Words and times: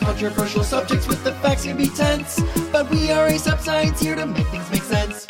Controversial 0.00 0.64
subjects 0.64 1.06
with 1.06 1.22
the 1.24 1.32
facts 1.34 1.64
can 1.64 1.76
be 1.76 1.88
tense, 1.88 2.40
but 2.72 2.88
we 2.90 3.10
are 3.10 3.28
ASAP 3.28 3.60
Science 3.60 4.00
here 4.00 4.16
to 4.16 4.26
make 4.26 4.46
things 4.48 4.68
make 4.70 4.82
sense. 4.82 5.26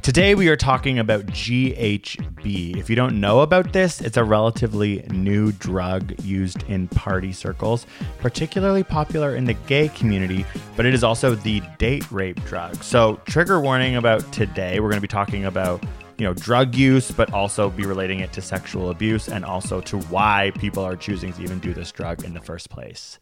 Today 0.00 0.36
we 0.36 0.48
are 0.48 0.56
talking 0.56 1.00
about 1.00 1.26
GHB. 1.26 2.76
If 2.76 2.88
you 2.88 2.94
don't 2.94 3.20
know 3.20 3.40
about 3.40 3.72
this, 3.72 4.00
it's 4.00 4.16
a 4.16 4.22
relatively 4.22 5.04
new 5.10 5.50
drug 5.52 6.14
used 6.22 6.62
in 6.68 6.86
party 6.88 7.32
circles, 7.32 7.86
particularly 8.20 8.84
popular 8.84 9.34
in 9.34 9.44
the 9.44 9.54
gay 9.66 9.88
community, 9.88 10.46
but 10.76 10.86
it 10.86 10.94
is 10.94 11.02
also 11.02 11.34
the 11.34 11.60
date 11.78 12.08
rape 12.12 12.42
drug. 12.44 12.76
So, 12.82 13.16
trigger 13.26 13.60
warning 13.60 13.96
about 13.96 14.32
today, 14.32 14.78
we're 14.78 14.88
going 14.90 14.98
to 14.98 15.00
be 15.02 15.08
talking 15.08 15.44
about 15.44 15.84
you 16.18 16.24
know 16.24 16.32
drug 16.32 16.74
use 16.74 17.10
but 17.10 17.30
also 17.34 17.68
be 17.68 17.84
relating 17.84 18.20
it 18.20 18.32
to 18.32 18.40
sexual 18.40 18.88
abuse 18.88 19.28
and 19.28 19.44
also 19.44 19.82
to 19.82 19.98
why 19.98 20.50
people 20.56 20.82
are 20.82 20.96
choosing 20.96 21.30
to 21.34 21.42
even 21.42 21.58
do 21.58 21.74
this 21.74 21.92
drug 21.92 22.24
in 22.24 22.32
the 22.32 22.40
first 22.40 22.70
place 22.70 23.18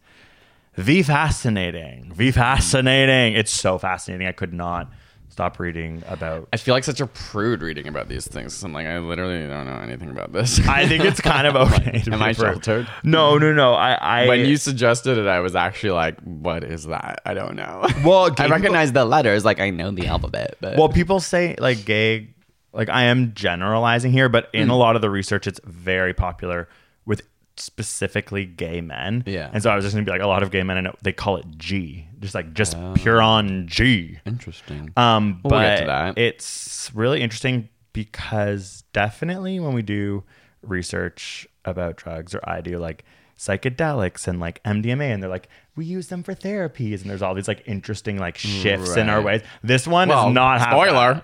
V 0.76 1.02
fascinating. 1.04 2.12
V 2.14 2.32
fascinating. 2.32 3.34
It's 3.38 3.52
so 3.52 3.78
fascinating. 3.78 4.26
I 4.26 4.32
could 4.32 4.52
not 4.52 4.90
stop 5.28 5.60
reading 5.60 6.02
about. 6.08 6.48
I 6.52 6.56
feel 6.56 6.74
like 6.74 6.82
such 6.82 7.00
a 7.00 7.06
prude 7.06 7.62
reading 7.62 7.86
about 7.86 8.08
these 8.08 8.26
things. 8.26 8.60
I'm 8.64 8.72
like, 8.72 8.86
I 8.88 8.98
literally 8.98 9.46
don't 9.46 9.66
know 9.66 9.76
anything 9.80 10.10
about 10.10 10.32
this. 10.32 10.58
I 10.66 10.86
think 10.88 11.04
it's 11.04 11.20
kind 11.20 11.46
of 11.46 11.54
okay. 11.54 12.02
Am 12.10 12.20
I 12.20 12.32
prude. 12.32 12.54
sheltered? 12.64 12.88
No, 13.04 13.38
no, 13.38 13.52
no. 13.52 13.74
I, 13.74 13.92
I 14.24 14.28
when 14.28 14.46
you 14.46 14.56
suggested 14.56 15.16
it, 15.16 15.26
I 15.28 15.38
was 15.40 15.54
actually 15.54 15.92
like, 15.92 16.20
what 16.22 16.64
is 16.64 16.84
that? 16.84 17.20
I 17.24 17.34
don't 17.34 17.54
know. 17.54 17.86
Well, 18.04 18.34
I 18.38 18.48
recognize 18.48 18.90
the 18.92 19.04
letters. 19.04 19.44
Like 19.44 19.60
I 19.60 19.70
know 19.70 19.92
the 19.92 20.06
alphabet. 20.08 20.56
But 20.60 20.76
well, 20.76 20.88
people 20.88 21.20
say 21.20 21.54
like 21.58 21.84
gay. 21.84 22.30
Like 22.72 22.88
I 22.88 23.04
am 23.04 23.34
generalizing 23.34 24.10
here, 24.10 24.28
but 24.28 24.48
in 24.52 24.66
mm. 24.68 24.72
a 24.72 24.74
lot 24.74 24.96
of 24.96 25.02
the 25.02 25.08
research, 25.10 25.46
it's 25.46 25.60
very 25.68 26.12
popular 26.12 26.68
with 27.06 27.20
specifically 27.58 28.44
gay 28.44 28.80
men. 28.80 29.24
Yeah. 29.26 29.50
And 29.52 29.62
so 29.62 29.70
I 29.70 29.76
was 29.76 29.84
just 29.84 29.94
gonna 29.94 30.04
be 30.04 30.10
like 30.10 30.20
a 30.20 30.26
lot 30.26 30.42
of 30.42 30.50
gay 30.50 30.62
men 30.62 30.76
I 30.78 30.80
know 30.82 30.94
they 31.02 31.12
call 31.12 31.36
it 31.36 31.46
G. 31.56 32.06
Just 32.20 32.34
like 32.34 32.52
just 32.54 32.76
oh. 32.76 32.92
pure 32.96 33.20
on 33.22 33.66
G. 33.66 34.18
Interesting. 34.26 34.92
Um 34.96 35.40
we'll 35.42 35.50
but 35.50 36.18
it's 36.18 36.90
really 36.94 37.22
interesting 37.22 37.68
because 37.92 38.82
definitely 38.92 39.60
when 39.60 39.72
we 39.74 39.82
do 39.82 40.24
research 40.62 41.46
about 41.64 41.96
drugs 41.96 42.34
or 42.34 42.40
I 42.44 42.60
do 42.60 42.78
like 42.78 43.04
psychedelics 43.38 44.26
and 44.26 44.40
like 44.40 44.62
MDMA 44.64 45.12
and 45.12 45.22
they're 45.22 45.30
like 45.30 45.48
we 45.76 45.84
use 45.84 46.06
them 46.08 46.22
for 46.22 46.34
therapies 46.34 47.02
and 47.02 47.10
there's 47.10 47.22
all 47.22 47.34
these 47.34 47.48
like 47.48 47.62
interesting 47.66 48.18
like 48.18 48.38
shifts 48.38 48.90
right. 48.90 48.98
in 48.98 49.08
our 49.08 49.20
ways. 49.22 49.42
This 49.62 49.86
one 49.86 50.08
well, 50.08 50.28
is 50.28 50.34
not 50.34 50.60
spoiler. 50.60 51.22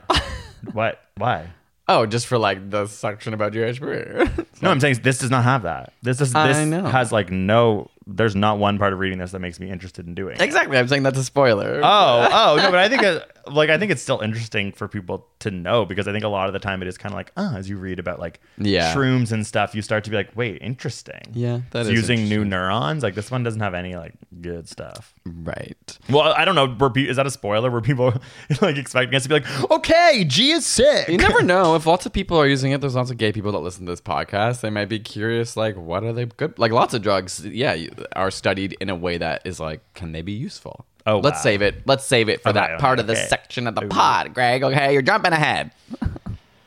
what? 0.74 1.00
Why? 1.16 1.46
Oh, 1.90 2.06
just 2.06 2.28
for 2.28 2.38
like 2.38 2.70
the 2.70 2.86
section 2.86 3.34
about 3.34 3.52
your 3.52 3.66
HP. 3.68 4.62
no, 4.62 4.70
I'm 4.70 4.78
saying 4.78 5.00
this 5.02 5.18
does 5.18 5.30
not 5.30 5.42
have 5.42 5.64
that. 5.64 5.92
This 6.02 6.20
is 6.20 6.32
I 6.36 6.46
this 6.46 6.64
know. 6.64 6.84
has 6.84 7.10
like 7.10 7.32
no. 7.32 7.90
There's 8.06 8.34
not 8.36 8.58
one 8.58 8.78
part 8.78 8.92
of 8.92 9.00
reading 9.00 9.18
this 9.18 9.32
that 9.32 9.40
makes 9.40 9.58
me 9.60 9.68
interested 9.70 10.06
in 10.06 10.14
doing. 10.14 10.36
it. 10.36 10.40
exactly. 10.42 10.78
I'm 10.78 10.86
saying 10.88 11.02
that's 11.02 11.18
a 11.18 11.24
spoiler. 11.24 11.80
Oh, 11.82 12.28
oh 12.30 12.56
no, 12.56 12.70
but 12.70 12.78
I 12.78 12.88
think 12.88 13.22
like 13.48 13.70
I 13.70 13.78
think 13.78 13.90
it's 13.90 14.02
still 14.02 14.20
interesting 14.20 14.70
for 14.70 14.86
people 14.86 15.26
to 15.40 15.50
know 15.50 15.84
because 15.84 16.06
I 16.06 16.12
think 16.12 16.22
a 16.22 16.28
lot 16.28 16.46
of 16.46 16.52
the 16.52 16.58
time 16.60 16.80
it 16.80 16.86
is 16.86 16.96
kind 16.96 17.12
of 17.12 17.16
like 17.16 17.32
ah, 17.36 17.56
as 17.56 17.68
you 17.68 17.76
read 17.76 17.98
about 17.98 18.20
like 18.20 18.40
Yeah. 18.56 18.94
shrooms 18.94 19.32
and 19.32 19.44
stuff, 19.44 19.74
you 19.74 19.82
start 19.82 20.04
to 20.04 20.10
be 20.10 20.16
like, 20.16 20.36
wait, 20.36 20.62
interesting. 20.62 21.22
Yeah, 21.32 21.60
that 21.72 21.86
is 21.86 21.90
using 21.90 22.28
new 22.28 22.44
neurons. 22.44 23.02
Like 23.02 23.16
this 23.16 23.32
one 23.32 23.42
doesn't 23.42 23.60
have 23.60 23.74
any 23.74 23.96
like 23.96 24.12
good 24.40 24.68
stuff. 24.68 25.12
Right. 25.36 25.98
Well, 26.10 26.32
I 26.32 26.44
don't 26.44 26.54
know. 26.54 26.66
Were, 26.78 26.92
is 26.98 27.16
that 27.16 27.26
a 27.26 27.30
spoiler? 27.30 27.70
Were 27.70 27.80
people 27.80 28.14
like 28.60 28.76
expecting 28.76 29.14
us 29.16 29.22
to 29.24 29.28
be 29.28 29.34
like, 29.36 29.70
okay, 29.70 30.24
G 30.26 30.50
is 30.52 30.66
sick? 30.66 31.08
You 31.08 31.18
never 31.18 31.42
know. 31.42 31.74
If 31.74 31.86
lots 31.86 32.06
of 32.06 32.12
people 32.12 32.36
are 32.38 32.46
using 32.46 32.72
it, 32.72 32.80
there's 32.80 32.94
lots 32.94 33.10
of 33.10 33.16
gay 33.16 33.32
people 33.32 33.52
that 33.52 33.58
listen 33.58 33.86
to 33.86 33.92
this 33.92 34.00
podcast. 34.00 34.60
They 34.60 34.70
might 34.70 34.88
be 34.88 34.98
curious, 34.98 35.56
like, 35.56 35.76
what 35.76 36.02
are 36.04 36.12
they 36.12 36.26
good? 36.26 36.58
Like, 36.58 36.72
lots 36.72 36.94
of 36.94 37.02
drugs, 37.02 37.44
yeah, 37.46 37.76
are 38.16 38.30
studied 38.30 38.76
in 38.80 38.90
a 38.90 38.94
way 38.96 39.18
that 39.18 39.42
is 39.44 39.60
like, 39.60 39.80
can 39.94 40.12
they 40.12 40.22
be 40.22 40.32
useful? 40.32 40.84
Oh, 41.06 41.18
let's 41.18 41.38
wow. 41.38 41.42
save 41.42 41.62
it. 41.62 41.82
Let's 41.86 42.04
save 42.04 42.28
it 42.28 42.42
for 42.42 42.50
okay, 42.50 42.60
that 42.60 42.80
part 42.80 42.98
okay. 42.98 43.02
of 43.02 43.06
the 43.06 43.16
section 43.16 43.66
of 43.66 43.74
the 43.74 43.84
Ooh. 43.84 43.88
pod, 43.88 44.34
Greg. 44.34 44.62
Okay, 44.62 44.92
you're 44.92 45.02
jumping 45.02 45.32
ahead. 45.32 45.70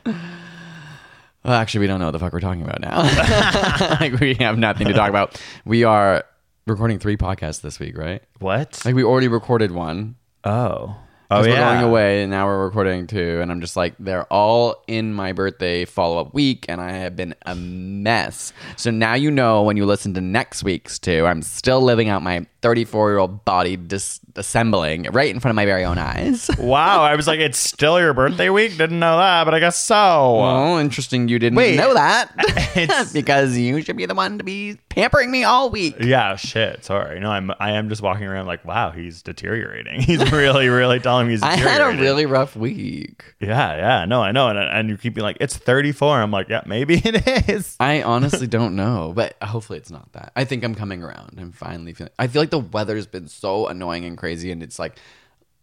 Well, 0.04 1.52
actually, 1.54 1.80
we 1.80 1.86
don't 1.88 2.00
know 2.00 2.06
what 2.06 2.12
the 2.12 2.18
fuck 2.18 2.32
we're 2.32 2.40
talking 2.40 2.62
about 2.62 2.80
now. 2.80 3.02
like, 4.00 4.18
we 4.18 4.34
have 4.40 4.58
nothing 4.58 4.86
to 4.88 4.92
talk 4.94 5.08
about. 5.10 5.40
We 5.64 5.84
are 5.84 6.24
recording 6.66 6.98
three 6.98 7.16
podcasts 7.16 7.60
this 7.60 7.78
week, 7.78 7.96
right? 7.96 8.22
What? 8.40 8.80
Like 8.84 8.94
we 8.94 9.04
already 9.04 9.28
recorded 9.28 9.70
one. 9.70 10.16
Oh. 10.44 10.96
Oh 11.30 11.42
yeah. 11.42 11.50
We're 11.50 11.56
going 11.80 11.90
away, 11.90 12.22
and 12.22 12.30
now 12.30 12.46
we're 12.46 12.64
recording 12.64 13.06
two. 13.06 13.40
And 13.40 13.50
I'm 13.50 13.60
just 13.60 13.76
like, 13.76 13.94
they're 13.98 14.30
all 14.32 14.84
in 14.86 15.12
my 15.12 15.32
birthday 15.32 15.84
follow 15.84 16.20
up 16.20 16.32
week, 16.34 16.66
and 16.68 16.80
I 16.80 16.90
have 16.92 17.16
been 17.16 17.34
a 17.44 17.54
mess. 17.54 18.52
So 18.76 18.90
now 18.90 19.14
you 19.14 19.30
know 19.30 19.62
when 19.62 19.76
you 19.76 19.84
listen 19.86 20.14
to 20.14 20.20
next 20.20 20.62
week's 20.62 20.98
two, 20.98 21.26
I'm 21.26 21.42
still 21.42 21.80
living 21.82 22.08
out 22.08 22.22
my 22.22 22.46
34 22.64 23.10
year 23.10 23.18
old 23.18 23.44
body 23.44 23.76
disassembling 23.76 25.14
right 25.14 25.28
in 25.30 25.38
front 25.38 25.50
of 25.50 25.54
my 25.54 25.66
very 25.66 25.84
own 25.84 25.98
eyes. 25.98 26.48
wow. 26.58 27.02
I 27.02 27.14
was 27.14 27.26
like, 27.26 27.38
it's 27.38 27.58
still 27.58 28.00
your 28.00 28.14
birthday 28.14 28.48
week? 28.48 28.78
Didn't 28.78 29.00
know 29.00 29.18
that, 29.18 29.44
but 29.44 29.52
I 29.52 29.60
guess 29.60 29.76
so. 29.76 29.94
Oh, 29.96 30.80
interesting. 30.80 31.28
You 31.28 31.38
didn't 31.38 31.58
Wait, 31.58 31.76
know 31.76 31.92
that. 31.92 32.30
because 33.12 33.54
you 33.58 33.82
should 33.82 33.98
be 33.98 34.06
the 34.06 34.14
one 34.14 34.38
to 34.38 34.44
be 34.44 34.78
pampering 34.88 35.30
me 35.30 35.44
all 35.44 35.68
week. 35.68 35.96
Yeah, 36.00 36.36
shit. 36.36 36.86
Sorry. 36.86 37.20
No, 37.20 37.30
I'm, 37.30 37.50
I 37.60 37.72
am 37.72 37.90
just 37.90 38.00
walking 38.00 38.24
around 38.24 38.46
like, 38.46 38.64
wow, 38.64 38.90
he's 38.92 39.20
deteriorating. 39.20 40.00
He's 40.00 40.32
really, 40.32 40.68
really 40.70 41.00
telling 41.00 41.26
me 41.26 41.34
he's 41.34 41.42
I 41.42 41.56
had 41.56 41.82
a 41.82 41.98
really 42.00 42.24
rough 42.24 42.56
week. 42.56 43.22
Yeah, 43.40 43.76
yeah. 43.76 44.06
No, 44.06 44.22
I 44.22 44.32
know. 44.32 44.48
And, 44.48 44.58
and 44.58 44.88
you 44.88 44.96
keep 44.96 45.16
being 45.16 45.22
like, 45.22 45.36
it's 45.38 45.54
34. 45.54 46.22
I'm 46.22 46.30
like, 46.30 46.48
yeah, 46.48 46.62
maybe 46.64 46.94
it 47.04 47.48
is. 47.50 47.76
I 47.78 48.02
honestly 48.04 48.46
don't 48.46 48.74
know, 48.74 49.12
but 49.14 49.36
hopefully 49.42 49.78
it's 49.78 49.90
not 49.90 50.10
that. 50.14 50.32
I 50.34 50.44
think 50.44 50.64
I'm 50.64 50.74
coming 50.74 51.02
around. 51.02 51.38
I'm 51.38 51.52
finally 51.52 51.92
feeling, 51.92 52.12
I 52.18 52.26
feel 52.28 52.40
like 52.40 52.50
the 52.54 52.60
weather's 52.68 53.08
been 53.08 53.26
so 53.26 53.66
annoying 53.66 54.04
and 54.04 54.16
crazy, 54.16 54.52
and 54.52 54.62
it's 54.62 54.78
like 54.78 54.96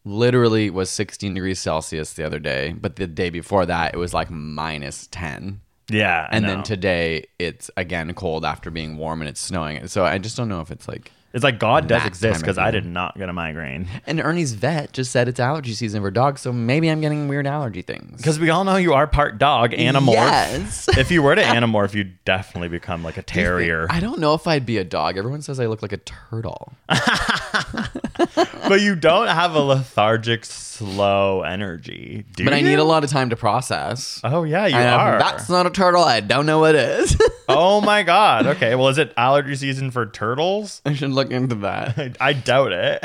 literally 0.03 0.69
was 0.69 0.89
16 0.89 1.33
degrees 1.33 1.57
Celsius 1.59 2.11
the 2.13 2.25
other 2.25 2.37
day, 2.39 2.73
but 2.73 2.97
the 2.97 3.07
day 3.07 3.29
before 3.29 3.65
that 3.65 3.93
it 3.93 3.97
was 3.97 4.13
like 4.13 4.29
minus 4.29 5.07
10. 5.11 5.61
Yeah. 5.89 6.27
and 6.31 6.45
then 6.47 6.63
today 6.63 7.25
it's 7.39 7.69
again 7.75 8.13
cold 8.13 8.45
after 8.45 8.69
being 8.71 8.97
warm 8.97 9.21
and 9.21 9.29
it's 9.29 9.39
snowing. 9.39 9.87
So 9.87 10.03
I 10.03 10.17
just 10.17 10.35
don't 10.35 10.49
know 10.49 10.59
if 10.61 10.69
it's 10.71 10.87
like 10.87 11.11
it's 11.33 11.43
like 11.43 11.59
God 11.59 11.87
does 11.87 12.05
exist 12.05 12.41
because 12.41 12.57
I 12.57 12.71
did 12.71 12.85
not 12.85 13.17
get 13.17 13.29
a 13.29 13.33
migraine. 13.33 13.87
And 14.05 14.19
Ernie's 14.19 14.53
vet 14.53 14.91
just 14.91 15.11
said 15.11 15.29
it's 15.29 15.39
allergy 15.39 15.71
season 15.73 16.01
for 16.01 16.11
dogs, 16.11 16.41
so 16.41 16.51
maybe 16.51 16.89
I'm 16.91 16.99
getting 16.99 17.29
weird 17.29 17.47
allergy 17.47 17.81
things. 17.83 18.17
Because 18.17 18.37
we 18.37 18.49
all 18.49 18.65
know 18.65 18.75
you 18.75 18.93
are 18.93 19.07
part 19.07 19.37
dog, 19.37 19.71
animorph. 19.71 20.11
Yes. 20.13 20.89
if 20.97 21.09
you 21.09 21.21
were 21.23 21.35
to 21.35 21.41
animorph, 21.41 21.93
you'd 21.93 22.21
definitely 22.25 22.67
become 22.67 23.01
like 23.03 23.17
a 23.17 23.21
terrier. 23.23 23.87
I 23.89 24.01
don't 24.01 24.19
know 24.19 24.33
if 24.33 24.45
I'd 24.45 24.65
be 24.65 24.77
a 24.77 24.83
dog. 24.83 25.17
Everyone 25.17 25.41
says 25.41 25.59
I 25.59 25.67
look 25.67 25.81
like 25.81 25.93
a 25.93 25.97
turtle. 25.97 26.73
but 28.67 28.81
you 28.81 28.95
don't 28.95 29.27
have 29.27 29.55
a 29.55 29.59
lethargic, 29.59 30.45
slow 30.45 31.41
energy. 31.41 32.25
but 32.37 32.41
you? 32.45 32.49
I 32.51 32.61
need 32.61 32.79
a 32.79 32.83
lot 32.83 33.03
of 33.03 33.09
time 33.09 33.29
to 33.31 33.35
process. 33.35 34.19
Oh 34.23 34.43
yeah, 34.43 34.67
you 34.67 34.75
and 34.75 34.87
are. 34.89 35.19
That's 35.19 35.49
not 35.49 35.65
a 35.67 35.69
turtle. 35.69 36.03
I 36.03 36.19
don't 36.19 36.45
know 36.45 36.59
what 36.59 36.75
is. 36.75 37.17
oh 37.49 37.81
my 37.81 38.03
god. 38.03 38.45
Okay. 38.47 38.75
Well, 38.75 38.89
is 38.89 38.97
it 38.97 39.13
allergy 39.17 39.55
season 39.55 39.91
for 39.91 40.05
turtles? 40.05 40.81
I 40.85 40.93
should 40.93 41.11
look 41.11 41.31
into 41.31 41.55
that. 41.55 41.97
I, 41.97 42.13
I 42.19 42.33
doubt 42.33 42.71
it. 42.73 43.03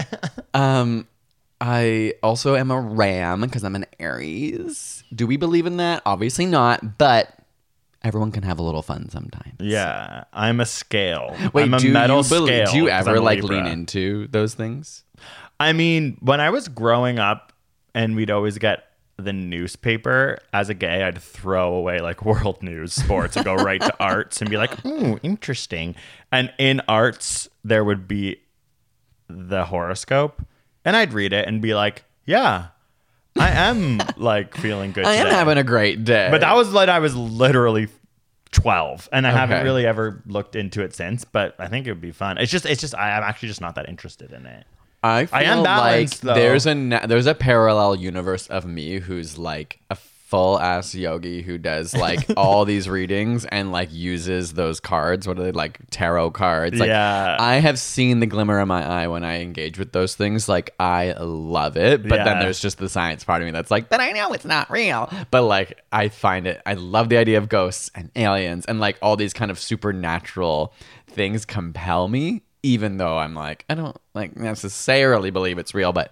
um, 0.55 1.07
I 1.61 2.15
also 2.23 2.55
am 2.57 2.71
a 2.71 2.81
ram 2.81 3.41
because 3.43 3.65
I'm 3.65 3.77
an 3.77 3.87
Aries. 3.99 5.03
Do 5.15 5.27
we 5.27 5.37
believe 5.37 5.67
in 5.67 5.79
that? 5.79 6.03
Obviously 6.05 6.47
not. 6.47 6.99
But 6.99 7.33
everyone 8.03 8.33
can 8.33 8.43
have 8.43 8.59
a 8.59 8.63
little 8.63 8.83
fun 8.83 9.09
sometimes. 9.09 9.55
Yeah, 9.61 10.25
I'm 10.33 10.61
a 10.61 10.67
scale. 10.67 11.35
Wait, 11.53 11.63
I'm 11.65 11.75
a 11.75 11.79
do 11.79 11.93
metal 11.93 12.19
you 12.23 12.29
believe, 12.29 12.49
scale. 12.67 12.71
Do 12.73 12.77
you 12.79 12.89
ever 12.89 13.21
like 13.21 13.43
lean 13.43 13.67
into 13.67 14.29
those 14.29 14.55
things? 14.55 15.05
I 15.59 15.73
mean, 15.73 16.17
when 16.21 16.41
I 16.41 16.51
was 16.51 16.69
growing 16.69 17.19
up, 17.19 17.53
and 17.95 18.15
we'd 18.15 18.31
always 18.31 18.59
get 18.59 18.83
the 19.17 19.33
newspaper 19.33 20.37
as 20.53 20.69
a 20.69 20.75
gay 20.75 21.03
i'd 21.03 21.17
throw 21.23 21.73
away 21.73 22.01
like 22.01 22.23
world 22.27 22.63
news 22.63 22.93
sports 22.93 23.35
and 23.35 23.47
go 23.47 23.55
right 23.55 23.81
to 23.81 23.95
arts 23.99 24.43
and 24.43 24.51
be 24.51 24.59
like 24.59 24.85
ooh 24.85 25.19
interesting 25.23 25.95
and 26.31 26.53
in 26.59 26.83
arts 26.87 27.49
there 27.65 27.83
would 27.83 28.07
be 28.07 28.37
the 29.27 29.65
horoscope 29.65 30.43
and 30.85 30.97
i'd 30.97 31.15
read 31.15 31.33
it 31.33 31.49
and 31.49 31.63
be 31.63 31.73
like 31.75 32.05
yeah 32.27 32.67
I 33.38 33.50
am 33.50 34.00
like 34.17 34.56
feeling 34.56 34.93
good. 34.93 35.05
I 35.06 35.15
am 35.15 35.25
today. 35.25 35.37
having 35.37 35.59
a 35.59 35.65
great 35.65 36.05
day. 36.05 36.29
But 36.31 36.41
that 36.43 36.55
was 36.55 36.73
like 36.73 36.88
I 36.88 36.99
was 36.99 37.15
literally 37.15 37.88
12 38.53 39.09
and 39.12 39.27
I 39.27 39.31
okay. 39.31 39.38
haven't 39.38 39.65
really 39.65 39.87
ever 39.87 40.23
looked 40.27 40.56
into 40.56 40.83
it 40.83 40.94
since, 40.94 41.25
but 41.25 41.55
I 41.59 41.69
think 41.69 41.87
it 41.87 41.91
would 41.93 42.00
be 42.00 42.12
fun. 42.12 42.38
It's 42.38 42.50
just 42.50 42.67
it's 42.67 42.81
just 42.81 42.94
I, 42.94 43.11
am 43.17 43.23
actually 43.23 43.49
just 43.49 43.61
not 43.61 43.75
that 43.77 43.88
interested 43.88 44.33
in 44.33 44.47
it. 44.47 44.65
I 45.03 45.27
feel 45.27 45.38
I 45.38 45.43
am 45.44 45.62
balanced, 45.62 46.25
like 46.25 46.35
though. 46.37 46.41
there's 46.41 46.67
a 46.67 47.06
there's 47.06 47.27
a 47.27 47.35
parallel 47.35 47.97
universe 47.97 48.47
of 48.49 48.65
me 48.67 48.99
who's 48.99 49.38
like 49.38 49.79
a 49.91 49.97
full 50.26 50.58
ass 50.58 50.93
yogi 50.93 51.40
who 51.40 51.56
does 51.56 51.94
like 51.94 52.19
all 52.37 52.64
these 52.64 52.88
readings 52.88 53.44
and 53.44 53.70
like 53.70 53.93
uses 53.93 54.55
those 54.55 54.81
cards. 54.81 55.28
What 55.28 55.38
are 55.38 55.44
they 55.44 55.52
like 55.52 55.78
tarot 55.90 56.32
cards? 56.32 56.81
Like, 56.81 56.88
yeah, 56.88 57.37
I 57.38 57.55
have 57.56 57.78
seen 57.78 58.19
the 58.19 58.26
glimmer 58.26 58.58
in 58.58 58.67
my 58.67 58.84
eye 58.84 59.06
when 59.06 59.23
I 59.25 59.40
engage 59.40 59.78
with 59.78 59.93
those 59.93 60.17
things. 60.17 60.49
Like 60.49 60.75
I 60.81 61.12
love 61.17 61.76
it, 61.76 62.02
but 62.08 62.17
yeah. 62.17 62.25
then 62.25 62.38
there's 62.40 62.58
just 62.58 62.78
the 62.78 62.88
science 62.88 63.23
part 63.23 63.40
of 63.40 63.46
me 63.46 63.52
that's 63.52 63.70
like, 63.70 63.88
but 63.88 64.00
I 64.00 64.11
know 64.11 64.32
it's 64.32 64.44
not 64.44 64.69
real. 64.69 65.08
But 65.31 65.43
like 65.44 65.81
I 65.93 66.08
find 66.08 66.49
it, 66.49 66.61
I 66.67 66.75
love 66.75 67.08
the 67.08 67.19
idea 67.19 67.38
of 67.38 67.49
ghosts 67.49 67.93
and 67.94 68.11
aliens 68.17 68.67
and 68.67 68.81
like 68.81 68.99
all 69.00 69.17
these 69.17 69.32
kind 69.32 69.52
of 69.52 69.61
supernatural 69.61 70.75
things 71.06 71.44
compel 71.44 72.08
me. 72.08 72.43
Even 72.64 72.96
though 72.96 73.17
I'm 73.17 73.34
like, 73.37 73.64
I 73.70 73.76
don't 73.76 73.96
like 74.12 74.37
necessarily 74.37 75.31
believe 75.31 75.56
it's 75.58 75.73
real, 75.73 75.93
but 75.93 76.11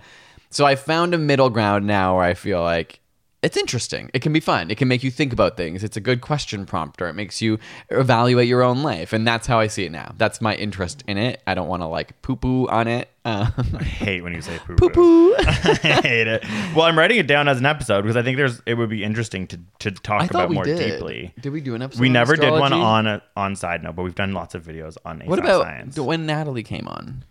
so 0.51 0.65
I 0.65 0.77
found 0.77 1.15
a 1.15 1.19
middle 1.19 1.51
ground 1.51 1.85
now 1.89 2.15
where 2.15 2.25
I 2.25 2.35
feel 2.35 2.63
like 2.63 3.01
it's 3.45 3.59
interesting. 3.59 4.11
It 4.15 4.23
can 4.23 4.33
be 4.33 4.41
fun. 4.41 4.71
It 4.71 4.79
can 4.79 4.89
make 4.89 5.03
you 5.03 5.11
think 5.11 5.33
about 5.33 5.57
things. 5.57 5.85
It's 5.85 5.99
a 5.99 6.01
good 6.01 6.23
question 6.23 6.65
prompter. 6.65 7.09
It 7.09 7.13
makes 7.13 7.43
you 7.43 7.59
evaluate 7.91 8.49
your 8.49 8.63
own 8.63 8.83
life. 8.83 9.13
And 9.13 9.27
that's 9.29 9.47
how 9.47 9.59
I 9.61 9.67
see 9.67 9.85
it 9.85 9.93
now. 9.93 10.15
That's 10.17 10.41
my 10.41 10.55
interest 10.55 11.05
in 11.07 11.19
it. 11.19 11.43
I 11.47 11.53
don't 11.55 11.69
want 11.69 11.83
to 11.83 11.87
like 11.87 12.21
poo 12.23 12.37
poo 12.37 12.67
on 12.69 12.89
it. 12.89 13.11
Um, 13.27 13.53
I 13.79 13.83
hate 13.85 14.23
when 14.23 14.33
you 14.33 14.41
say 14.41 14.59
poo 14.67 14.89
poo. 14.89 15.35
I 15.39 15.43
hate 16.03 16.27
it. 16.27 16.43
Well, 16.75 16.83
I'm 16.87 16.99
writing 16.99 17.19
it 17.19 17.27
down 17.27 17.47
as 17.49 17.59
an 17.59 17.67
episode 17.67 18.01
because 18.03 18.17
I 18.17 18.23
think 18.23 18.39
there's 18.39 18.63
it 18.65 18.75
would 18.75 18.89
be 18.91 19.05
interesting 19.05 19.47
to, 19.49 19.61
to 19.81 19.91
talk 19.91 20.29
about 20.31 20.51
more 20.51 20.65
did. 20.65 20.79
deeply. 20.79 21.35
Did 21.39 21.53
we 21.53 21.61
do 21.61 21.75
an 21.75 21.83
episode? 21.83 22.01
We 22.01 22.09
never 22.09 22.37
did 22.37 22.51
one 22.51 22.73
on 22.73 23.07
a, 23.07 23.23
on 23.37 23.57
side 23.57 23.83
note, 23.83 23.95
but 23.95 24.03
we've 24.05 24.15
done 24.15 24.33
lots 24.33 24.55
of 24.55 24.65
videos 24.65 24.97
on. 25.05 25.21
What 25.21 25.39
about 25.39 25.63
science. 25.65 25.99
when 25.99 26.25
Natalie 26.25 26.63
came 26.63 26.89
on? 26.89 27.25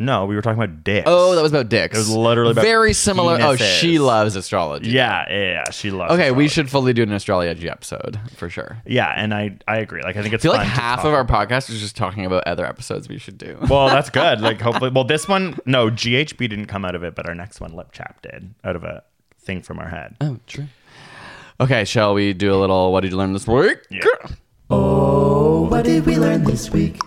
No, 0.00 0.26
we 0.26 0.36
were 0.36 0.42
talking 0.42 0.62
about 0.62 0.84
dicks. 0.84 1.04
Oh, 1.08 1.34
that 1.34 1.42
was 1.42 1.50
about 1.50 1.68
dicks. 1.68 1.96
It 1.96 1.98
was 1.98 2.08
literally 2.14 2.52
about 2.52 2.62
very 2.62 2.92
similar. 2.92 3.36
Penises. 3.36 3.42
Oh, 3.50 3.56
she 3.56 3.98
loves 3.98 4.36
astrology. 4.36 4.90
Yeah, 4.90 5.24
yeah, 5.28 5.36
yeah 5.64 5.70
she 5.72 5.90
loves. 5.90 6.12
Okay, 6.12 6.24
astrology. 6.26 6.36
we 6.38 6.48
should 6.48 6.70
fully 6.70 6.92
do 6.92 7.02
an 7.02 7.10
astrology 7.10 7.68
episode 7.68 8.18
for 8.36 8.48
sure. 8.48 8.78
Yeah, 8.86 9.08
and 9.08 9.34
I 9.34 9.58
I 9.66 9.78
agree. 9.78 10.02
Like 10.02 10.16
I 10.16 10.22
think 10.22 10.34
it's 10.34 10.42
I 10.42 10.44
feel 10.46 10.52
like 10.52 10.66
half 10.68 11.04
of 11.04 11.12
our 11.12 11.24
podcast 11.24 11.68
is 11.68 11.80
just 11.80 11.96
talking 11.96 12.24
about 12.24 12.44
other 12.46 12.64
episodes 12.64 13.08
we 13.08 13.18
should 13.18 13.38
do. 13.38 13.58
Well, 13.68 13.88
that's 13.88 14.10
good. 14.10 14.40
like 14.40 14.60
hopefully, 14.60 14.90
well, 14.94 15.04
this 15.04 15.26
one 15.26 15.58
no 15.66 15.88
GHB 15.90 16.38
didn't 16.38 16.66
come 16.66 16.84
out 16.84 16.94
of 16.94 17.02
it, 17.02 17.16
but 17.16 17.28
our 17.28 17.34
next 17.34 17.60
one 17.60 17.74
Lip 17.74 17.90
Chap 17.90 18.22
did 18.22 18.54
out 18.62 18.76
of 18.76 18.84
a 18.84 19.02
thing 19.40 19.62
from 19.62 19.80
our 19.80 19.88
head. 19.88 20.16
Oh, 20.20 20.38
true. 20.46 20.68
Okay, 21.60 21.84
shall 21.84 22.14
we 22.14 22.34
do 22.34 22.54
a 22.54 22.58
little? 22.58 22.92
What 22.92 23.00
did 23.00 23.10
you 23.10 23.16
learn 23.18 23.32
this 23.32 23.48
week? 23.48 23.78
Yeah. 23.90 24.02
Oh, 24.70 25.62
what 25.62 25.84
did 25.84 26.06
we 26.06 26.16
learn 26.18 26.44
this 26.44 26.70
week? 26.70 27.00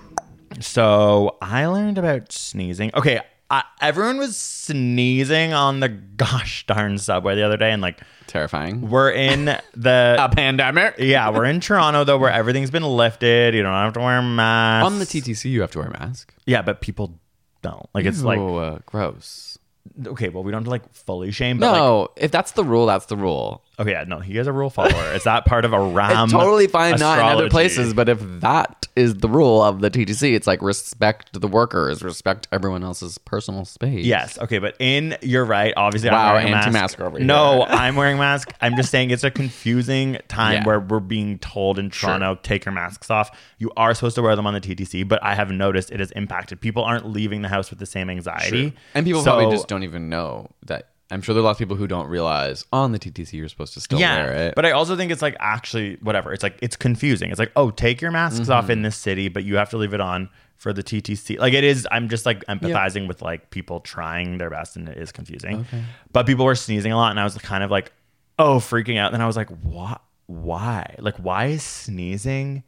So 0.61 1.37
I 1.41 1.65
learned 1.65 1.97
about 1.97 2.31
sneezing. 2.31 2.91
Okay, 2.95 3.19
I, 3.49 3.63
everyone 3.81 4.17
was 4.17 4.37
sneezing 4.37 5.53
on 5.53 5.81
the 5.81 5.89
gosh 5.89 6.65
darn 6.67 6.97
subway 6.97 7.35
the 7.35 7.43
other 7.43 7.57
day, 7.57 7.71
and 7.71 7.81
like 7.81 7.99
terrifying. 8.27 8.89
We're 8.89 9.11
in 9.11 9.45
the 9.73 10.15
a 10.19 10.29
pandemic. 10.33 10.95
Yeah, 10.99 11.29
we're 11.31 11.45
in 11.45 11.59
Toronto 11.59 12.03
though, 12.03 12.17
where 12.17 12.31
everything's 12.31 12.71
been 12.71 12.83
lifted. 12.83 13.53
You 13.53 13.63
don't 13.63 13.71
have 13.73 13.93
to 13.93 13.99
wear 13.99 14.19
a 14.19 14.23
mask 14.23 14.85
on 14.85 14.99
the 14.99 15.05
TTC. 15.05 15.45
You 15.51 15.61
have 15.61 15.71
to 15.71 15.79
wear 15.79 15.87
a 15.87 15.99
mask. 15.99 16.33
Yeah, 16.45 16.61
but 16.61 16.81
people 16.81 17.19
don't. 17.61 17.87
Like 17.93 18.05
it's 18.05 18.19
Ew, 18.21 18.25
like 18.25 18.39
uh, 18.39 18.79
gross. 18.85 19.57
Okay, 20.05 20.29
well 20.29 20.43
we 20.43 20.51
don't 20.51 20.59
have 20.59 20.63
to 20.65 20.69
like 20.69 20.93
fully 20.93 21.31
shame. 21.31 21.57
But, 21.57 21.73
no, 21.75 21.99
like, 22.01 22.09
if 22.17 22.31
that's 22.31 22.51
the 22.51 22.63
rule, 22.63 22.85
that's 22.85 23.07
the 23.07 23.17
rule. 23.17 23.63
Oh 23.79 23.85
yeah, 23.87 24.03
no, 24.05 24.19
he 24.19 24.37
is 24.37 24.47
a 24.47 24.51
rule 24.51 24.69
follower. 24.69 25.13
Is 25.13 25.23
that 25.23 25.45
part 25.45 25.63
of 25.63 25.71
a 25.73 25.79
RAM? 25.81 26.25
it's 26.25 26.33
totally 26.33 26.67
fine, 26.67 26.95
astrology? 26.95 27.21
not 27.21 27.31
in 27.31 27.37
other 27.37 27.49
places, 27.49 27.93
but 27.93 28.09
if 28.09 28.19
that 28.41 28.85
is 28.97 29.15
the 29.15 29.29
rule 29.29 29.61
of 29.61 29.79
the 29.79 29.89
TTC, 29.89 30.33
it's 30.35 30.45
like 30.45 30.61
respect 30.61 31.39
the 31.39 31.47
workers, 31.47 32.03
respect 32.03 32.49
everyone 32.51 32.83
else's 32.83 33.17
personal 33.17 33.63
space. 33.63 34.05
Yes, 34.05 34.37
okay, 34.39 34.59
but 34.59 34.75
in 34.79 35.17
you're 35.21 35.45
right. 35.45 35.73
Obviously, 35.77 36.09
wow, 36.09 36.35
I'm 36.35 36.51
wearing 36.51 36.67
a 36.67 36.71
mask. 36.71 36.99
over 36.99 37.17
here. 37.17 37.25
No, 37.25 37.63
I'm 37.63 37.95
wearing 37.95 38.17
mask. 38.17 38.51
I'm 38.59 38.75
just 38.75 38.91
saying 38.91 39.09
it's 39.11 39.23
a 39.23 39.31
confusing 39.31 40.17
time 40.27 40.53
yeah. 40.55 40.65
where 40.65 40.79
we're 40.81 40.99
being 40.99 41.39
told 41.39 41.79
in 41.79 41.89
Toronto 41.89 42.35
sure. 42.35 42.39
take 42.43 42.65
your 42.65 42.73
masks 42.73 43.09
off. 43.09 43.31
You 43.57 43.71
are 43.77 43.93
supposed 43.93 44.15
to 44.15 44.21
wear 44.21 44.35
them 44.35 44.45
on 44.45 44.53
the 44.53 44.61
TTC, 44.61 45.07
but 45.07 45.23
I 45.23 45.33
have 45.33 45.49
noticed 45.49 45.91
it 45.91 46.01
has 46.01 46.11
impacted. 46.11 46.59
People 46.59 46.83
aren't 46.83 47.05
leaving 47.09 47.41
the 47.41 47.47
house 47.49 47.69
with 47.69 47.79
the 47.79 47.85
same 47.85 48.09
anxiety, 48.09 48.71
sure. 48.71 48.79
and 48.95 49.05
people 49.05 49.21
so, 49.23 49.37
probably 49.37 49.55
just 49.55 49.69
don't 49.69 49.83
even 49.83 50.09
know 50.09 50.49
that 50.65 50.89
I'm 51.11 51.21
sure 51.21 51.33
there 51.35 51.41
are 51.41 51.43
lots 51.43 51.57
of 51.57 51.59
people 51.59 51.75
who 51.75 51.87
don't 51.87 52.07
realize 52.07 52.65
oh, 52.71 52.79
on 52.79 52.93
the 52.93 52.99
TTC 52.99 53.33
you're 53.33 53.49
supposed 53.49 53.73
to 53.73 53.81
still 53.81 53.99
yeah, 53.99 54.23
wear 54.23 54.47
it. 54.47 54.55
But 54.55 54.65
I 54.65 54.71
also 54.71 54.95
think 54.95 55.11
it's 55.11 55.21
like 55.21 55.35
actually 55.41 55.97
whatever. 56.01 56.31
It's 56.31 56.41
like 56.41 56.57
it's 56.61 56.77
confusing. 56.77 57.29
It's 57.31 57.39
like, 57.39 57.51
oh, 57.57 57.69
take 57.69 57.99
your 58.01 58.11
masks 58.11 58.39
mm-hmm. 58.39 58.51
off 58.53 58.69
in 58.69 58.81
this 58.81 58.95
city, 58.95 59.27
but 59.27 59.43
you 59.43 59.57
have 59.57 59.69
to 59.71 59.77
leave 59.77 59.93
it 59.93 59.99
on 59.99 60.29
for 60.55 60.71
the 60.71 60.81
TTC. 60.81 61.37
Like 61.37 61.53
it 61.53 61.65
is, 61.65 61.85
I'm 61.91 62.07
just 62.07 62.25
like 62.25 62.45
empathizing 62.45 63.09
with 63.09 63.21
like 63.21 63.49
people 63.49 63.81
trying 63.81 64.37
their 64.37 64.49
best 64.49 64.77
and 64.77 64.87
it 64.87 64.97
is 64.97 65.11
confusing. 65.11 65.59
Okay. 65.61 65.83
But 66.13 66.25
people 66.27 66.45
were 66.45 66.55
sneezing 66.55 66.93
a 66.93 66.95
lot 66.95 67.11
and 67.11 67.19
I 67.19 67.25
was 67.25 67.37
kind 67.39 67.63
of 67.63 67.69
like, 67.69 67.91
oh, 68.39 68.57
freaking 68.57 68.97
out. 68.97 69.07
And 69.07 69.15
then 69.15 69.21
I 69.21 69.27
was 69.27 69.35
like, 69.35 69.49
what 69.49 70.01
why? 70.27 70.95
Like 70.97 71.17
why 71.17 71.47
is 71.47 71.63
sneezing 71.63 72.63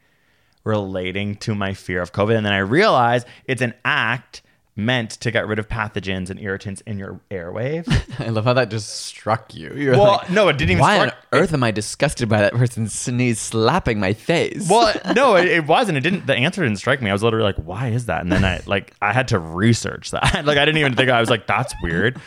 relating 0.65 1.35
to 1.37 1.55
my 1.55 1.73
fear 1.73 2.01
of 2.01 2.11
COVID? 2.11 2.35
And 2.35 2.45
then 2.45 2.51
I 2.51 2.57
realized 2.57 3.25
it's 3.45 3.61
an 3.61 3.73
act 3.85 4.41
meant 4.75 5.11
to 5.11 5.29
get 5.29 5.47
rid 5.47 5.59
of 5.59 5.67
pathogens 5.69 6.29
and 6.29 6.39
irritants 6.39 6.81
in 6.81 6.97
your 6.97 7.19
airwave. 7.29 7.85
I 8.25 8.29
love 8.29 8.43
how 8.45 8.53
that 8.53 8.69
just 8.69 8.89
struck 8.89 9.53
you. 9.53 9.71
You're 9.75 9.93
well, 9.93 10.13
like, 10.17 10.31
no, 10.31 10.47
it 10.47 10.57
didn't 10.57 10.71
even. 10.71 10.81
Why 10.81 10.99
on 10.99 11.11
earth 11.31 11.51
it, 11.51 11.53
am 11.53 11.63
I 11.63 11.71
disgusted 11.71 12.27
by 12.27 12.39
that 12.41 12.53
person 12.53 12.87
sneeze 12.87 13.39
slapping 13.39 13.99
my 13.99 14.13
face? 14.13 14.67
Well, 14.69 14.93
no, 15.15 15.35
it, 15.35 15.45
it, 15.45 15.67
wasn't. 15.67 15.97
It 15.97 16.01
didn't. 16.01 16.25
The 16.25 16.35
answer 16.35 16.63
didn't 16.63 16.77
strike 16.79 17.01
me. 17.01 17.09
I 17.09 17.13
was 17.13 17.21
literally 17.23 17.45
like, 17.45 17.57
"Why 17.57 17.89
is 17.89 18.07
that?" 18.07 18.21
And 18.21 18.31
then 18.31 18.43
I 18.43 18.61
like 18.65 18.95
I 19.01 19.13
had 19.13 19.27
to 19.29 19.39
research 19.39 20.11
that. 20.11 20.43
like 20.45 20.57
I 20.57 20.65
didn't 20.65 20.77
even 20.79 20.95
think. 20.95 21.09
I 21.09 21.19
was 21.19 21.29
like, 21.29 21.45
"That's 21.47 21.73
weird." 21.83 22.19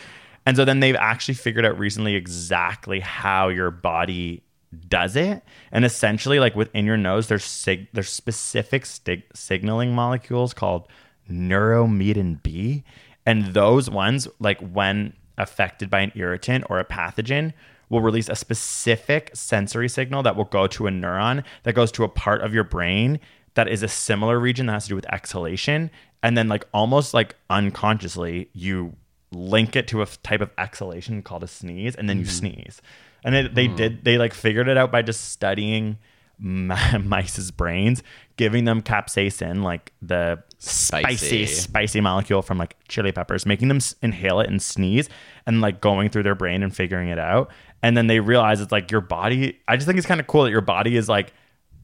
And 0.45 0.55
so 0.55 0.63
then 0.63 0.79
they've 0.79 0.95
actually 0.95 1.33
figured 1.35 1.65
out 1.65 1.77
recently 1.77 2.15
exactly 2.15 3.01
how 3.01 3.49
your 3.49 3.71
body 3.71 4.43
does 4.89 5.15
it 5.15 5.41
and 5.71 5.85
essentially 5.85 6.39
like 6.41 6.53
within 6.53 6.85
your 6.85 6.97
nose 6.97 7.29
there's 7.29 7.45
sig- 7.45 7.87
there's 7.93 8.09
specific 8.09 8.85
stig- 8.85 9.23
signaling 9.33 9.95
molecules 9.95 10.53
called 10.53 10.89
neuromedin 11.31 12.41
B. 12.43 12.83
And 13.25 13.53
those 13.53 13.89
ones, 13.89 14.27
like 14.39 14.59
when 14.59 15.13
affected 15.37 15.89
by 15.89 15.99
an 15.99 16.11
irritant 16.15 16.65
or 16.69 16.79
a 16.79 16.85
pathogen, 16.85 17.53
will 17.89 18.01
release 18.01 18.29
a 18.29 18.35
specific 18.35 19.31
sensory 19.33 19.89
signal 19.89 20.23
that 20.23 20.35
will 20.35 20.45
go 20.45 20.67
to 20.67 20.87
a 20.87 20.89
neuron 20.89 21.43
that 21.63 21.73
goes 21.73 21.91
to 21.93 22.03
a 22.03 22.09
part 22.09 22.41
of 22.41 22.53
your 22.53 22.63
brain 22.63 23.19
that 23.55 23.67
is 23.67 23.81
a 23.81 23.87
similar 23.87 24.39
region 24.39 24.65
that 24.67 24.73
has 24.73 24.83
to 24.83 24.89
do 24.89 24.95
with 24.95 25.05
exhalation. 25.11 25.89
And 26.23 26.37
then, 26.37 26.47
like, 26.47 26.67
almost 26.73 27.13
like 27.13 27.35
unconsciously, 27.49 28.49
you 28.53 28.95
link 29.31 29.75
it 29.75 29.87
to 29.89 30.01
a 30.01 30.05
type 30.23 30.41
of 30.41 30.49
exhalation 30.57 31.21
called 31.21 31.43
a 31.43 31.47
sneeze, 31.47 31.95
and 31.95 32.09
then 32.09 32.17
mm 32.17 32.21
you 32.21 32.25
mm-hmm. 32.25 32.33
sneeze. 32.59 32.81
And 33.23 33.35
it, 33.35 33.55
they 33.55 33.67
mm 33.67 33.75
did, 33.75 34.03
they 34.03 34.17
like 34.17 34.33
figured 34.33 34.67
it 34.67 34.77
out 34.77 34.91
by 34.91 35.01
just 35.01 35.31
studying 35.31 35.97
mice's 36.39 37.51
brains, 37.51 38.03
giving 38.37 38.65
them 38.65 38.81
capsaicin, 38.81 39.63
like 39.63 39.91
the 40.01 40.41
spicy, 40.59 41.45
spicy, 41.45 41.45
spicy 41.47 42.01
molecule 42.01 42.41
from 42.41 42.57
like 42.57 42.77
chili 42.87 43.11
peppers, 43.11 43.45
making 43.45 43.67
them 43.69 43.79
inhale 44.03 44.39
it 44.39 44.49
and 44.49 44.61
sneeze, 44.61 45.09
and 45.47 45.61
like 45.61 45.81
going 45.81 46.09
through 46.09 46.21
their 46.23 46.35
brain 46.35 46.61
and 46.61 46.75
figuring 46.75 47.09
it 47.09 47.17
out. 47.19 47.49
And 47.81 47.97
then 47.97 48.07
they 48.07 48.19
realize 48.19 48.61
it's 48.61 48.71
like 48.71 48.91
your 48.91 49.01
body. 49.01 49.59
I 49.67 49.77
just 49.77 49.87
think 49.87 49.97
it's 49.97 50.07
kind 50.07 50.19
of 50.19 50.27
cool 50.27 50.43
that 50.43 50.51
your 50.51 50.61
body 50.61 50.95
is 50.95 51.09
like 51.09 51.33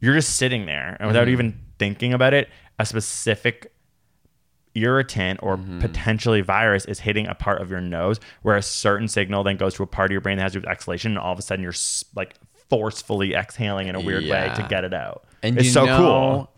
you're 0.01 0.13
just 0.13 0.35
sitting 0.35 0.65
there 0.67 0.97
and 0.99 1.07
without 1.07 1.23
mm-hmm. 1.23 1.31
even 1.33 1.59
thinking 1.79 2.13
about 2.13 2.33
it, 2.35 2.47
a 2.77 2.85
specific 2.85 3.73
irritant 4.75 5.39
or 5.41 5.57
mm-hmm. 5.57 5.79
potentially 5.79 6.41
virus 6.41 6.83
is 6.85 6.99
hitting 6.99 7.27
a 7.27 7.35
part 7.35 7.61
of 7.61 7.71
your 7.71 7.79
nose 7.81 8.19
where 8.41 8.57
a 8.57 8.61
certain 8.61 9.07
signal 9.07 9.43
then 9.43 9.55
goes 9.55 9.75
to 9.75 9.83
a 9.83 9.87
part 9.87 10.09
of 10.09 10.11
your 10.11 10.19
brain 10.21 10.37
that 10.37 10.43
has 10.43 10.53
to 10.53 10.59
do 10.59 10.67
with 10.67 10.69
exhalation 10.69 11.11
and 11.11 11.19
all 11.19 11.31
of 11.31 11.37
a 11.37 11.43
sudden 11.43 11.61
you're 11.61 11.73
like 12.15 12.33
forcefully 12.73 13.35
exhaling 13.35 13.87
in 13.87 13.93
a 13.95 13.99
weird 13.99 14.23
yeah. 14.23 14.49
way 14.49 14.55
to 14.63 14.67
get 14.67 14.83
it 14.83 14.93
out. 14.95 15.23
And 15.43 15.57
it's 15.59 15.71
so 15.71 15.85
know, 15.85 15.97
cool. 15.97 16.51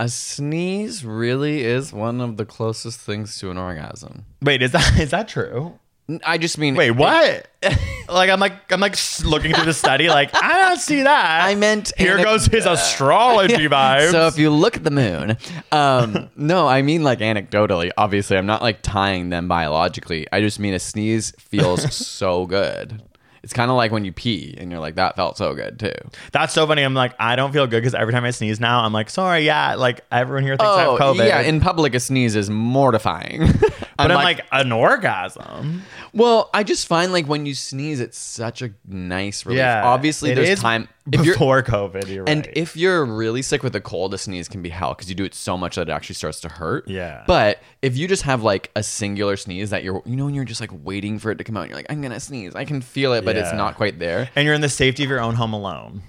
A 0.00 0.08
sneeze 0.08 1.04
really 1.04 1.62
is 1.62 1.92
one 1.92 2.20
of 2.20 2.36
the 2.36 2.44
closest 2.44 2.98
things 3.00 3.38
to 3.38 3.50
an 3.52 3.58
orgasm. 3.58 4.24
Wait, 4.40 4.60
is 4.60 4.72
that 4.72 4.98
is 4.98 5.10
that 5.12 5.28
true? 5.28 5.78
I 6.24 6.36
just 6.38 6.58
mean 6.58 6.74
wait, 6.74 6.90
what? 6.90 7.46
It, 7.62 7.78
like 8.08 8.28
I'm 8.28 8.40
like 8.40 8.72
I'm 8.72 8.80
like 8.80 8.96
looking 9.24 9.54
through 9.54 9.66
the 9.66 9.72
study, 9.72 10.08
like 10.08 10.30
I 10.34 10.68
don't 10.70 10.80
see 10.80 11.02
that. 11.02 11.44
I 11.48 11.54
meant 11.54 11.92
here 11.96 12.16
goes 12.16 12.46
his 12.46 12.66
astrology 12.66 13.68
vibes. 13.68 14.10
so 14.10 14.26
if 14.26 14.38
you 14.38 14.50
look 14.50 14.76
at 14.76 14.82
the 14.82 14.90
moon, 14.90 15.36
um, 15.70 16.28
no, 16.36 16.66
I 16.66 16.82
mean 16.82 17.04
like 17.04 17.20
anecdotally. 17.20 17.92
Obviously, 17.96 18.36
I'm 18.36 18.46
not 18.46 18.62
like 18.62 18.80
tying 18.82 19.28
them 19.28 19.46
biologically. 19.46 20.26
I 20.32 20.40
just 20.40 20.58
mean 20.58 20.74
a 20.74 20.80
sneeze 20.80 21.30
feels 21.38 21.94
so 21.94 22.46
good. 22.46 23.00
It's 23.42 23.52
kind 23.52 23.70
of 23.72 23.76
like 23.76 23.90
when 23.90 24.04
you 24.04 24.12
pee 24.12 24.54
and 24.56 24.70
you're 24.70 24.78
like, 24.78 24.94
that 24.94 25.16
felt 25.16 25.36
so 25.36 25.52
good 25.54 25.80
too. 25.80 25.92
That's 26.30 26.54
so 26.54 26.64
funny. 26.64 26.82
I'm 26.82 26.94
like, 26.94 27.12
I 27.18 27.34
don't 27.34 27.52
feel 27.52 27.66
good 27.66 27.80
because 27.80 27.94
every 27.94 28.12
time 28.12 28.24
I 28.24 28.30
sneeze 28.30 28.60
now, 28.60 28.84
I'm 28.84 28.92
like, 28.92 29.10
sorry, 29.10 29.44
yeah, 29.44 29.74
like 29.74 30.04
everyone 30.12 30.44
here 30.44 30.52
thinks 30.56 30.62
I 30.70 30.82
have 30.82 30.88
oh, 30.90 30.96
COVID. 30.98 31.26
Yeah, 31.26 31.40
in 31.40 31.60
public, 31.60 31.94
a 31.94 32.00
sneeze 32.00 32.36
is 32.36 32.48
mortifying. 32.48 33.48
I'm, 34.02 34.08
but 34.08 34.18
I'm 34.18 34.24
like, 34.24 34.38
like, 34.38 34.46
an 34.64 34.72
orgasm. 34.72 35.82
Well, 36.12 36.50
I 36.52 36.62
just 36.64 36.86
find 36.86 37.12
like 37.12 37.26
when 37.26 37.46
you 37.46 37.54
sneeze, 37.54 38.00
it's 38.00 38.18
such 38.18 38.62
a 38.62 38.70
nice 38.86 39.46
relief. 39.46 39.58
Yeah, 39.58 39.84
Obviously, 39.84 40.34
there's 40.34 40.60
time 40.60 40.88
if 41.10 41.22
before 41.22 41.62
COVID. 41.62 42.08
You're 42.08 42.28
and 42.28 42.46
right. 42.46 42.56
if 42.56 42.76
you're 42.76 43.04
really 43.04 43.42
sick 43.42 43.62
with 43.62 43.74
a 43.76 43.80
cold, 43.80 44.12
a 44.14 44.18
sneeze 44.18 44.48
can 44.48 44.62
be 44.62 44.68
hell 44.68 44.94
because 44.94 45.08
you 45.08 45.14
do 45.14 45.24
it 45.24 45.34
so 45.34 45.56
much 45.56 45.76
that 45.76 45.88
it 45.88 45.92
actually 45.92 46.16
starts 46.16 46.40
to 46.40 46.48
hurt. 46.48 46.88
Yeah. 46.88 47.22
But 47.26 47.60
if 47.80 47.96
you 47.96 48.08
just 48.08 48.22
have 48.22 48.42
like 48.42 48.70
a 48.74 48.82
singular 48.82 49.36
sneeze 49.36 49.70
that 49.70 49.82
you're, 49.84 50.02
you 50.04 50.16
know, 50.16 50.26
and 50.26 50.34
you're 50.34 50.44
just 50.44 50.60
like 50.60 50.70
waiting 50.84 51.18
for 51.18 51.30
it 51.30 51.38
to 51.38 51.44
come 51.44 51.56
out, 51.56 51.68
you're 51.68 51.76
like, 51.76 51.86
I'm 51.88 52.00
gonna 52.02 52.20
sneeze. 52.20 52.54
I 52.54 52.64
can 52.64 52.80
feel 52.80 53.12
it, 53.14 53.24
but 53.24 53.36
yeah. 53.36 53.42
it's 53.42 53.52
not 53.54 53.76
quite 53.76 53.98
there. 53.98 54.28
And 54.36 54.44
you're 54.44 54.54
in 54.54 54.60
the 54.60 54.68
safety 54.68 55.04
of 55.04 55.10
your 55.10 55.20
own 55.20 55.34
home 55.36 55.52
alone. 55.52 56.02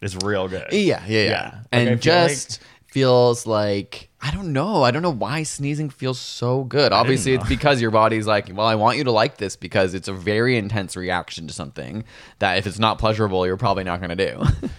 It's 0.00 0.14
real 0.22 0.46
good. 0.46 0.66
Yeah, 0.70 1.02
yeah, 1.06 1.06
yeah. 1.08 1.22
yeah. 1.24 1.58
And 1.72 2.00
just. 2.00 2.60
Like- 2.60 2.68
feels 2.88 3.46
like 3.46 4.08
I 4.22 4.30
don't 4.32 4.52
know. 4.52 4.82
I 4.82 4.90
don't 4.90 5.02
know 5.02 5.12
why 5.12 5.42
sneezing 5.44 5.90
feels 5.90 6.18
so 6.18 6.64
good. 6.64 6.90
Obviously, 6.92 7.34
it's 7.34 7.46
because 7.48 7.80
your 7.82 7.90
body's 7.92 8.26
like, 8.26 8.50
well, 8.52 8.66
I 8.66 8.74
want 8.76 8.96
you 8.98 9.04
to 9.04 9.12
like 9.12 9.36
this 9.36 9.54
because 9.56 9.92
it's 9.94 10.08
a 10.08 10.12
very 10.12 10.56
intense 10.58 10.96
reaction 10.96 11.46
to 11.48 11.52
something 11.54 12.02
that 12.40 12.56
if 12.58 12.66
it's 12.66 12.78
not 12.80 12.98
pleasurable, 12.98 13.46
you're 13.46 13.56
probably 13.58 13.84
not 13.84 14.00
going 14.00 14.16
to 14.16 14.16
do. 14.32 14.42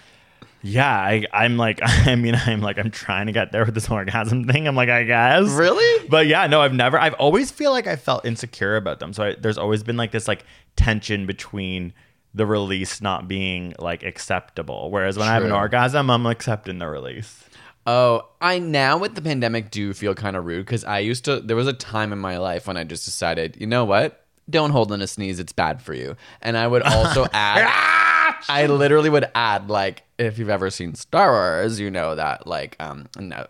yeah, 0.62 0.90
I, 0.94 1.24
I'm 1.32 1.56
like, 1.56 1.78
I 1.82 2.16
mean, 2.16 2.34
I'm 2.34 2.60
like, 2.60 2.78
I'm 2.78 2.90
trying 2.90 3.26
to 3.28 3.32
get 3.32 3.50
there 3.52 3.64
with 3.64 3.74
this 3.74 3.88
orgasm 3.90 4.44
thing. 4.44 4.66
I'm 4.68 4.74
like, 4.76 4.88
I 4.90 5.04
guess. 5.04 5.48
Really? 5.48 6.06
But 6.08 6.26
yeah, 6.26 6.46
no, 6.48 6.60
I've 6.60 6.74
never, 6.74 6.98
I've 6.98 7.14
always 7.14 7.50
feel 7.52 7.70
like 7.70 7.86
I 7.86 7.94
felt 7.96 8.26
insecure 8.26 8.74
about 8.76 8.98
them. 9.00 9.12
So 9.14 9.22
I, 9.24 9.36
there's 9.38 9.56
always 9.58 9.82
been 9.84 9.96
like 9.96 10.10
this 10.12 10.26
like 10.28 10.44
tension 10.76 11.24
between 11.26 11.94
the 12.34 12.44
release 12.46 13.00
not 13.00 13.26
being 13.26 13.72
like 13.78 14.02
acceptable. 14.02 14.90
Whereas 14.90 15.16
when 15.16 15.26
True. 15.28 15.30
I 15.30 15.34
have 15.34 15.44
an 15.44 15.52
orgasm, 15.52 16.10
I'm 16.10 16.26
accepting 16.26 16.78
the 16.78 16.88
release. 16.88 17.44
Oh, 17.92 18.26
I 18.40 18.60
now 18.60 18.98
with 18.98 19.16
the 19.16 19.20
pandemic 19.20 19.72
do 19.72 19.92
feel 19.94 20.14
kind 20.14 20.36
of 20.36 20.44
rude 20.44 20.64
because 20.64 20.84
I 20.84 21.00
used 21.00 21.24
to. 21.24 21.40
There 21.40 21.56
was 21.56 21.66
a 21.66 21.72
time 21.72 22.12
in 22.12 22.20
my 22.20 22.38
life 22.38 22.68
when 22.68 22.76
I 22.76 22.84
just 22.84 23.04
decided, 23.04 23.56
you 23.60 23.66
know 23.66 23.84
what? 23.84 24.26
Don't 24.48 24.70
hold 24.70 24.92
in 24.92 25.00
a 25.02 25.08
sneeze; 25.08 25.40
it's 25.40 25.52
bad 25.52 25.82
for 25.82 25.92
you. 25.92 26.14
And 26.40 26.56
I 26.56 26.68
would 26.68 26.82
also 26.82 27.24
add, 27.32 27.64
ah! 27.66 28.38
I 28.48 28.66
literally 28.66 29.10
would 29.10 29.28
add 29.34 29.70
like, 29.70 30.04
if 30.18 30.38
you've 30.38 30.50
ever 30.50 30.70
seen 30.70 30.94
Star 30.94 31.32
Wars, 31.32 31.80
you 31.80 31.90
know 31.90 32.14
that 32.14 32.46
like, 32.46 32.76
um, 32.78 33.08
no, 33.18 33.44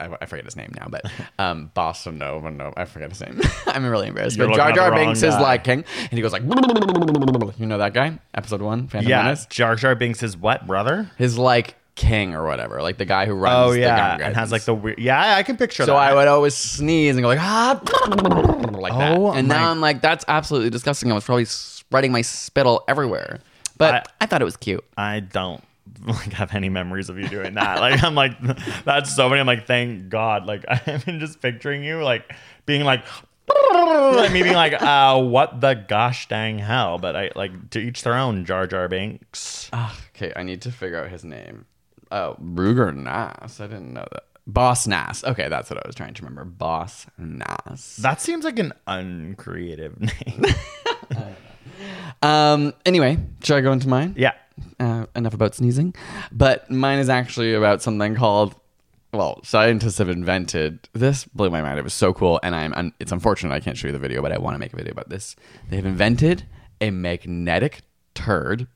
I, 0.00 0.08
I 0.22 0.26
forget 0.26 0.44
his 0.44 0.56
name 0.56 0.72
now, 0.74 0.88
but 0.90 1.04
um, 1.38 1.70
Bossa 1.76 2.12
Nova, 2.12 2.50
no, 2.50 2.72
I 2.76 2.84
forget 2.84 3.10
his 3.10 3.20
name. 3.20 3.40
I'm 3.68 3.86
really 3.86 4.08
embarrassed. 4.08 4.36
You're 4.38 4.48
but 4.48 4.56
Jar 4.56 4.72
Jar 4.72 4.90
Binks 4.92 5.20
guy. 5.22 5.28
is 5.28 5.34
like 5.34 5.62
king, 5.62 5.84
and 6.00 6.10
he 6.12 6.20
goes 6.20 6.32
like, 6.32 6.42
you 6.42 7.66
know 7.66 7.78
that 7.78 7.94
guy, 7.94 8.18
Episode 8.34 8.60
One, 8.60 8.88
Phantom 8.88 9.08
yeah, 9.08 9.22
Menace. 9.22 9.46
Jar 9.46 9.76
Jar 9.76 9.94
Binks 9.94 10.24
is 10.24 10.36
what 10.36 10.66
brother? 10.66 11.08
His 11.16 11.38
like 11.38 11.76
King 11.98 12.32
or 12.32 12.46
whatever, 12.46 12.80
like 12.80 12.96
the 12.96 13.04
guy 13.04 13.26
who 13.26 13.34
runs. 13.34 13.70
Oh 13.72 13.72
yeah, 13.74 14.18
and 14.22 14.32
has 14.36 14.52
like 14.52 14.62
the 14.62 14.72
weird. 14.72 15.00
Yeah, 15.00 15.34
I 15.34 15.42
can 15.42 15.56
picture. 15.56 15.82
So 15.82 15.94
that. 15.94 15.96
I 15.96 16.14
would 16.14 16.28
always 16.28 16.54
sneeze 16.54 17.16
and 17.16 17.22
go 17.22 17.26
like 17.28 17.40
ah, 17.40 17.80
like 18.70 18.92
oh, 18.94 19.32
that. 19.32 19.38
And 19.38 19.48
my. 19.48 19.54
now 19.56 19.68
I'm 19.72 19.80
like, 19.80 20.00
that's 20.00 20.24
absolutely 20.28 20.70
disgusting. 20.70 21.10
I 21.10 21.16
was 21.16 21.24
probably 21.24 21.44
spreading 21.44 22.12
my 22.12 22.20
spittle 22.20 22.84
everywhere, 22.86 23.40
but 23.78 23.94
I, 23.94 24.04
I 24.20 24.26
thought 24.26 24.40
it 24.40 24.44
was 24.44 24.56
cute. 24.56 24.84
I 24.96 25.18
don't 25.18 25.60
like 26.06 26.32
have 26.34 26.54
any 26.54 26.68
memories 26.68 27.08
of 27.10 27.18
you 27.18 27.26
doing 27.28 27.54
that. 27.54 27.80
like 27.80 28.00
I'm 28.04 28.14
like, 28.14 28.38
that's 28.84 29.14
so 29.16 29.28
many. 29.28 29.40
I'm 29.40 29.46
like, 29.48 29.66
thank 29.66 30.08
God. 30.08 30.46
Like 30.46 30.66
I'm 30.68 31.18
just 31.18 31.42
picturing 31.42 31.82
you 31.82 32.00
like 32.04 32.32
being 32.64 32.84
like. 32.84 33.04
like 33.74 34.30
me 34.30 34.42
being 34.44 34.54
like, 34.54 34.80
uh, 34.80 35.20
what 35.20 35.60
the 35.60 35.74
gosh 35.74 36.28
dang 36.28 36.58
hell? 36.58 36.98
But 36.98 37.16
I 37.16 37.32
like 37.34 37.70
to 37.70 37.80
each 37.80 38.02
their 38.04 38.14
own. 38.14 38.44
Jar 38.44 38.68
Jar 38.68 38.86
Binks. 38.88 39.68
Oh, 39.72 39.98
okay, 40.14 40.32
I 40.36 40.44
need 40.44 40.62
to 40.62 40.70
figure 40.70 41.02
out 41.02 41.10
his 41.10 41.24
name. 41.24 41.64
Oh, 42.10 42.36
Rugor 42.40 42.92
Nass. 42.94 43.60
I 43.60 43.66
didn't 43.66 43.92
know 43.92 44.06
that. 44.12 44.24
Boss 44.46 44.86
Nass. 44.86 45.22
Okay, 45.24 45.48
that's 45.48 45.68
what 45.68 45.78
I 45.84 45.86
was 45.86 45.94
trying 45.94 46.14
to 46.14 46.22
remember. 46.22 46.44
Boss 46.44 47.06
Nass. 47.18 47.96
That 48.00 48.20
seems 48.20 48.44
like 48.44 48.58
an 48.58 48.72
uncreative 48.86 49.98
name. 50.00 50.46
um. 52.22 52.72
Anyway, 52.86 53.18
should 53.42 53.56
I 53.56 53.60
go 53.60 53.72
into 53.72 53.88
mine? 53.88 54.14
Yeah. 54.16 54.32
Uh, 54.80 55.06
enough 55.14 55.34
about 55.34 55.54
sneezing. 55.54 55.94
But 56.32 56.70
mine 56.70 56.98
is 56.98 57.08
actually 57.08 57.52
about 57.54 57.82
something 57.82 58.14
called. 58.14 58.54
Well, 59.12 59.42
scientists 59.42 59.98
have 59.98 60.08
invented 60.10 60.86
this. 60.92 61.24
Blew 61.26 61.50
my 61.50 61.60
mind. 61.62 61.78
It 61.78 61.84
was 61.84 61.94
so 61.94 62.14
cool, 62.14 62.40
and 62.42 62.54
I'm. 62.54 62.72
Un- 62.72 62.92
it's 63.00 63.12
unfortunate 63.12 63.52
I 63.52 63.60
can't 63.60 63.76
show 63.76 63.88
you 63.88 63.92
the 63.92 63.98
video, 63.98 64.22
but 64.22 64.32
I 64.32 64.38
want 64.38 64.54
to 64.54 64.58
make 64.58 64.72
a 64.72 64.76
video 64.76 64.92
about 64.92 65.10
this. 65.10 65.36
They 65.68 65.76
have 65.76 65.86
invented 65.86 66.44
a 66.80 66.90
magnetic 66.90 67.80
turd 68.14 68.66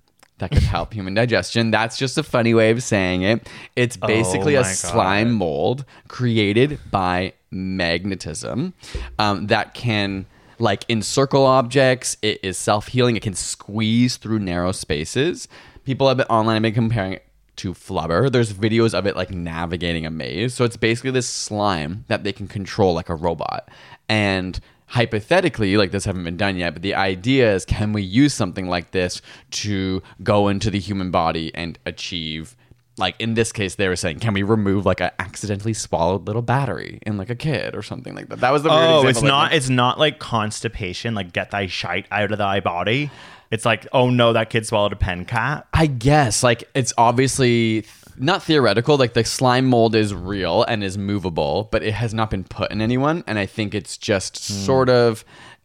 that 0.43 0.51
could 0.51 0.63
help 0.65 0.93
human 0.93 1.15
digestion. 1.15 1.71
That's 1.71 1.97
just 1.97 2.19
a 2.19 2.23
funny 2.25 2.53
way 2.53 2.71
of 2.73 2.83
saying 2.83 3.23
it. 3.23 3.49
It's 3.77 3.97
oh 4.03 4.07
basically 4.09 4.57
oh 4.57 4.63
a 4.63 4.65
slime 4.65 5.31
mold 5.33 5.85
created 6.09 6.81
by 6.91 7.35
magnetism 7.53 8.75
um, 9.21 9.47
that 9.47 9.73
can 9.75 10.27
like 10.59 10.85
encircle 10.89 11.47
objects. 11.47 12.17
It 12.23 12.41
is 12.43 12.59
self 12.59 12.89
healing. 12.89 13.15
It 13.15 13.23
can 13.23 13.35
squeeze 13.37 14.17
through 14.17 14.41
narrow 14.41 14.73
spaces. 14.73 15.47
People 15.85 16.09
have 16.09 16.17
been 16.17 16.27
online 16.27 16.55
have 16.57 16.63
been 16.65 16.75
comparing 16.75 17.13
it 17.15 17.25
to 17.57 17.73
flubber. 17.73 18.31
There's 18.31 18.53
videos 18.53 18.95
of 18.95 19.07
it 19.07 19.15
like 19.15 19.31
navigating 19.31 20.05
a 20.05 20.11
maze. 20.11 20.55
So 20.55 20.65
it's 20.65 20.77
basically 20.77 21.13
this 21.13 21.29
slime 21.29 22.05
that 22.09 22.25
they 22.25 22.33
can 22.33 22.49
control 22.49 22.95
like 22.95 23.09
a 23.09 23.15
robot. 23.15 23.69
And 24.09 24.59
hypothetically, 24.93 25.77
like 25.79 25.91
this 25.91 26.05
haven't 26.05 26.25
been 26.25 26.37
done 26.37 26.57
yet, 26.57 26.75
but 26.75 26.83
the 26.83 26.95
idea 26.95 27.55
is 27.55 27.65
can 27.65 27.93
we 27.93 28.03
use 28.03 28.35
something 28.35 28.69
like 28.69 28.91
this 28.91 29.23
to 29.51 30.03
go 30.23 30.49
into 30.49 30.71
the 30.71 30.79
human 30.79 31.11
body 31.11 31.51
and 31.55 31.79
achieve 31.87 32.57
like 32.99 33.15
in 33.19 33.33
this 33.33 33.53
case 33.53 33.77
they 33.77 33.89
were 33.89 33.97
saying 33.97 34.19
can 34.19 34.35
we 34.35 34.43
remove 34.43 34.85
like 34.85 35.01
an 35.01 35.11
accidentally 35.19 35.73
swallowed 35.73 36.27
little 36.27 36.43
battery 36.43 36.99
in 37.07 37.17
like 37.17 37.31
a 37.31 37.35
kid 37.35 37.75
or 37.75 37.83
something 37.83 38.15
like 38.15 38.29
that 38.29 38.39
that 38.41 38.51
was 38.53 38.63
the 38.65 38.69
weird 38.69 38.83
oh 38.83 38.93
example, 39.01 39.09
it's 39.09 39.23
like, 39.23 39.27
not 39.29 39.43
like, 39.49 39.53
it's 39.55 39.69
not 39.71 39.99
like 39.99 40.19
constipation 40.19 41.15
like 41.15 41.33
get 41.33 41.51
thy 41.51 41.67
shite 41.67 42.05
out 42.11 42.31
of 42.31 42.37
thy 42.37 42.61
body 42.61 43.11
it's 43.51 43.65
like 43.65 43.87
oh 43.95 44.11
no 44.11 44.35
that 44.35 44.51
kid 44.51 44.67
swallowed 44.67 44.93
a 44.93 44.97
pen 44.97 45.25
cap 45.25 45.67
i 45.73 45.87
guess 45.87 46.43
like 46.43 46.65
it's 46.75 46.93
obviously 46.99 47.83
not 48.17 48.43
theoretical. 48.43 48.97
Like 48.97 49.15
the 49.15 49.25
slime 49.25 49.67
mold 49.67 49.95
is 49.95 50.15
real 50.15 50.63
and 50.65 50.83
is 50.83 50.99
movable, 50.99 51.69
but 51.73 51.83
it 51.83 51.93
has 51.95 52.13
not 52.15 52.31
been 52.31 52.45
put 52.45 52.71
in 52.71 52.81
anyone. 52.81 53.25
And 53.27 53.39
I 53.39 53.47
think 53.47 53.75
it's 53.75 53.97
just 53.97 54.35
mm. 54.35 54.67
sort 54.67 54.89
of 54.89 55.25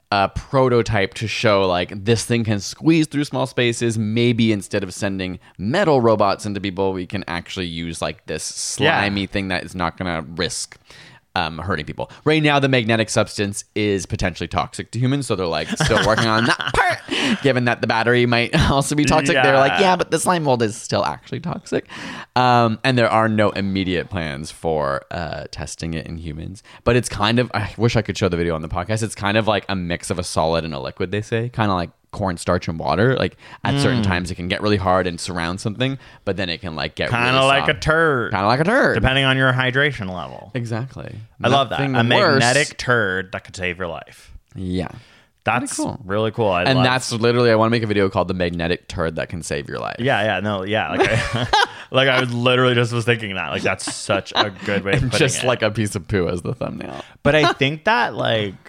a 0.10 0.30
prototype 0.30 1.14
to 1.16 1.28
show 1.28 1.68
like 1.68 1.92
this 2.06 2.24
thing 2.24 2.46
can 2.46 2.60
squeeze 2.60 3.08
through 3.08 3.26
small 3.26 3.46
spaces. 3.46 3.98
Maybe 3.98 4.52
instead 4.52 4.84
of 4.84 4.94
sending 4.94 5.40
metal 5.58 6.00
robots 6.02 6.46
into 6.46 6.62
people, 6.62 6.94
we 6.94 7.06
can 7.06 7.24
actually 7.28 7.68
use 7.68 8.02
like 8.02 8.26
this 8.26 8.44
slimy 8.44 9.22
yeah. 9.22 9.28
thing 9.28 9.50
that 9.50 9.64
is 9.64 9.76
not 9.76 9.98
going 9.98 10.24
to 10.26 10.32
risk 10.34 10.78
um, 11.38 11.60
hurting 11.60 11.86
people. 11.86 12.10
Right 12.26 12.42
now, 12.42 12.60
the 12.60 12.68
magnetic 12.68 13.10
substance 13.10 13.64
is 13.76 14.06
potentially 14.08 14.48
toxic 14.48 14.90
to 14.92 15.00
humans, 15.00 15.28
so 15.28 15.36
they're 15.36 15.46
like 15.46 15.68
still 15.70 16.06
working 16.06 16.26
on 16.26 16.46
that 16.46 16.58
part. 16.74 17.42
Given 17.44 17.66
that 17.66 17.80
the 17.82 17.88
battery 17.88 18.26
might 18.26 18.56
also 18.72 18.96
be 18.96 19.06
toxic, 19.06 19.36
yeah. 19.36 19.44
they're 19.44 19.56
like, 19.58 19.80
yeah, 19.80 19.96
but 19.96 20.10
the 20.10 20.20
slime 20.20 20.44
mold 20.44 20.64
is 20.64 20.76
still 20.76 21.06
actually 21.06 21.40
toxic. 21.42 21.88
Um, 22.36 22.80
and 22.84 22.98
there 22.98 23.10
are 23.10 23.30
no 23.30 23.52
immediate 23.52 24.10
plans 24.10 24.50
for 24.50 25.04
uh, 25.12 25.46
testing 25.52 25.94
it 25.94 26.08
in 26.08 26.18
humans. 26.18 26.64
But 26.84 26.96
it's 26.96 27.08
kind 27.10 27.38
of, 27.38 27.52
I 27.54 27.72
wish 27.78 27.96
I 27.96 28.02
could 28.02 28.18
show 28.18 28.30
the 28.30 28.38
video 28.38 28.56
on 28.56 28.62
the 28.64 28.70
podcast. 28.70 29.04
It's 29.04 29.16
kind 29.16 29.38
of 29.38 29.48
like 29.48 29.66
a 29.70 29.76
mix 29.76 30.10
of 30.10 30.18
a 30.18 30.24
solid 30.24 30.66
and 30.66 30.74
a 30.74 30.80
liquid, 30.80 31.12
they 31.12 31.22
say, 31.22 31.50
kind 31.50 31.70
of 31.70 31.78
like 31.78 31.92
cornstarch 32.18 32.68
and 32.68 32.78
water. 32.80 33.16
Like 33.16 33.38
at 33.64 33.76
mm. 33.76 33.80
certain 33.82 33.98
hmm. 34.04 34.10
times, 34.10 34.32
it 34.32 34.36
can 34.36 34.48
get 34.48 34.62
really 34.62 34.78
hard 34.78 35.06
and 35.08 35.20
surround 35.20 35.62
something, 35.62 35.98
but 36.26 36.36
then 36.38 36.50
it 36.50 36.60
can 36.62 36.76
like 36.76 36.96
get 36.96 37.10
kind 37.10 37.30
of 37.36 37.44
really 37.44 37.48
like 37.48 37.66
soft. 37.66 37.78
a 37.78 37.80
turd, 37.80 38.32
kind 38.32 38.44
of 38.44 38.50
like 38.50 38.60
a 38.60 38.64
turd, 38.64 38.96
depending 38.96 39.24
on 39.26 39.38
your 39.38 39.54
hydration 39.54 40.14
level. 40.14 40.52
Exactly. 40.54 41.06
I 41.42 41.50
Nothing 41.50 41.52
love 41.52 41.70
that 41.70 41.80
a 41.82 42.18
worse. 42.18 42.40
magnetic 42.42 42.78
turd 42.78 43.32
that 43.34 43.44
could 43.44 43.56
save 43.56 43.78
your 43.78 43.88
life. 43.88 44.34
Yeah. 44.56 44.90
That's 45.44 45.78
really 45.80 45.94
cool. 45.96 46.02
Really 46.04 46.32
cool. 46.32 46.50
I 46.50 46.64
and 46.64 46.78
love. 46.80 46.84
that's 46.86 47.10
literally 47.14 47.52
I 47.52 47.56
want 47.56 47.70
to 47.70 47.72
make 47.72 47.82
a 47.84 47.88
video 47.88 48.10
called 48.10 48.28
the 48.28 48.34
magnetic 48.34 48.90
turd 48.90 49.16
that 49.16 49.30
can 49.30 49.42
save 49.42 49.70
your 49.70 49.80
life. 49.80 49.96
Yeah, 50.00 50.22
yeah, 50.22 50.40
no, 50.42 50.66
yeah. 50.66 50.92
Like 50.92 51.08
I, 51.10 51.68
like 51.92 52.10
I 52.10 52.20
was 52.20 52.34
literally 52.34 52.76
just 52.76 52.92
was 52.92 53.06
thinking 53.06 53.34
that. 53.36 53.48
Like 53.52 53.62
that's 53.62 53.94
such 53.96 54.34
a 54.36 54.50
good 54.66 54.84
way. 54.84 54.94
Of 54.98 55.10
just 55.12 55.44
it. 55.44 55.48
like 55.48 55.62
a 55.62 55.72
piece 55.72 55.96
of 55.96 56.06
poo 56.06 56.28
as 56.28 56.42
the 56.42 56.54
thumbnail. 56.54 57.00
But 57.24 57.36
I 57.36 57.54
think 57.54 57.86
that 57.86 58.14
like 58.14 58.67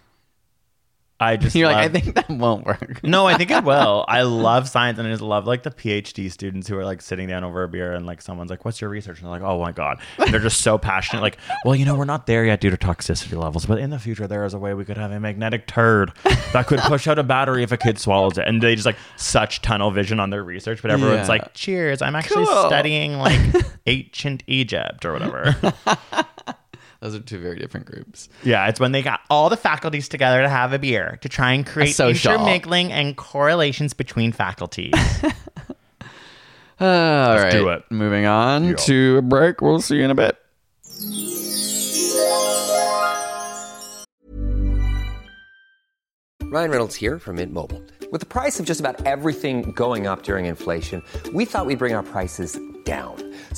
I 1.21 1.37
just 1.37 1.55
you're 1.55 1.67
love, 1.69 1.77
like 1.77 1.91
I 1.91 2.01
think 2.01 2.15
that 2.15 2.29
won't 2.29 2.65
work. 2.65 3.03
no, 3.03 3.27
I 3.27 3.35
think 3.37 3.51
it 3.51 3.65
will. 3.65 4.05
I 4.09 4.23
love 4.23 4.69
science, 4.69 4.99
and 4.99 5.07
I 5.07 5.11
just 5.11 5.23
love 5.23 5.47
like 5.47 5.63
the 5.63 5.71
PhD 5.71 6.31
students 6.31 6.69
who 6.69 6.77
are 6.79 6.85
like 6.85 7.03
sitting 7.03 7.29
down 7.29 7.45
over 7.45 7.63
a 7.65 7.69
beer, 7.69 7.93
and 7.93 8.07
like 8.07 8.23
someone's 8.23 8.51
like, 8.51 8.65
"What's 8.65 8.81
your 8.81 8.91
research?" 8.91 9.19
And 9.19 9.25
they're 9.27 9.33
like, 9.39 9.43
"Oh 9.43 9.61
my 9.61 9.73
god!" 9.73 9.99
And 10.19 10.33
they're 10.33 10.41
just 10.41 10.61
so 10.61 10.79
passionate. 10.79 11.23
Like, 11.23 11.39
well, 11.65 11.75
you 11.75 11.85
know, 11.85 11.97
we're 11.97 12.05
not 12.05 12.27
there 12.27 12.45
yet 12.45 12.61
due 12.61 12.71
to 12.71 12.77
toxicity 12.77 13.41
levels, 13.41 13.67
but 13.67 13.79
in 13.79 13.91
the 13.91 13.99
future, 13.99 14.27
there 14.27 14.45
is 14.45 14.55
a 14.55 14.59
way 14.59 14.75
we 14.75 14.85
could 14.85 14.97
have 14.99 15.11
a 15.13 15.19
magnetic 15.21 15.67
turd 15.67 16.13
that 16.53 16.67
could 16.67 16.81
push 16.81 17.07
out 17.09 17.19
a 17.19 17.23
battery 17.25 17.63
if 17.63 17.73
a 17.73 17.77
kid 17.77 17.99
swallows 17.99 18.39
it, 18.39 18.47
and 18.47 18.63
they 18.63 18.75
just 18.75 18.87
like 18.87 18.97
such 19.17 19.61
tunnel 19.63 19.91
vision 19.91 20.21
on 20.21 20.31
their 20.31 20.45
research. 20.45 20.83
But 20.83 20.91
everyone's 20.93 21.23
yeah. 21.29 21.29
like, 21.29 21.55
"Cheers! 21.55 22.01
I'm 22.03 22.15
actually 22.17 22.47
cool. 22.47 22.67
studying 22.67 23.15
like 23.15 23.41
ancient 23.87 24.45
Egypt 24.47 25.05
or 25.05 25.13
whatever." 25.15 25.57
Those 27.01 27.15
are 27.15 27.21
two 27.21 27.39
very 27.39 27.59
different 27.61 27.87
groups. 27.87 28.29
Yeah, 28.43 28.67
it's 28.69 28.81
when 28.81 28.91
they 28.91 29.03
got 29.03 29.21
all 29.31 29.49
the 29.49 29.57
faculties 29.57 30.09
together 30.09 30.43
to 30.43 30.49
have 30.49 30.73
a 30.73 30.81
beer 30.81 31.19
to 31.23 31.29
try 31.29 31.53
and 31.53 31.65
create 31.65 31.99
intermingling 31.99 32.91
and 32.91 33.17
correlations 33.17 33.93
between 33.95 34.33
faculties. 34.33 34.93
Uh, 34.97 35.29
all 36.81 37.29
Let's 37.31 37.43
right. 37.45 37.53
do 37.53 37.69
it. 37.69 37.85
Moving 37.91 38.27
on 38.27 38.65
Yo. 38.71 38.75
to 38.75 39.17
a 39.19 39.23
break. 39.23 39.61
We'll 39.61 39.81
see 39.81 39.99
you 39.99 40.05
in 40.05 40.11
a 40.11 40.15
bit. 40.15 40.37
Ryan 46.51 46.71
Reynolds 46.71 46.97
here 46.97 47.19
from 47.21 47.37
Mint 47.37 47.53
Mobile. 47.53 47.81
With 48.11 48.21
the 48.21 48.27
price 48.27 48.59
of 48.59 48.65
just 48.67 48.81
about 48.81 49.05
everything 49.07 49.71
going 49.73 50.07
up 50.07 50.23
during 50.25 50.47
inflation, 50.47 51.03
we 51.35 51.45
thought 51.45 51.67
we'd 51.67 51.79
bring 51.79 51.93
our 51.95 52.03
prices 52.03 52.59
down. 52.85 53.23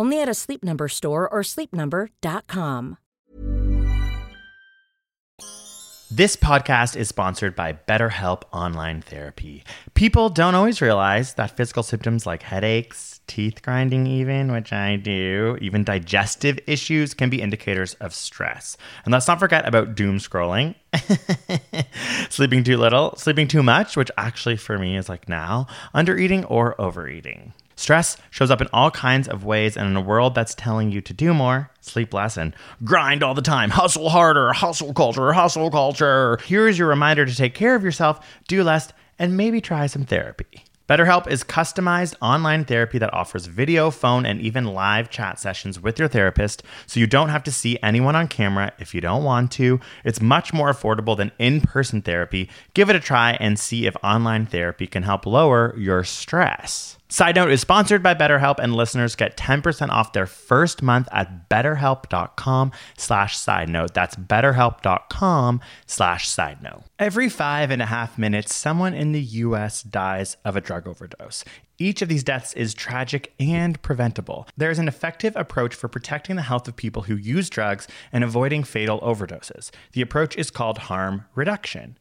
Only 0.00 0.18
at 0.18 0.30
a 0.30 0.34
Sleep 0.34 0.64
Number 0.64 0.88
store 0.88 1.28
or 1.28 1.42
sleepnumber.com. 1.42 2.96
This 6.12 6.34
podcast 6.36 6.96
is 6.96 7.08
sponsored 7.10 7.54
by 7.54 7.74
BetterHelp 7.74 8.44
Online 8.50 9.02
Therapy. 9.02 9.62
People 9.92 10.30
don't 10.30 10.54
always 10.54 10.80
realize 10.80 11.34
that 11.34 11.54
physical 11.56 11.82
symptoms 11.82 12.24
like 12.26 12.42
headaches, 12.42 13.20
teeth 13.26 13.60
grinding, 13.62 14.06
even, 14.06 14.50
which 14.50 14.72
I 14.72 14.96
do, 14.96 15.58
even 15.60 15.84
digestive 15.84 16.58
issues 16.66 17.12
can 17.12 17.28
be 17.28 17.42
indicators 17.42 17.92
of 18.00 18.14
stress. 18.14 18.78
And 19.04 19.12
let's 19.12 19.28
not 19.28 19.38
forget 19.38 19.68
about 19.68 19.94
doom 19.94 20.16
scrolling, 20.18 20.74
sleeping 22.32 22.64
too 22.64 22.78
little, 22.78 23.14
sleeping 23.16 23.46
too 23.48 23.62
much, 23.62 23.96
which 23.98 24.10
actually 24.16 24.56
for 24.56 24.78
me 24.78 24.96
is 24.96 25.10
like 25.10 25.28
now, 25.28 25.66
under 25.94 26.16
eating 26.16 26.44
or 26.46 26.80
overeating. 26.80 27.52
Stress 27.80 28.18
shows 28.30 28.50
up 28.50 28.60
in 28.60 28.68
all 28.74 28.90
kinds 28.90 29.26
of 29.26 29.42
ways, 29.46 29.74
and 29.74 29.88
in 29.88 29.96
a 29.96 30.02
world 30.02 30.34
that's 30.34 30.54
telling 30.54 30.92
you 30.92 31.00
to 31.00 31.14
do 31.14 31.32
more, 31.32 31.70
sleep 31.80 32.12
less, 32.12 32.36
and 32.36 32.54
grind 32.84 33.22
all 33.22 33.32
the 33.32 33.40
time, 33.40 33.70
hustle 33.70 34.10
harder, 34.10 34.52
hustle 34.52 34.92
culture, 34.92 35.32
hustle 35.32 35.70
culture. 35.70 36.38
Here 36.44 36.68
is 36.68 36.78
your 36.78 36.88
reminder 36.88 37.24
to 37.24 37.34
take 37.34 37.54
care 37.54 37.74
of 37.74 37.82
yourself, 37.82 38.20
do 38.48 38.62
less, 38.62 38.92
and 39.18 39.34
maybe 39.34 39.62
try 39.62 39.86
some 39.86 40.04
therapy. 40.04 40.62
BetterHelp 40.90 41.26
is 41.30 41.42
customized 41.42 42.16
online 42.20 42.66
therapy 42.66 42.98
that 42.98 43.14
offers 43.14 43.46
video, 43.46 43.90
phone, 43.90 44.26
and 44.26 44.42
even 44.42 44.66
live 44.66 45.08
chat 45.08 45.38
sessions 45.40 45.80
with 45.80 45.98
your 45.98 46.08
therapist, 46.08 46.62
so 46.86 47.00
you 47.00 47.06
don't 47.06 47.30
have 47.30 47.44
to 47.44 47.50
see 47.52 47.78
anyone 47.82 48.14
on 48.14 48.28
camera 48.28 48.72
if 48.78 48.94
you 48.94 49.00
don't 49.00 49.24
want 49.24 49.50
to. 49.52 49.80
It's 50.04 50.20
much 50.20 50.52
more 50.52 50.70
affordable 50.70 51.16
than 51.16 51.32
in 51.38 51.62
person 51.62 52.02
therapy. 52.02 52.50
Give 52.74 52.90
it 52.90 52.96
a 52.96 53.00
try 53.00 53.38
and 53.40 53.58
see 53.58 53.86
if 53.86 53.96
online 54.04 54.44
therapy 54.44 54.86
can 54.86 55.04
help 55.04 55.24
lower 55.24 55.74
your 55.78 56.04
stress. 56.04 56.98
Side 57.12 57.34
Note 57.34 57.50
is 57.50 57.60
sponsored 57.60 58.04
by 58.04 58.14
BetterHelp, 58.14 58.60
and 58.62 58.72
listeners 58.76 59.16
get 59.16 59.36
10% 59.36 59.88
off 59.90 60.12
their 60.12 60.28
first 60.28 60.80
month 60.80 61.08
at 61.10 61.48
betterhelp.com 61.50 62.70
slash 62.96 63.36
side 63.36 63.68
note. 63.68 63.92
That's 63.94 64.14
betterhelp.com 64.14 65.60
slash 65.86 66.28
side 66.28 66.62
note. 66.62 66.84
Every 67.00 67.28
five 67.28 67.72
and 67.72 67.82
a 67.82 67.86
half 67.86 68.16
minutes, 68.16 68.54
someone 68.54 68.94
in 68.94 69.10
the 69.10 69.20
U.S. 69.20 69.82
dies 69.82 70.36
of 70.44 70.54
a 70.54 70.60
drug 70.60 70.86
overdose. 70.86 71.44
Each 71.80 72.00
of 72.00 72.08
these 72.08 72.22
deaths 72.22 72.52
is 72.52 72.74
tragic 72.74 73.34
and 73.40 73.82
preventable. 73.82 74.46
There 74.56 74.70
is 74.70 74.78
an 74.78 74.86
effective 74.86 75.34
approach 75.34 75.74
for 75.74 75.88
protecting 75.88 76.36
the 76.36 76.42
health 76.42 76.68
of 76.68 76.76
people 76.76 77.02
who 77.02 77.16
use 77.16 77.50
drugs 77.50 77.88
and 78.12 78.22
avoiding 78.22 78.62
fatal 78.62 79.00
overdoses. 79.00 79.70
The 79.94 80.02
approach 80.02 80.36
is 80.36 80.52
called 80.52 80.78
harm 80.78 81.24
reduction. 81.34 81.98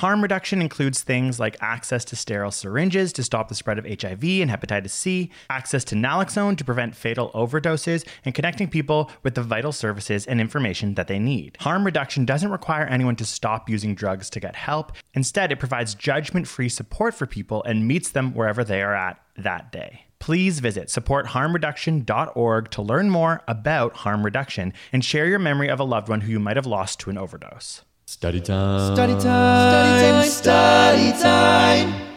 Harm 0.00 0.22
reduction 0.22 0.62
includes 0.62 1.02
things 1.02 1.38
like 1.38 1.58
access 1.60 2.06
to 2.06 2.16
sterile 2.16 2.50
syringes 2.50 3.12
to 3.12 3.22
stop 3.22 3.50
the 3.50 3.54
spread 3.54 3.78
of 3.78 3.84
HIV 3.84 4.24
and 4.40 4.50
hepatitis 4.50 4.88
C, 4.92 5.30
access 5.50 5.84
to 5.84 5.94
naloxone 5.94 6.56
to 6.56 6.64
prevent 6.64 6.96
fatal 6.96 7.30
overdoses, 7.34 8.06
and 8.24 8.34
connecting 8.34 8.66
people 8.66 9.10
with 9.22 9.34
the 9.34 9.42
vital 9.42 9.72
services 9.72 10.24
and 10.26 10.40
information 10.40 10.94
that 10.94 11.06
they 11.08 11.18
need. 11.18 11.58
Harm 11.60 11.84
reduction 11.84 12.24
doesn't 12.24 12.50
require 12.50 12.86
anyone 12.86 13.14
to 13.16 13.26
stop 13.26 13.68
using 13.68 13.94
drugs 13.94 14.30
to 14.30 14.40
get 14.40 14.56
help. 14.56 14.92
Instead, 15.12 15.52
it 15.52 15.58
provides 15.58 15.94
judgment 15.94 16.48
free 16.48 16.70
support 16.70 17.12
for 17.14 17.26
people 17.26 17.62
and 17.64 17.86
meets 17.86 18.10
them 18.12 18.32
wherever 18.32 18.64
they 18.64 18.80
are 18.80 18.94
at 18.94 19.20
that 19.36 19.70
day 19.70 20.04
please 20.18 20.58
visit 20.60 20.88
supportharmreduction.org 20.88 22.70
to 22.70 22.82
learn 22.82 23.08
more 23.08 23.42
about 23.48 23.96
harm 23.98 24.22
reduction 24.22 24.70
and 24.92 25.02
share 25.02 25.24
your 25.24 25.38
memory 25.38 25.68
of 25.70 25.80
a 25.80 25.84
loved 25.84 26.10
one 26.10 26.20
who 26.20 26.30
you 26.30 26.38
might 26.38 26.56
have 26.56 26.66
lost 26.66 27.00
to 27.00 27.08
an 27.08 27.16
overdose. 27.16 27.80
Study 28.12 28.40
time. 28.40 28.92
Study 28.96 29.12
time. 29.12 30.24
Study 30.28 31.12
time. 31.12 31.14
Study 31.14 31.22
time. 31.22 32.08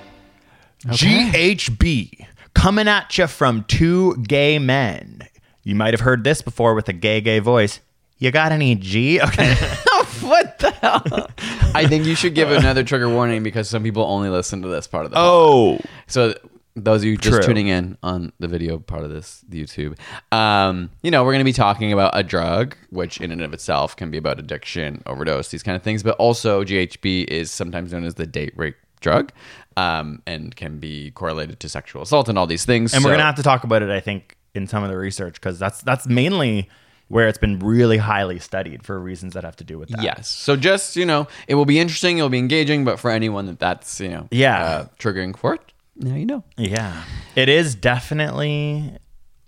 Okay. 0.88 1.54
GHB 1.54 2.26
coming 2.56 2.88
at 2.88 3.16
you 3.16 3.28
from 3.28 3.64
two 3.66 4.16
gay 4.28 4.58
men. 4.58 5.22
You 5.62 5.76
might 5.76 5.94
have 5.94 6.02
heard 6.02 6.24
this 6.24 6.42
before 6.42 6.74
with 6.74 6.90
a 6.90 6.94
gay 6.94 7.22
gay 7.22 7.38
voice. 7.38 7.80
You 8.18 8.32
got 8.32 8.52
any 8.52 8.74
G? 8.74 9.22
Okay. 9.22 9.54
what 10.22 10.58
the 10.58 10.72
hell? 10.72 11.28
I 11.76 11.86
think 11.86 12.06
you 12.08 12.16
should 12.16 12.34
give 12.34 12.52
another 12.52 12.84
trigger 12.84 13.08
warning 13.08 13.44
because 13.44 13.70
some 13.70 13.84
people 13.84 14.02
only 14.02 14.30
listen 14.30 14.64
to 14.64 14.68
this 14.70 14.88
part 14.88 15.06
of 15.06 15.12
the. 15.12 15.18
Oh. 15.20 15.78
Podcast. 15.80 15.86
So 16.08 16.34
those 16.76 17.02
of 17.02 17.06
you 17.06 17.18
just 17.18 17.38
True. 17.38 17.46
tuning 17.48 17.68
in 17.68 17.98
on 18.02 18.32
the 18.40 18.48
video 18.48 18.80
part 18.80 19.04
of 19.04 19.12
this 19.12 19.44
YouTube, 19.50 19.98
um, 20.32 20.90
you 21.04 21.12
know, 21.12 21.24
we're 21.24 21.32
going 21.34 21.40
to 21.40 21.44
be 21.46 21.54
talking 21.54 21.94
about 21.94 22.12
a 22.18 22.24
drug, 22.24 22.76
which 22.90 23.22
in 23.22 23.32
and 23.32 23.42
of 23.42 23.54
itself 23.54 23.96
can 23.96 24.10
be 24.10 24.18
about 24.18 24.40
addiction, 24.40 25.04
overdose, 25.06 25.50
these 25.50 25.62
kind 25.64 25.76
of 25.76 25.84
things. 25.84 26.02
But 26.02 26.16
also, 26.18 26.64
GHB 26.64 27.26
is 27.28 27.52
sometimes 27.52 27.92
known 27.94 28.04
as 28.04 28.16
the 28.16 28.26
date 28.26 28.54
rape 28.56 28.76
drug 29.02 29.32
um, 29.78 30.24
and 30.26 30.56
can 30.56 30.80
be 30.80 31.12
correlated 31.12 31.60
to 31.60 31.70
sexual 31.70 32.02
assault 32.02 32.28
and 32.28 32.38
all 32.40 32.48
these 32.48 32.66
things. 32.66 32.94
And 32.94 33.04
so, 33.04 33.08
we're 33.08 33.12
going 33.12 33.20
to 33.22 33.26
have 33.26 33.36
to 33.36 33.44
talk 33.44 33.64
about 33.64 33.84
it, 33.84 33.90
I 33.92 34.00
think, 34.00 34.36
in 34.56 34.66
some 34.66 34.84
of 34.84 34.90
the 34.90 34.98
research 34.98 35.36
because 35.36 35.60
that's 35.60 35.82
that's 35.82 36.08
mainly 36.08 36.70
where 37.08 37.28
it's 37.28 37.38
been 37.38 37.60
really 37.60 37.98
highly 37.98 38.40
studied 38.40 38.82
for 38.84 39.00
reasons 39.00 39.34
that 39.34 39.44
have 39.44 39.58
to 39.58 39.64
do 39.64 39.78
with 39.78 39.90
that. 39.90 40.02
Yes. 40.02 40.30
So 40.30 40.56
just, 40.56 40.96
you 40.96 41.06
know, 41.06 41.28
it 41.48 41.54
will 41.54 41.66
be 41.66 41.78
interesting, 41.78 42.18
it'll 42.18 42.30
be 42.30 42.40
engaging, 42.40 42.86
but 42.86 42.98
for 42.98 43.12
anyone 43.12 43.46
that 43.48 43.60
that's, 43.60 44.00
you 44.00 44.10
know, 44.10 44.28
yeah, 44.32 44.66
uh, 44.66 44.86
triggering 44.98 45.38
for 45.38 45.54
it, 45.54 45.73
now 45.96 46.16
you 46.16 46.26
know. 46.26 46.44
Yeah. 46.58 47.04
It 47.36 47.50
is 47.50 47.76
definitely 47.76 48.98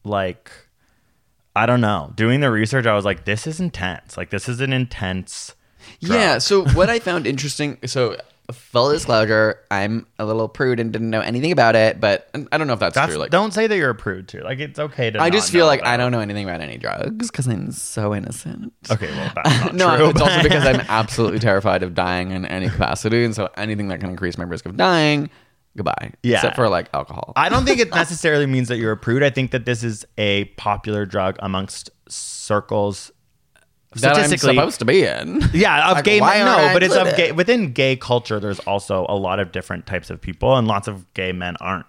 like 0.03 0.51
I 1.55 1.65
don't 1.65 1.81
know. 1.81 2.11
Doing 2.15 2.41
the 2.41 2.51
research, 2.51 2.85
I 2.85 2.95
was 2.95 3.05
like, 3.05 3.25
this 3.25 3.47
is 3.47 3.59
intense. 3.59 4.17
Like 4.17 4.29
this 4.29 4.49
is 4.49 4.61
an 4.61 4.73
intense 4.73 5.55
drug. 6.01 6.19
Yeah. 6.19 6.37
So 6.39 6.65
what 6.69 6.89
I 6.89 6.99
found 6.99 7.27
interesting 7.27 7.77
so 7.85 8.17
full 8.51 8.91
disclosure, 8.91 9.59
I'm 9.71 10.05
a 10.19 10.25
little 10.25 10.47
prude 10.47 10.79
and 10.79 10.91
didn't 10.93 11.09
know 11.09 11.21
anything 11.21 11.51
about 11.51 11.75
it, 11.75 11.99
but 11.99 12.29
I 12.51 12.59
don't 12.59 12.67
know 12.67 12.73
if 12.73 12.79
that's, 12.79 12.93
that's 12.93 13.11
true. 13.11 13.19
Like, 13.19 13.31
don't 13.31 13.51
say 13.51 13.65
that 13.65 13.75
you're 13.75 13.89
a 13.89 13.95
prude 13.95 14.27
too. 14.27 14.41
Like, 14.41 14.59
it's 14.59 14.77
okay 14.77 15.09
to. 15.09 15.19
I 15.19 15.31
just 15.31 15.51
feel 15.51 15.65
like 15.65 15.83
I 15.83 15.97
don't 15.97 16.11
know 16.11 16.19
anything 16.19 16.43
about 16.47 16.61
any 16.61 16.77
drugs 16.77 17.31
because 17.31 17.47
I'm 17.47 17.71
so 17.71 18.13
innocent. 18.13 18.71
Okay, 18.91 19.09
well, 19.09 19.31
that's 19.33 19.63
not 19.73 19.75
no, 19.75 19.97
true, 19.97 20.09
it's 20.09 20.21
also 20.21 20.43
because 20.43 20.63
I'm 20.63 20.75
absolutely 20.89 21.39
terrified 21.39 21.81
of 21.81 21.95
dying 21.95 22.29
in 22.29 22.45
any 22.45 22.69
capacity, 22.69 23.23
and 23.23 23.33
so 23.33 23.49
anything 23.57 23.87
that 23.87 23.99
can 23.99 24.11
increase 24.11 24.37
my 24.37 24.43
risk 24.43 24.67
of 24.67 24.77
dying 24.77 25.31
goodbye. 25.75 26.13
Yeah. 26.23 26.37
Except 26.37 26.55
for 26.55 26.69
like 26.69 26.89
alcohol. 26.93 27.33
I 27.35 27.49
don't 27.49 27.65
think 27.65 27.79
it 27.79 27.91
necessarily 27.95 28.45
means 28.45 28.67
that 28.69 28.77
you're 28.77 28.91
a 28.91 28.97
prude. 28.97 29.23
I 29.23 29.29
think 29.29 29.51
that 29.51 29.65
this 29.65 29.83
is 29.83 30.05
a 30.17 30.45
popular 30.55 31.05
drug 31.05 31.35
amongst 31.39 31.89
circles 32.07 33.11
that 33.95 34.17
I'm 34.17 34.37
supposed 34.37 34.79
to 34.79 34.85
be 34.85 35.03
in. 35.05 35.41
Yeah, 35.53 35.89
of 35.89 35.95
like, 35.97 36.03
gay 36.03 36.19
men. 36.19 36.45
No, 36.45 36.71
but 36.73 36.83
it's 36.83 36.95
of 36.95 37.15
gay 37.15 37.31
within 37.31 37.71
gay 37.71 37.95
culture. 37.95 38.39
There's 38.41 38.59
also 38.59 39.05
a 39.07 39.15
lot 39.15 39.39
of 39.39 39.51
different 39.53 39.85
types 39.85 40.09
of 40.09 40.19
people, 40.19 40.55
and 40.57 40.67
lots 40.67 40.89
of 40.89 41.11
gay 41.13 41.31
men 41.31 41.55
aren't 41.61 41.85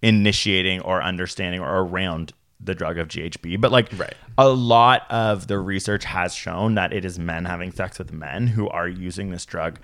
initiating 0.00 0.80
or 0.80 1.02
understanding 1.02 1.60
or 1.60 1.80
around 1.84 2.32
the 2.58 2.74
drug 2.74 2.96
of 2.96 3.08
GHB. 3.08 3.60
But 3.60 3.70
like, 3.70 3.90
right. 3.98 4.14
a 4.38 4.48
lot 4.48 5.02
of 5.10 5.46
the 5.46 5.58
research 5.58 6.06
has 6.06 6.34
shown 6.34 6.74
that 6.76 6.94
it 6.94 7.04
is 7.04 7.18
men 7.18 7.44
having 7.44 7.70
sex 7.70 7.98
with 7.98 8.12
men 8.14 8.46
who 8.46 8.70
are 8.70 8.88
using 8.88 9.30
this 9.30 9.44
drug 9.44 9.78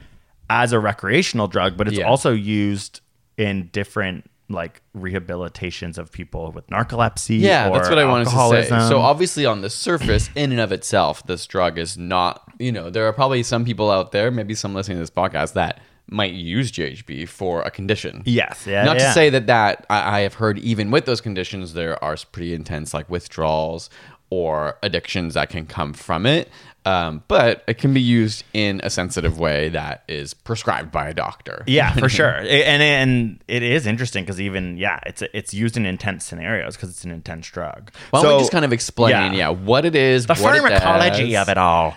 as 0.48 0.72
a 0.72 0.80
recreational 0.80 1.48
drug, 1.48 1.76
but 1.76 1.86
it's 1.86 1.98
yeah. 1.98 2.06
also 2.06 2.32
used 2.32 3.00
in 3.36 3.68
different 3.72 4.28
like 4.48 4.82
rehabilitations 4.96 5.96
of 5.96 6.12
people 6.12 6.52
with 6.52 6.66
narcolepsy. 6.66 7.40
Yeah, 7.40 7.70
that's 7.70 7.88
what 7.88 7.98
I 7.98 8.04
wanted 8.04 8.26
alcoholism. 8.26 8.76
to 8.78 8.82
say. 8.82 8.88
So 8.88 8.98
obviously, 9.00 9.46
on 9.46 9.62
the 9.62 9.70
surface, 9.70 10.28
in 10.34 10.52
and 10.52 10.60
of 10.60 10.72
itself, 10.72 11.24
this 11.26 11.46
drug 11.46 11.78
is 11.78 11.96
not. 11.96 12.42
You 12.58 12.72
know, 12.72 12.90
there 12.90 13.06
are 13.06 13.12
probably 13.12 13.42
some 13.42 13.64
people 13.64 13.90
out 13.90 14.12
there, 14.12 14.30
maybe 14.30 14.54
some 14.54 14.74
listening 14.74 14.96
to 14.98 15.00
this 15.00 15.10
podcast, 15.10 15.54
that 15.54 15.80
might 16.08 16.32
use 16.34 16.70
GHB 16.70 17.28
for 17.28 17.62
a 17.62 17.70
condition. 17.70 18.22
Yes, 18.26 18.66
yeah. 18.66 18.84
Not 18.84 18.98
yeah. 18.98 19.06
to 19.08 19.12
say 19.12 19.30
that 19.30 19.46
that 19.46 19.86
I, 19.88 20.18
I 20.18 20.20
have 20.20 20.34
heard 20.34 20.58
even 20.58 20.90
with 20.90 21.06
those 21.06 21.20
conditions, 21.20 21.72
there 21.74 22.02
are 22.04 22.16
pretty 22.32 22.52
intense 22.52 22.92
like 22.92 23.08
withdrawals 23.08 23.88
or 24.28 24.78
addictions 24.82 25.34
that 25.34 25.48
can 25.48 25.66
come 25.66 25.92
from 25.92 26.26
it. 26.26 26.48
Um, 26.84 27.22
but 27.28 27.62
it 27.68 27.78
can 27.78 27.94
be 27.94 28.00
used 28.00 28.44
in 28.54 28.80
a 28.82 28.90
sensitive 28.90 29.38
way 29.38 29.68
that 29.68 30.02
is 30.08 30.34
prescribed 30.34 30.90
by 30.90 31.08
a 31.08 31.14
doctor. 31.14 31.62
Yeah, 31.68 31.92
for 31.94 32.08
sure. 32.08 32.30
And 32.40 32.82
and 32.82 33.38
it 33.46 33.62
is 33.62 33.86
interesting 33.86 34.24
because 34.24 34.40
even 34.40 34.76
yeah, 34.76 34.98
it's 35.06 35.22
it's 35.32 35.54
used 35.54 35.76
in 35.76 35.86
intense 35.86 36.24
scenarios 36.24 36.74
because 36.74 36.90
it's 36.90 37.04
an 37.04 37.12
intense 37.12 37.48
drug. 37.48 37.92
Why 38.10 38.22
don't 38.22 38.32
so, 38.32 38.36
we 38.36 38.40
just 38.40 38.52
kind 38.52 38.64
of 38.64 38.72
explain 38.72 39.10
yeah, 39.10 39.32
yeah 39.32 39.48
what 39.50 39.84
it 39.84 39.94
is, 39.94 40.26
the 40.26 40.34
pharmacology 40.34 41.34
it 41.34 41.36
of 41.36 41.48
it 41.48 41.58
all 41.58 41.94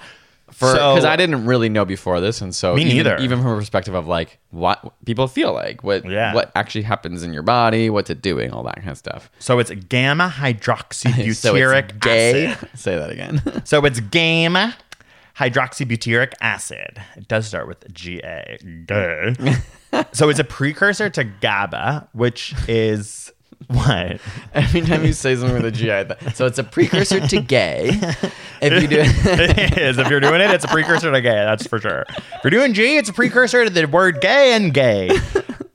for 0.51 0.71
because 0.73 1.01
so, 1.03 1.09
I 1.09 1.15
didn't 1.15 1.45
really 1.45 1.69
know 1.69 1.85
before 1.85 2.19
this, 2.19 2.39
and 2.41 2.53
so 2.53 2.75
me 2.75 2.83
even, 2.83 2.97
neither. 2.97 3.17
Even 3.19 3.39
from 3.41 3.51
a 3.53 3.55
perspective 3.57 3.93
of 3.95 4.07
like 4.07 4.37
what 4.51 4.93
people 5.05 5.27
feel 5.27 5.53
like, 5.53 5.83
what 5.83 6.05
yeah. 6.09 6.33
what 6.33 6.51
actually 6.55 6.83
happens 6.83 7.23
in 7.23 7.33
your 7.33 7.41
body, 7.43 7.89
what's 7.89 8.09
it 8.09 8.21
doing, 8.21 8.51
all 8.51 8.63
that 8.63 8.75
kind 8.75 8.89
of 8.89 8.97
stuff. 8.97 9.29
So 9.39 9.59
it's 9.59 9.71
gamma 9.89 10.31
hydroxybutyric 10.33 11.91
so 11.97 12.07
acid. 12.11 12.69
Say 12.79 12.97
that 12.97 13.09
again. 13.09 13.41
so 13.65 13.83
it's 13.85 13.99
gamma 13.99 14.75
hydroxybutyric 15.35 16.33
acid. 16.41 17.01
It 17.17 17.27
does 17.27 17.47
start 17.47 17.67
with 17.67 17.91
G 17.93 18.21
A. 18.23 18.57
so 20.13 20.29
it's 20.29 20.39
a 20.39 20.43
precursor 20.43 21.09
to 21.09 21.23
GABA, 21.23 22.09
which 22.13 22.53
is 22.67 23.31
What? 23.67 24.19
Every 24.53 24.81
time 24.81 25.03
you 25.05 25.13
say 25.13 25.35
something 25.35 25.55
with 25.55 25.65
a 25.65 25.71
G, 25.71 25.91
I 25.91 26.03
th- 26.03 26.35
so 26.35 26.45
it's 26.45 26.59
a 26.59 26.63
precursor 26.63 27.19
to 27.27 27.41
gay. 27.41 27.89
If 28.61 28.81
you 28.81 28.87
do, 28.87 28.97
it 28.99 29.77
is. 29.77 29.97
If 29.99 30.07
you're 30.07 30.19
doing 30.19 30.39
it, 30.41 30.51
it's 30.51 30.65
a 30.65 30.67
precursor 30.67 31.11
to 31.11 31.21
gay. 31.21 31.31
That's 31.33 31.65
for 31.65 31.79
sure. 31.79 32.05
If 32.09 32.43
you're 32.43 32.51
doing 32.51 32.73
G, 32.75 32.97
it's 32.97 33.09
a 33.09 33.13
precursor 33.13 33.63
to 33.63 33.69
the 33.71 33.87
word 33.87 34.21
gay 34.21 34.53
and 34.53 34.71
gay. 34.73 35.09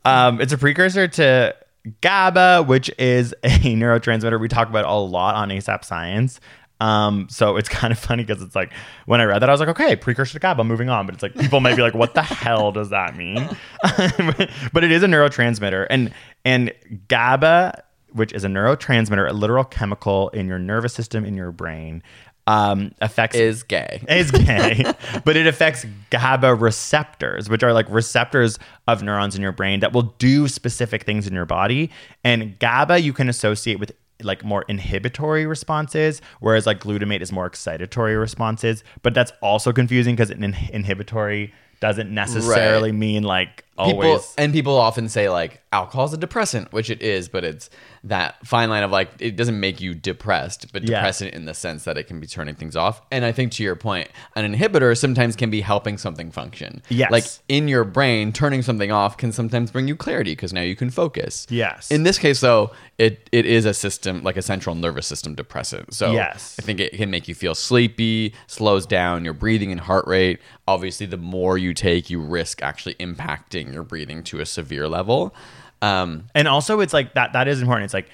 Um, 0.04 0.40
it's 0.40 0.52
a 0.52 0.58
precursor 0.58 1.08
to 1.08 1.56
GABA, 2.00 2.66
which 2.68 2.92
is 2.98 3.32
a 3.42 3.48
neurotransmitter 3.48 4.38
we 4.38 4.46
talk 4.46 4.68
about 4.68 4.84
a 4.84 4.94
lot 4.94 5.34
on 5.34 5.48
ASAP 5.48 5.84
Science. 5.84 6.38
Um, 6.80 7.28
so 7.28 7.56
it's 7.56 7.68
kind 7.68 7.92
of 7.92 7.98
funny 7.98 8.24
because 8.24 8.42
it's 8.42 8.56
like 8.56 8.72
when 9.06 9.20
I 9.20 9.24
read 9.24 9.40
that, 9.42 9.48
I 9.48 9.52
was 9.52 9.60
like, 9.60 9.68
okay, 9.70 9.94
precursor 9.96 10.34
to 10.34 10.38
GABA, 10.38 10.62
I'm 10.62 10.68
moving 10.68 10.88
on. 10.88 11.06
But 11.06 11.14
it's 11.14 11.22
like 11.22 11.34
people 11.38 11.60
might 11.60 11.76
be 11.76 11.82
like, 11.82 11.94
what 11.94 12.14
the 12.14 12.22
hell 12.22 12.72
does 12.72 12.90
that 12.90 13.16
mean? 13.16 13.48
but 14.72 14.84
it 14.84 14.90
is 14.90 15.02
a 15.02 15.06
neurotransmitter, 15.06 15.86
and 15.90 16.12
and 16.44 16.72
GABA, 17.08 17.82
which 18.12 18.32
is 18.32 18.44
a 18.44 18.48
neurotransmitter, 18.48 19.28
a 19.28 19.32
literal 19.32 19.64
chemical 19.64 20.30
in 20.30 20.48
your 20.48 20.58
nervous 20.58 20.94
system 20.94 21.24
in 21.24 21.34
your 21.34 21.52
brain, 21.52 22.02
um, 22.46 22.92
affects 23.02 23.36
is 23.36 23.62
gay 23.62 24.02
is 24.08 24.30
gay, 24.30 24.82
but 25.26 25.36
it 25.36 25.46
affects 25.46 25.84
GABA 26.08 26.54
receptors, 26.54 27.48
which 27.50 27.62
are 27.62 27.72
like 27.74 27.86
receptors 27.90 28.58
of 28.88 29.02
neurons 29.02 29.36
in 29.36 29.42
your 29.42 29.52
brain 29.52 29.80
that 29.80 29.92
will 29.92 30.14
do 30.18 30.48
specific 30.48 31.04
things 31.04 31.26
in 31.26 31.34
your 31.34 31.44
body. 31.46 31.90
And 32.24 32.58
GABA 32.58 33.00
you 33.02 33.12
can 33.12 33.28
associate 33.28 33.78
with 33.78 33.92
like 34.22 34.44
more 34.44 34.64
inhibitory 34.68 35.46
responses, 35.46 36.20
whereas 36.40 36.66
like 36.66 36.80
glutamate 36.80 37.20
is 37.20 37.32
more 37.32 37.48
excitatory 37.48 38.18
responses. 38.18 38.84
But 39.02 39.14
that's 39.14 39.32
also 39.40 39.72
confusing 39.72 40.14
because 40.14 40.30
an 40.30 40.44
in- 40.44 40.56
inhibitory 40.72 41.52
doesn't 41.80 42.12
necessarily 42.12 42.90
right. 42.90 42.98
mean 42.98 43.22
like 43.22 43.64
always. 43.80 43.96
People, 44.20 44.24
and 44.38 44.52
people 44.52 44.76
often 44.76 45.08
say 45.08 45.28
like 45.28 45.62
alcohol 45.72 46.06
is 46.06 46.12
a 46.12 46.16
depressant, 46.16 46.72
which 46.72 46.90
it 46.90 47.00
is, 47.02 47.28
but 47.28 47.44
it's 47.44 47.70
that 48.04 48.44
fine 48.46 48.68
line 48.70 48.82
of 48.82 48.90
like 48.90 49.10
it 49.18 49.36
doesn't 49.36 49.58
make 49.58 49.80
you 49.80 49.94
depressed, 49.94 50.72
but 50.72 50.82
yeah. 50.82 50.98
depressant 50.98 51.34
in 51.34 51.44
the 51.44 51.54
sense 51.54 51.84
that 51.84 51.96
it 51.98 52.04
can 52.06 52.20
be 52.20 52.26
turning 52.26 52.54
things 52.54 52.76
off. 52.76 53.02
And 53.10 53.24
I 53.24 53.32
think 53.32 53.52
to 53.52 53.62
your 53.62 53.76
point, 53.76 54.10
an 54.36 54.50
inhibitor 54.54 54.96
sometimes 54.96 55.36
can 55.36 55.50
be 55.50 55.60
helping 55.60 55.98
something 55.98 56.30
function. 56.30 56.82
Yes, 56.88 57.10
like 57.10 57.24
in 57.48 57.68
your 57.68 57.84
brain, 57.84 58.32
turning 58.32 58.62
something 58.62 58.90
off 58.92 59.16
can 59.16 59.32
sometimes 59.32 59.70
bring 59.70 59.88
you 59.88 59.96
clarity 59.96 60.32
because 60.32 60.52
now 60.52 60.62
you 60.62 60.76
can 60.76 60.90
focus. 60.90 61.46
Yes. 61.50 61.90
In 61.90 62.02
this 62.04 62.18
case, 62.18 62.40
though, 62.40 62.70
it 62.98 63.28
it 63.32 63.46
is 63.46 63.64
a 63.64 63.74
system 63.74 64.22
like 64.22 64.36
a 64.36 64.42
central 64.42 64.74
nervous 64.74 65.06
system 65.06 65.34
depressant. 65.34 65.94
So 65.94 66.12
yes, 66.12 66.56
I 66.58 66.62
think 66.62 66.80
it 66.80 66.92
can 66.94 67.10
make 67.10 67.28
you 67.28 67.34
feel 67.34 67.54
sleepy, 67.54 68.34
slows 68.46 68.86
down 68.86 69.24
your 69.24 69.34
breathing 69.34 69.70
and 69.72 69.80
heart 69.80 70.06
rate. 70.06 70.40
Obviously, 70.66 71.06
the 71.06 71.16
more 71.16 71.58
you 71.58 71.74
take, 71.74 72.10
you 72.10 72.20
risk 72.20 72.62
actually 72.62 72.94
impacting 72.94 73.69
taking 73.70 73.74
your 73.74 73.84
breathing 73.84 74.22
to 74.24 74.40
a 74.40 74.46
severe 74.46 74.88
level. 74.88 75.34
Um, 75.82 76.24
and 76.34 76.48
also, 76.48 76.80
it's 76.80 76.92
like 76.92 77.14
that. 77.14 77.32
That 77.32 77.48
is 77.48 77.60
important. 77.60 77.86
It's 77.86 77.94
like 77.94 78.08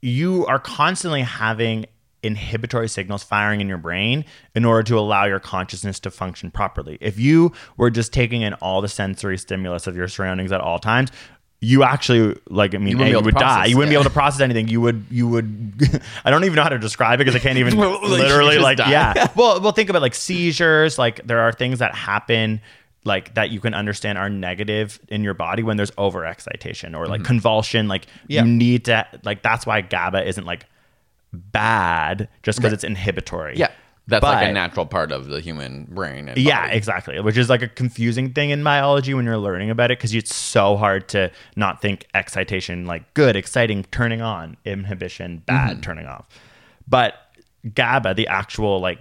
you 0.00 0.46
are 0.46 0.58
constantly 0.58 1.22
having 1.22 1.86
inhibitory 2.24 2.88
signals 2.88 3.22
firing 3.22 3.60
in 3.60 3.68
your 3.68 3.78
brain 3.78 4.24
in 4.56 4.64
order 4.64 4.82
to 4.82 4.98
allow 4.98 5.24
your 5.24 5.38
consciousness 5.38 6.00
to 6.00 6.10
function 6.10 6.50
properly. 6.50 6.98
If 7.00 7.18
you 7.18 7.52
were 7.76 7.90
just 7.90 8.12
taking 8.12 8.42
in 8.42 8.54
all 8.54 8.80
the 8.80 8.88
sensory 8.88 9.38
stimulus 9.38 9.86
of 9.86 9.94
your 9.94 10.08
surroundings 10.08 10.50
at 10.50 10.60
all 10.60 10.80
times, 10.80 11.10
you 11.60 11.84
actually 11.84 12.36
like 12.48 12.74
I 12.74 12.78
mean 12.78 12.98
you, 12.98 13.04
you 13.04 13.20
would 13.20 13.34
process, 13.34 13.42
die. 13.48 13.64
You 13.66 13.76
wouldn't 13.76 13.92
yeah. 13.92 13.98
be 13.98 14.02
able 14.02 14.10
to 14.10 14.14
process 14.14 14.40
anything. 14.40 14.66
You 14.68 14.80
would 14.80 15.04
you 15.10 15.28
would 15.28 16.02
I 16.24 16.30
don't 16.30 16.42
even 16.44 16.56
know 16.56 16.62
how 16.64 16.68
to 16.70 16.78
describe 16.80 17.18
it 17.20 17.24
because 17.24 17.36
I 17.36 17.38
can't 17.40 17.58
even 17.58 17.76
literally 17.76 18.58
like 18.58 18.78
die. 18.78 18.90
yeah. 18.90 19.26
Well 19.36 19.60
well 19.60 19.72
think 19.72 19.88
about 19.90 20.02
like 20.02 20.14
seizures, 20.14 20.98
like 20.98 21.24
there 21.26 21.40
are 21.40 21.52
things 21.52 21.78
that 21.78 21.94
happen 21.94 22.60
like 23.08 23.34
that 23.34 23.50
you 23.50 23.58
can 23.58 23.74
understand 23.74 24.18
are 24.18 24.28
negative 24.30 25.00
in 25.08 25.24
your 25.24 25.34
body 25.34 25.64
when 25.64 25.76
there's 25.76 25.90
overexcitation 25.92 26.96
or 26.96 27.06
like 27.08 27.20
mm-hmm. 27.22 27.26
convulsion. 27.26 27.88
Like 27.88 28.06
yeah. 28.28 28.44
you 28.44 28.48
need 28.52 28.84
to 28.84 29.04
like 29.24 29.42
that's 29.42 29.66
why 29.66 29.80
GABA 29.80 30.28
isn't 30.28 30.44
like 30.44 30.66
bad 31.32 32.28
just 32.44 32.58
because 32.58 32.70
right. 32.70 32.74
it's 32.74 32.84
inhibitory. 32.84 33.54
Yeah. 33.56 33.72
That's 34.06 34.22
but, 34.22 34.36
like 34.36 34.48
a 34.48 34.52
natural 34.52 34.86
part 34.86 35.12
of 35.12 35.26
the 35.26 35.38
human 35.38 35.84
brain. 35.90 36.32
yeah, 36.34 36.62
body. 36.66 36.76
exactly. 36.76 37.20
Which 37.20 37.36
is 37.36 37.50
like 37.50 37.60
a 37.60 37.68
confusing 37.68 38.32
thing 38.32 38.48
in 38.48 38.62
myology 38.62 39.14
when 39.14 39.26
you're 39.26 39.36
learning 39.36 39.68
about 39.68 39.90
it 39.90 39.98
because 39.98 40.14
it's 40.14 40.34
so 40.34 40.78
hard 40.78 41.08
to 41.10 41.30
not 41.56 41.82
think 41.82 42.06
excitation 42.14 42.86
like 42.86 43.12
good, 43.12 43.36
exciting, 43.36 43.84
turning 43.92 44.22
on, 44.22 44.56
inhibition, 44.64 45.42
bad, 45.44 45.72
mm-hmm. 45.72 45.80
turning 45.80 46.06
off. 46.06 46.26
But 46.86 47.14
GABA, 47.74 48.14
the 48.14 48.28
actual 48.28 48.80
like 48.80 48.98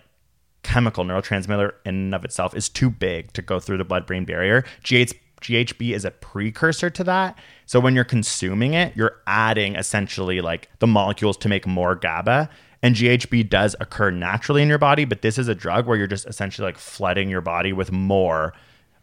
chemical 0.67 1.05
neurotransmitter 1.05 1.71
in 1.85 1.95
and 1.95 2.15
of 2.15 2.25
itself 2.25 2.53
is 2.53 2.67
too 2.67 2.89
big 2.89 3.31
to 3.31 3.41
go 3.41 3.57
through 3.57 3.77
the 3.77 3.85
blood 3.85 4.05
brain 4.05 4.25
barrier. 4.25 4.63
GH, 4.83 5.13
GHB 5.39 5.93
is 5.95 6.03
a 6.03 6.11
precursor 6.11 6.89
to 6.89 7.05
that. 7.05 7.37
So 7.65 7.79
when 7.79 7.95
you're 7.95 8.03
consuming 8.03 8.73
it, 8.73 8.93
you're 8.95 9.19
adding 9.27 9.75
essentially 9.77 10.41
like 10.41 10.67
the 10.79 10.87
molecules 10.87 11.37
to 11.37 11.47
make 11.49 11.65
more 11.65 11.95
GABA. 11.95 12.49
And 12.83 12.95
GHB 12.95 13.49
does 13.49 13.77
occur 13.79 14.11
naturally 14.11 14.61
in 14.61 14.67
your 14.67 14.77
body, 14.77 15.05
but 15.05 15.21
this 15.21 15.37
is 15.37 15.47
a 15.47 15.55
drug 15.55 15.87
where 15.87 15.95
you're 15.97 16.05
just 16.05 16.27
essentially 16.27 16.65
like 16.65 16.77
flooding 16.77 17.29
your 17.29 17.41
body 17.41 17.71
with 17.71 17.93
more 17.93 18.53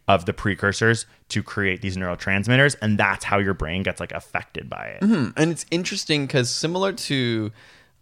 of 0.07 0.27
the 0.27 0.33
precursors 0.33 1.07
to 1.29 1.41
create 1.41 1.81
these 1.81 1.97
neurotransmitters 1.97 2.75
and 2.79 2.99
that's 2.99 3.25
how 3.25 3.39
your 3.39 3.55
brain 3.55 3.81
gets 3.81 3.99
like 3.99 4.11
affected 4.11 4.69
by 4.69 4.83
it 4.83 5.01
mm-hmm. 5.01 5.31
and 5.35 5.49
it's 5.49 5.65
interesting 5.71 6.27
because 6.27 6.47
similar 6.47 6.93
to 6.93 7.51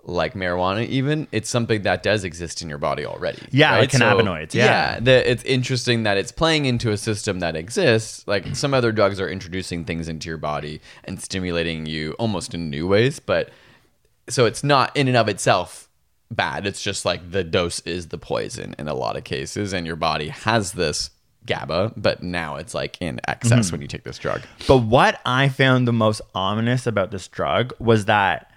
like 0.05 0.33
marijuana 0.33 0.85
even 0.87 1.27
it's 1.31 1.49
something 1.49 1.81
that 1.83 2.03
does 2.03 2.23
exist 2.25 2.61
in 2.61 2.67
your 2.69 2.77
body 2.77 3.05
already 3.05 3.39
yeah 3.51 3.71
right? 3.71 3.79
like 3.81 3.89
cannabinoids 3.91 4.51
so, 4.51 4.57
yeah, 4.57 4.65
yeah 4.95 4.99
the, 4.99 5.31
it's 5.31 5.43
interesting 5.43 6.03
that 6.03 6.17
it's 6.17 6.31
playing 6.31 6.65
into 6.65 6.91
a 6.91 6.97
system 6.97 7.39
that 7.39 7.55
exists 7.55 8.25
like 8.27 8.53
some 8.55 8.73
other 8.73 8.91
drugs 8.91 9.19
are 9.19 9.29
introducing 9.29 9.85
things 9.85 10.09
into 10.09 10.27
your 10.27 10.37
body 10.37 10.81
and 11.05 11.21
stimulating 11.21 11.85
you 11.85 12.11
almost 12.13 12.53
in 12.53 12.69
new 12.69 12.85
ways 12.87 13.19
but 13.19 13.49
so 14.27 14.45
it's 14.45 14.63
not 14.63 14.95
in 14.95 15.07
and 15.07 15.15
of 15.17 15.29
itself 15.29 15.87
bad 16.29 16.65
it's 16.67 16.81
just 16.81 17.05
like 17.05 17.31
the 17.31 17.43
dose 17.43 17.79
is 17.81 18.07
the 18.07 18.17
poison 18.17 18.75
in 18.77 18.87
a 18.87 18.93
lot 18.93 19.15
of 19.15 19.23
cases 19.23 19.71
and 19.71 19.85
your 19.87 19.95
body 19.95 20.29
has 20.29 20.73
this 20.73 21.11
GABA, 21.45 21.95
but 21.97 22.23
now 22.23 22.55
it's 22.55 22.73
like 22.73 22.95
in 23.01 23.19
excess 23.27 23.65
mm-hmm. 23.67 23.73
when 23.73 23.81
you 23.81 23.89
take 23.89 24.05
this 24.05 24.17
drug. 24.17 24.43
But 24.65 24.77
what 24.77 25.19
I 25.25 25.49
found 25.49 25.85
the 25.85 25.91
most 25.91 26.21
ominous 26.33 26.87
about 26.87 27.11
this 27.11 27.27
drug 27.27 27.73
was 27.79 28.05
that 28.05 28.49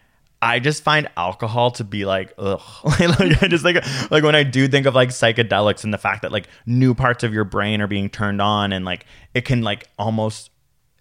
I 0.42 0.58
just 0.60 0.82
find 0.82 1.08
alcohol 1.16 1.70
to 1.72 1.84
be 1.84 2.04
like 2.04 2.32
ugh. 2.38 2.60
like 2.84 3.42
I 3.42 3.48
just 3.48 3.64
like 3.64 3.82
like 4.10 4.22
when 4.22 4.34
I 4.34 4.42
do 4.42 4.68
think 4.68 4.86
of 4.86 4.94
like 4.94 5.08
psychedelics 5.08 5.82
and 5.84 5.94
the 5.94 5.98
fact 5.98 6.22
that 6.22 6.32
like 6.32 6.48
new 6.66 6.94
parts 6.94 7.24
of 7.24 7.32
your 7.32 7.44
brain 7.44 7.80
are 7.80 7.86
being 7.86 8.10
turned 8.10 8.42
on 8.42 8.72
and 8.72 8.84
like 8.84 9.06
it 9.32 9.44
can 9.46 9.62
like 9.62 9.88
almost 9.98 10.50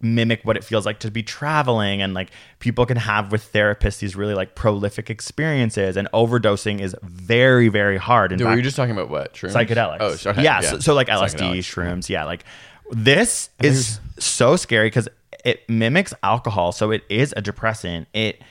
mimic 0.02 0.42
what 0.44 0.56
it 0.56 0.64
feels 0.64 0.84
like 0.86 1.00
to 1.00 1.10
be 1.10 1.22
traveling 1.22 2.02
and 2.02 2.12
like 2.14 2.30
people 2.60 2.84
can 2.86 2.96
have 2.98 3.32
with 3.32 3.50
therapists 3.52 3.98
these 3.98 4.14
really 4.16 4.34
like 4.34 4.54
prolific 4.54 5.08
experiences 5.10 5.96
and 5.96 6.08
overdosing 6.12 6.80
is 6.80 6.94
very 7.02 7.68
very 7.68 7.96
hard 7.98 8.30
and 8.32 8.42
were 8.42 8.54
you 8.54 8.62
just 8.62 8.76
talking 8.76 8.92
about 8.92 9.08
what 9.08 9.32
shrooms? 9.34 9.52
psychedelics 9.52 9.96
oh 10.00 10.14
sorry. 10.14 10.36
yeah, 10.36 10.60
yeah. 10.60 10.60
So, 10.70 10.78
so, 10.80 10.94
like 10.94 11.08
lsd 11.08 11.58
shrooms 11.60 12.10
yeah 12.10 12.24
like 12.24 12.44
this 12.90 13.48
is 13.62 14.00
so 14.18 14.56
scary 14.56 14.88
because 14.88 15.08
it 15.46 15.62
mimics 15.66 16.12
alcohol 16.22 16.72
so 16.72 16.90
it 16.90 17.02
is 17.08 17.32
a 17.34 17.40
depressant 17.40 18.06
it 18.12 18.42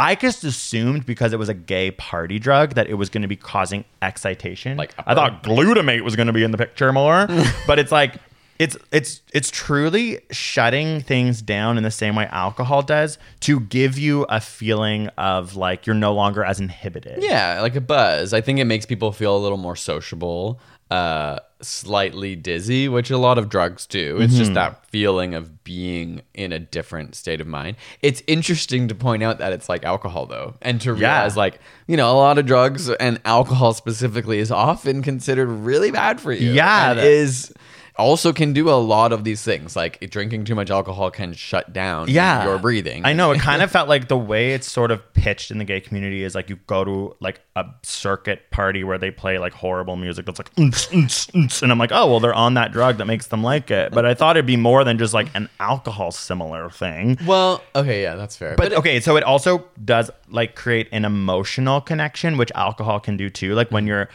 I 0.00 0.14
just 0.14 0.44
assumed 0.44 1.04
because 1.04 1.34
it 1.34 1.38
was 1.38 1.50
a 1.50 1.54
gay 1.54 1.90
party 1.90 2.38
drug 2.38 2.72
that 2.76 2.86
it 2.88 2.94
was 2.94 3.10
going 3.10 3.20
to 3.20 3.28
be 3.28 3.36
causing 3.36 3.84
excitation. 4.00 4.78
Like 4.78 4.94
I 4.98 5.14
thought 5.14 5.42
glutamate 5.42 6.00
was 6.00 6.16
going 6.16 6.28
to 6.28 6.32
be 6.32 6.42
in 6.42 6.52
the 6.52 6.56
picture 6.56 6.90
more, 6.90 7.26
but 7.66 7.78
it's 7.78 7.92
like 7.92 8.14
it's 8.58 8.78
it's 8.92 9.20
it's 9.34 9.50
truly 9.50 10.20
shutting 10.30 11.02
things 11.02 11.42
down 11.42 11.76
in 11.76 11.82
the 11.82 11.90
same 11.90 12.16
way 12.16 12.24
alcohol 12.32 12.80
does 12.80 13.18
to 13.40 13.60
give 13.60 13.98
you 13.98 14.24
a 14.30 14.40
feeling 14.40 15.08
of 15.18 15.54
like 15.54 15.84
you're 15.84 15.92
no 15.94 16.14
longer 16.14 16.42
as 16.44 16.60
inhibited. 16.60 17.22
Yeah, 17.22 17.60
like 17.60 17.76
a 17.76 17.80
buzz. 17.82 18.32
I 18.32 18.40
think 18.40 18.58
it 18.58 18.64
makes 18.64 18.86
people 18.86 19.12
feel 19.12 19.36
a 19.36 19.38
little 19.38 19.58
more 19.58 19.76
sociable. 19.76 20.58
Uh, 20.90 21.40
slightly 21.62 22.34
dizzy, 22.36 22.88
which 22.88 23.10
a 23.10 23.18
lot 23.18 23.38
of 23.38 23.48
drugs 23.48 23.86
do. 23.86 24.20
It's 24.20 24.32
mm-hmm. 24.32 24.38
just 24.40 24.54
that 24.54 24.86
feeling 24.86 25.34
of 25.34 25.62
being 25.64 26.22
in 26.34 26.52
a 26.52 26.58
different 26.58 27.14
state 27.14 27.40
of 27.40 27.46
mind. 27.46 27.76
It's 28.02 28.22
interesting 28.26 28.88
to 28.88 28.94
point 28.94 29.22
out 29.22 29.38
that 29.38 29.52
it's 29.52 29.68
like 29.68 29.84
alcohol 29.84 30.26
though, 30.26 30.54
and 30.62 30.80
to 30.82 30.92
realize 30.92 31.34
yeah. 31.34 31.38
like, 31.38 31.60
you 31.86 31.96
know, 31.96 32.10
a 32.12 32.16
lot 32.16 32.38
of 32.38 32.46
drugs 32.46 32.88
and 32.90 33.20
alcohol 33.24 33.72
specifically 33.74 34.38
is 34.38 34.50
often 34.50 35.02
considered 35.02 35.46
really 35.46 35.90
bad 35.90 36.20
for 36.20 36.32
you. 36.32 36.52
Yeah. 36.52 36.94
That- 36.94 37.04
is 37.04 37.52
also 38.00 38.32
can 38.32 38.52
do 38.52 38.68
a 38.68 38.72
lot 38.80 39.12
of 39.12 39.22
these 39.24 39.42
things. 39.42 39.76
Like 39.76 40.10
drinking 40.10 40.44
too 40.46 40.54
much 40.56 40.70
alcohol 40.70 41.10
can 41.10 41.32
shut 41.34 41.72
down 41.72 42.08
yeah. 42.08 42.44
your 42.44 42.58
breathing. 42.58 43.04
I 43.04 43.12
know. 43.12 43.30
It 43.32 43.40
kind 43.40 43.62
of 43.62 43.70
felt 43.70 43.88
like 43.88 44.08
the 44.08 44.16
way 44.18 44.52
it's 44.54 44.70
sort 44.70 44.90
of 44.90 45.00
pitched 45.12 45.50
in 45.52 45.58
the 45.58 45.64
gay 45.64 45.80
community 45.80 46.24
is 46.24 46.34
like 46.34 46.50
you 46.50 46.56
go 46.66 46.84
to 46.84 47.16
like 47.20 47.40
a 47.56 47.64
circuit 47.82 48.50
party 48.50 48.82
where 48.84 48.98
they 48.98 49.10
play 49.10 49.38
like 49.38 49.52
horrible 49.52 49.96
music 49.96 50.26
that's 50.26 50.38
like 50.38 50.50
and 50.56 51.72
I'm 51.72 51.78
like, 51.78 51.90
oh 51.92 52.06
well 52.10 52.20
they're 52.20 52.34
on 52.34 52.54
that 52.54 52.72
drug 52.72 52.96
that 52.98 53.06
makes 53.06 53.28
them 53.28 53.42
like 53.42 53.70
it. 53.70 53.92
But 53.92 54.04
I 54.06 54.14
thought 54.14 54.36
it'd 54.36 54.46
be 54.46 54.56
more 54.56 54.82
than 54.84 54.98
just 54.98 55.14
like 55.14 55.28
an 55.34 55.48
alcohol 55.60 56.10
similar 56.10 56.70
thing. 56.70 57.18
Well, 57.26 57.62
okay, 57.76 58.02
yeah, 58.02 58.16
that's 58.16 58.36
fair. 58.36 58.56
But, 58.56 58.70
but 58.70 58.78
okay, 58.78 59.00
so 59.00 59.16
it 59.16 59.24
also 59.24 59.66
does 59.84 60.10
like 60.30 60.56
create 60.56 60.88
an 60.92 61.04
emotional 61.04 61.80
connection, 61.80 62.36
which 62.38 62.50
alcohol 62.54 62.98
can 63.00 63.16
do 63.16 63.28
too. 63.28 63.52
Like 63.54 63.70
when 63.70 63.84
mm. 63.84 63.88
you're 63.88 64.08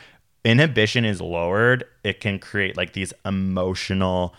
inhibition 0.46 1.04
is 1.04 1.20
lowered, 1.20 1.84
it 2.04 2.22
can 2.22 2.40
create 2.40 2.78
like 2.78 2.94
these 2.94 3.12
emotional. 3.26 4.36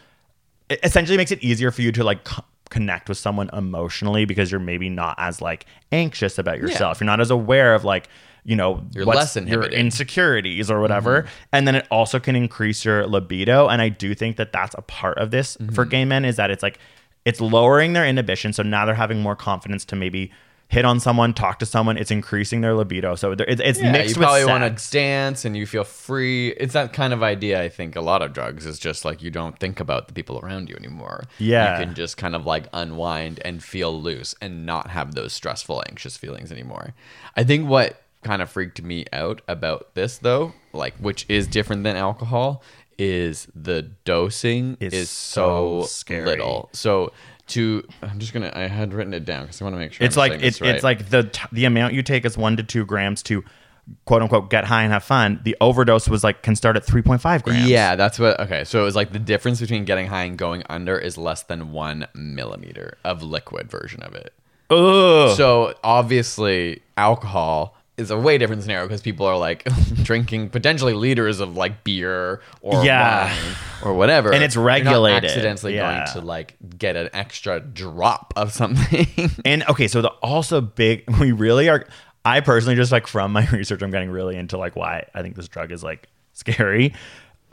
It 0.70 0.80
essentially 0.82 1.16
makes 1.18 1.32
it 1.32 1.42
easier 1.42 1.70
for 1.70 1.82
you 1.82 1.92
to 1.92 2.04
like 2.04 2.26
connect 2.70 3.08
with 3.08 3.18
someone 3.18 3.50
emotionally 3.52 4.24
because 4.24 4.50
you're 4.50 4.60
maybe 4.60 4.88
not 4.88 5.16
as 5.18 5.42
like 5.42 5.66
anxious 5.92 6.38
about 6.38 6.58
yourself. 6.58 6.96
Yeah. 6.98 7.04
You're 7.04 7.12
not 7.12 7.20
as 7.20 7.30
aware 7.30 7.74
of 7.74 7.84
like 7.84 8.08
you 8.44 8.54
know 8.54 8.80
you're 8.92 9.04
your 9.50 9.64
insecurities 9.64 10.70
or 10.70 10.80
whatever 10.80 11.22
mm-hmm. 11.22 11.30
and 11.52 11.66
then 11.66 11.74
it 11.74 11.84
also 11.90 12.20
can 12.20 12.36
increase 12.36 12.84
your 12.84 13.04
libido 13.08 13.66
and 13.66 13.82
i 13.82 13.88
do 13.88 14.14
think 14.14 14.36
that 14.36 14.52
that's 14.52 14.72
a 14.78 14.82
part 14.82 15.18
of 15.18 15.32
this 15.32 15.56
mm-hmm. 15.56 15.74
for 15.74 15.84
gay 15.84 16.04
men 16.04 16.24
is 16.24 16.36
that 16.36 16.48
it's 16.48 16.62
like 16.62 16.78
it's 17.24 17.40
lowering 17.40 17.92
their 17.92 18.06
inhibition 18.06 18.52
so 18.52 18.62
now 18.62 18.86
they're 18.86 18.94
having 18.94 19.20
more 19.20 19.34
confidence 19.34 19.84
to 19.84 19.96
maybe 19.96 20.30
hit 20.68 20.84
on 20.84 20.98
someone, 20.98 21.32
talk 21.32 21.58
to 21.60 21.66
someone, 21.66 21.96
it's 21.96 22.10
increasing 22.10 22.60
their 22.60 22.74
libido. 22.74 23.14
So 23.14 23.32
it's, 23.32 23.42
it's 23.64 23.80
yeah, 23.80 23.92
mixed. 23.92 24.16
You 24.16 24.22
probably 24.22 24.44
want 24.44 24.64
to 24.76 24.90
dance 24.90 25.44
and 25.44 25.56
you 25.56 25.64
feel 25.66 25.84
free. 25.84 26.48
It's 26.48 26.72
that 26.74 26.92
kind 26.92 27.12
of 27.12 27.22
idea. 27.22 27.62
I 27.62 27.68
think 27.68 27.94
a 27.94 28.00
lot 28.00 28.20
of 28.22 28.32
drugs 28.32 28.66
is 28.66 28.78
just 28.78 29.04
like 29.04 29.22
you 29.22 29.30
don't 29.30 29.58
think 29.58 29.78
about 29.78 30.08
the 30.08 30.12
people 30.14 30.40
around 30.40 30.68
you 30.68 30.76
anymore. 30.76 31.24
Yeah, 31.38 31.78
you 31.78 31.84
can 31.86 31.94
just 31.94 32.16
kind 32.16 32.34
of 32.34 32.46
like 32.46 32.66
unwind 32.72 33.40
and 33.44 33.62
feel 33.62 34.00
loose 34.00 34.34
and 34.40 34.66
not 34.66 34.90
have 34.90 35.14
those 35.14 35.32
stressful, 35.32 35.82
anxious 35.88 36.16
feelings 36.16 36.50
anymore. 36.50 36.94
I 37.36 37.44
think 37.44 37.68
what 37.68 38.02
kind 38.24 38.42
of 38.42 38.50
freaked 38.50 38.82
me 38.82 39.04
out 39.12 39.42
about 39.46 39.94
this 39.94 40.18
though, 40.18 40.52
like 40.72 40.94
which 40.96 41.26
is 41.28 41.46
different 41.46 41.84
than 41.84 41.96
alcohol, 41.96 42.62
is 42.98 43.46
the 43.54 43.82
dosing 44.04 44.76
is 44.80 45.08
so, 45.10 45.82
so 45.82 45.86
scary. 45.86 46.24
little. 46.26 46.70
So 46.72 47.12
to 47.48 47.86
I'm 48.02 48.18
just 48.18 48.32
gonna 48.32 48.52
I 48.54 48.62
had 48.62 48.92
written 48.92 49.14
it 49.14 49.24
down 49.24 49.42
because 49.42 49.60
I 49.60 49.64
want 49.64 49.74
to 49.74 49.78
make 49.78 49.92
sure 49.92 50.06
it's 50.06 50.16
I'm 50.16 50.30
like 50.32 50.42
it's 50.42 50.60
right. 50.60 50.74
it's 50.74 50.84
like 50.84 51.08
the 51.10 51.24
t- 51.24 51.42
the 51.52 51.64
amount 51.64 51.94
you 51.94 52.02
take 52.02 52.24
is 52.24 52.36
one 52.36 52.56
to 52.56 52.62
two 52.62 52.84
grams 52.84 53.22
to 53.24 53.44
quote 54.04 54.20
unquote 54.20 54.50
get 54.50 54.64
high 54.64 54.82
and 54.82 54.92
have 54.92 55.04
fun. 55.04 55.40
The 55.44 55.56
overdose 55.60 56.08
was 56.08 56.24
like 56.24 56.42
can 56.42 56.56
start 56.56 56.76
at 56.76 56.84
3.5 56.84 57.42
grams. 57.44 57.68
Yeah, 57.68 57.94
that's 57.96 58.18
what. 58.18 58.40
Okay, 58.40 58.64
so 58.64 58.80
it 58.80 58.84
was 58.84 58.96
like 58.96 59.12
the 59.12 59.20
difference 59.20 59.60
between 59.60 59.84
getting 59.84 60.08
high 60.08 60.24
and 60.24 60.36
going 60.36 60.64
under 60.68 60.98
is 60.98 61.16
less 61.16 61.44
than 61.44 61.72
one 61.72 62.06
millimeter 62.14 62.98
of 63.04 63.22
liquid 63.22 63.70
version 63.70 64.02
of 64.02 64.14
it. 64.14 64.32
Ugh. 64.70 65.36
So 65.36 65.74
obviously, 65.84 66.82
alcohol 66.96 67.76
is 67.96 68.10
a 68.10 68.18
way 68.18 68.36
different 68.38 68.62
scenario 68.62 68.84
because 68.86 69.00
people 69.00 69.26
are 69.26 69.38
like 69.38 69.64
drinking 70.02 70.50
potentially 70.50 70.92
liters 70.92 71.40
of 71.40 71.56
like 71.56 71.82
beer 71.82 72.40
or 72.60 72.84
yeah. 72.84 73.24
wine 73.26 73.54
or 73.82 73.94
whatever, 73.94 74.32
and 74.32 74.42
it's 74.42 74.56
regulated. 74.56 75.22
you 75.24 75.28
accidentally 75.30 75.74
yeah. 75.76 76.04
going 76.04 76.12
to 76.14 76.20
like 76.20 76.56
get 76.78 76.96
an 76.96 77.08
extra 77.12 77.60
drop 77.60 78.32
of 78.36 78.52
something. 78.52 79.06
and 79.44 79.62
okay, 79.68 79.88
so 79.88 80.02
the 80.02 80.10
also 80.22 80.60
big 80.60 81.04
we 81.20 81.32
really 81.32 81.68
are. 81.68 81.86
I 82.24 82.40
personally 82.40 82.74
just 82.76 82.92
like 82.92 83.06
from 83.06 83.32
my 83.32 83.46
research, 83.48 83.82
I'm 83.82 83.90
getting 83.90 84.10
really 84.10 84.36
into 84.36 84.58
like 84.58 84.76
why 84.76 85.06
I 85.14 85.22
think 85.22 85.36
this 85.36 85.48
drug 85.48 85.70
is 85.72 85.82
like 85.82 86.08
scary 86.32 86.92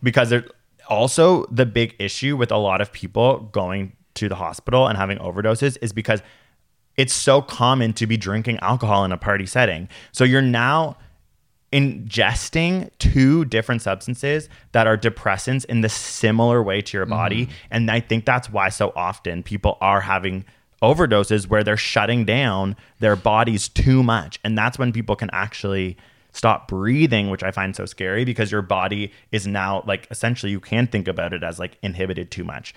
because 0.01 0.29
there's 0.31 0.49
also 0.89 1.45
the 1.51 1.65
big 1.65 1.95
issue 1.99 2.35
with 2.35 2.51
a 2.51 2.57
lot 2.57 2.81
of 2.81 2.91
people 2.91 3.49
going 3.53 3.93
to 4.15 4.27
the 4.27 4.35
hospital 4.35 4.87
and 4.87 4.97
having 4.97 5.19
overdoses 5.19 5.77
is 5.81 5.93
because 5.93 6.21
it's 6.97 7.13
so 7.13 7.41
common 7.41 7.93
to 7.93 8.05
be 8.07 8.17
drinking 8.17 8.59
alcohol 8.59 9.03
in 9.05 9.11
a 9.11 9.17
party 9.17 9.45
setting. 9.45 9.87
So 10.11 10.23
you're 10.23 10.41
now 10.41 10.97
ingesting 11.71 12.89
two 12.99 13.45
different 13.45 13.81
substances 13.81 14.47
that 14.73 14.85
are 14.85 14.97
depressants 14.97 15.65
in 15.65 15.81
the 15.81 15.89
similar 15.89 16.61
way 16.61 16.81
to 16.83 16.97
your 16.97 17.07
body. 17.07 17.47
Mm. 17.47 17.51
And 17.71 17.91
I 17.91 17.99
think 17.99 18.25
that's 18.25 18.49
why 18.51 18.69
so 18.69 18.93
often 18.95 19.41
people 19.41 19.79
are 19.81 20.01
having 20.01 20.45
overdoses 20.83 21.47
where 21.47 21.63
they're 21.63 21.77
shutting 21.77 22.25
down 22.25 22.75
their 22.99 23.15
bodies 23.15 23.69
too 23.69 24.03
much. 24.03 24.39
And 24.43 24.55
that's 24.55 24.77
when 24.77 24.91
people 24.91 25.15
can 25.15 25.31
actually 25.33 25.97
stop 26.31 26.67
breathing, 26.67 27.29
which 27.29 27.43
I 27.43 27.49
find 27.51 27.75
so 27.75 27.85
scary 27.85 28.25
because 28.25 28.51
your 28.51 28.61
body 28.63 29.11
is 29.31 29.47
now 29.47 29.83
like 29.87 30.07
essentially 30.11 30.51
you 30.51 30.59
can 30.59 30.85
think 30.87 31.07
about 31.07 31.33
it 31.33 31.43
as 31.43 31.57
like 31.57 31.77
inhibited 31.81 32.29
too 32.31 32.43
much 32.43 32.75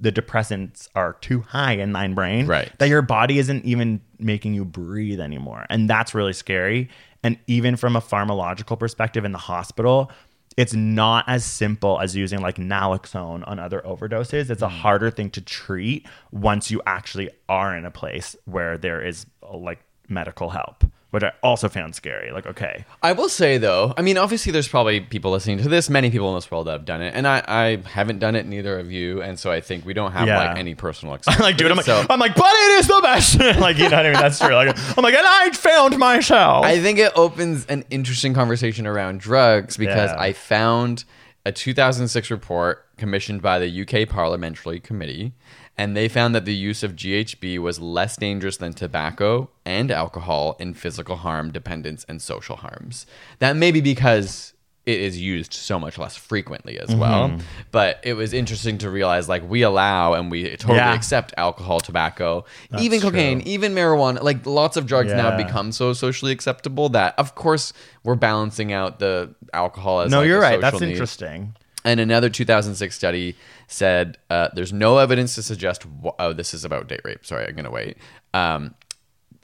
the 0.00 0.12
depressants 0.12 0.88
are 0.94 1.14
too 1.14 1.40
high 1.40 1.72
in 1.72 1.92
thine 1.92 2.14
brain 2.14 2.46
right. 2.46 2.70
that 2.78 2.88
your 2.88 3.02
body 3.02 3.38
isn't 3.38 3.64
even 3.64 4.00
making 4.18 4.54
you 4.54 4.64
breathe 4.64 5.20
anymore. 5.20 5.64
And 5.70 5.88
that's 5.88 6.14
really 6.14 6.32
scary. 6.32 6.88
And 7.22 7.38
even 7.46 7.76
from 7.76 7.96
a 7.96 8.00
pharmacological 8.00 8.78
perspective 8.78 9.24
in 9.24 9.32
the 9.32 9.38
hospital, 9.38 10.10
it's 10.56 10.74
not 10.74 11.24
as 11.28 11.44
simple 11.44 11.98
as 12.00 12.14
using 12.16 12.40
like 12.40 12.56
naloxone 12.56 13.46
on 13.46 13.58
other 13.58 13.80
overdoses. 13.82 14.50
It's 14.50 14.62
a 14.62 14.66
mm. 14.66 14.70
harder 14.80 15.10
thing 15.10 15.30
to 15.30 15.40
treat 15.40 16.06
once 16.30 16.70
you 16.70 16.80
actually 16.86 17.30
are 17.48 17.76
in 17.76 17.84
a 17.84 17.90
place 17.90 18.36
where 18.44 18.78
there 18.78 19.00
is 19.02 19.26
like 19.52 19.80
medical 20.08 20.50
help, 20.50 20.84
which 21.10 21.22
I 21.22 21.32
also 21.42 21.68
found 21.68 21.94
scary. 21.94 22.30
Like, 22.32 22.46
okay. 22.46 22.84
I 23.02 23.12
will 23.12 23.28
say 23.28 23.58
though, 23.58 23.94
I 23.96 24.02
mean, 24.02 24.18
obviously, 24.18 24.52
there's 24.52 24.68
probably 24.68 25.00
people 25.00 25.30
listening 25.30 25.58
to 25.58 25.68
this, 25.68 25.88
many 25.90 26.10
people 26.10 26.28
in 26.30 26.34
this 26.36 26.50
world 26.50 26.66
that 26.66 26.72
have 26.72 26.84
done 26.84 27.02
it, 27.02 27.14
and 27.14 27.26
I, 27.26 27.42
I 27.46 27.88
haven't 27.88 28.18
done 28.18 28.36
it, 28.36 28.46
neither 28.46 28.78
of 28.78 28.90
you, 28.92 29.22
and 29.22 29.38
so 29.38 29.50
I 29.50 29.60
think 29.60 29.84
we 29.84 29.94
don't 29.94 30.12
have 30.12 30.26
Yeah. 30.26 30.38
like 30.48 30.58
any 30.58 30.74
personal 30.74 31.14
experience. 31.14 31.40
i 31.42 31.44
like, 31.46 31.56
dude, 31.56 31.70
I'm 31.70 31.76
like, 31.76 31.88
I'm 31.88 32.20
like, 32.20 32.34
but 32.34 32.46
it 32.52 32.70
is 32.80 32.86
the 32.88 33.00
best. 33.02 33.38
like, 33.60 33.78
you 33.78 33.88
know 33.88 33.96
what 33.96 34.06
I 34.06 34.10
mean? 34.10 34.12
That's 34.20 34.38
true. 34.38 34.54
Like, 34.54 34.76
I'm 34.96 35.02
like, 35.02 35.14
and 35.14 35.26
I 35.26 35.50
found 35.54 35.98
myself. 35.98 36.64
I 36.64 36.80
think 36.80 36.98
it 36.98 37.12
opens 37.16 37.66
an 37.66 37.84
interesting 37.90 38.34
conversation 38.34 38.86
around 38.86 39.20
drugs 39.20 39.76
because 39.76 40.10
Yeah. 40.10 40.18
I 40.18 40.32
found 40.32 41.04
a 41.44 41.52
2006 41.52 42.30
report 42.30 42.84
commissioned 42.96 43.40
by 43.40 43.58
the 43.58 43.82
UK 43.82 44.08
Parliamentary 44.08 44.80
Committee 44.80 45.32
and 45.78 45.96
they 45.96 46.08
found 46.08 46.34
that 46.34 46.44
the 46.44 46.54
use 46.54 46.82
of 46.82 46.96
GHB 46.96 47.58
was 47.58 47.78
less 47.80 48.16
dangerous 48.16 48.56
than 48.56 48.72
tobacco 48.72 49.50
and 49.64 49.90
alcohol 49.90 50.56
in 50.58 50.74
physical 50.74 51.16
harm, 51.16 51.50
dependence, 51.50 52.04
and 52.08 52.22
social 52.22 52.56
harms. 52.56 53.06
That 53.40 53.56
may 53.56 53.70
be 53.72 53.82
because 53.82 54.54
it 54.86 55.00
is 55.00 55.20
used 55.20 55.52
so 55.52 55.80
much 55.80 55.98
less 55.98 56.16
frequently 56.16 56.78
as 56.78 56.88
mm-hmm. 56.90 57.00
well. 57.00 57.28
Mm-hmm. 57.28 57.40
But 57.72 58.00
it 58.04 58.14
was 58.14 58.32
interesting 58.32 58.78
to 58.78 58.90
realize 58.90 59.28
like 59.28 59.42
we 59.50 59.62
allow 59.62 60.14
and 60.14 60.30
we 60.30 60.48
totally 60.56 60.76
yeah. 60.78 60.94
accept 60.94 61.34
alcohol, 61.36 61.80
tobacco, 61.80 62.44
That's 62.70 62.82
even 62.84 63.00
cocaine, 63.00 63.42
true. 63.42 63.50
even 63.50 63.74
marijuana. 63.74 64.22
Like 64.22 64.46
lots 64.46 64.76
of 64.78 64.86
drugs 64.86 65.10
yeah. 65.10 65.16
now 65.16 65.36
become 65.36 65.72
so 65.72 65.92
socially 65.92 66.30
acceptable 66.32 66.88
that 66.90 67.18
of 67.18 67.34
course 67.34 67.72
we're 68.04 68.14
balancing 68.14 68.72
out 68.72 68.98
the 69.00 69.34
alcohol 69.52 70.00
as 70.02 70.10
No, 70.10 70.18
like, 70.18 70.26
you're 70.28 70.40
right. 70.40 70.60
That's 70.60 70.80
need. 70.80 70.92
interesting. 70.92 71.54
And 71.86 72.00
another 72.00 72.28
2006 72.28 72.94
study 72.96 73.36
said 73.68 74.18
uh, 74.28 74.48
there's 74.54 74.72
no 74.72 74.98
evidence 74.98 75.36
to 75.36 75.42
suggest. 75.42 75.84
Wh- 75.84 76.08
oh, 76.18 76.32
this 76.32 76.52
is 76.52 76.64
about 76.64 76.88
date 76.88 77.02
rape. 77.04 77.24
Sorry, 77.24 77.46
I'm 77.46 77.54
gonna 77.54 77.70
wait. 77.70 77.96
Um, 78.34 78.74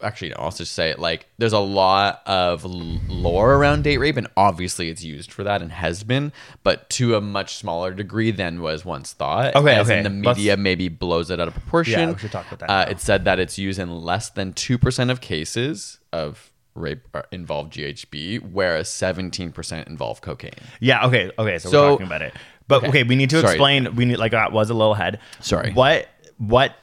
actually, 0.03 0.31
no, 0.31 0.37
I'll 0.41 0.51
just 0.51 0.73
say 0.73 0.91
it. 0.91 0.99
Like, 0.99 1.27
there's 1.39 1.53
a 1.53 1.61
lot 1.61 2.21
of 2.27 2.65
lore 2.65 3.55
around 3.55 3.85
date 3.85 3.99
rape, 3.99 4.17
and 4.17 4.27
obviously, 4.37 4.89
it's 4.89 5.05
used 5.05 5.33
for 5.33 5.45
that 5.45 5.63
and 5.63 5.71
has 5.71 6.03
been, 6.03 6.33
but 6.65 6.91
to 6.91 7.15
a 7.15 7.21
much 7.21 7.55
smaller 7.59 7.95
degree 7.95 8.33
than 8.33 8.61
was 8.61 8.85
once 8.85 9.13
thought. 9.13 9.55
Okay, 9.55 9.77
as 9.77 9.87
okay. 9.87 9.99
And 9.99 10.07
the 10.07 10.11
media 10.11 10.53
Let's, 10.53 10.63
maybe 10.63 10.89
blows 10.89 11.31
it 11.31 11.39
out 11.39 11.47
of 11.47 11.55
proportion. 11.55 12.01
Yeah, 12.01 12.11
we 12.11 12.19
should 12.19 12.33
talk 12.33 12.51
about 12.51 12.67
that. 12.67 12.89
Uh, 12.89 12.91
it 12.91 12.99
said 12.99 13.25
that 13.25 13.39
it's 13.39 13.57
used 13.57 13.79
in 13.79 13.89
less 14.01 14.31
than 14.31 14.53
two 14.53 14.79
percent 14.79 15.13
of 15.13 15.21
cases 15.21 15.99
of 16.13 16.51
rape 16.75 17.01
uh, 17.15 17.23
involved 17.31 17.73
GHB, 17.73 18.41
whereas 18.53 18.89
17% 18.89 19.87
involved 19.89 20.23
cocaine. 20.23 20.53
Yeah. 20.81 21.07
Okay. 21.07 21.31
Okay. 21.39 21.59
So, 21.59 21.71
so 21.71 21.83
we're 21.85 21.91
talking 21.93 22.07
about 22.07 22.23
it. 22.23 22.35
But 22.69 22.77
okay, 22.79 22.89
okay 22.89 23.03
we 23.03 23.17
need 23.17 23.31
to 23.31 23.41
Sorry. 23.41 23.53
explain. 23.55 23.95
We 23.97 24.05
need 24.05 24.17
like 24.17 24.33
that 24.33 24.53
was 24.53 24.71
a 24.71 24.75
little 24.75 24.95
head. 24.95 25.19
Sorry. 25.41 25.73
What 25.73 26.09
what 26.39 26.75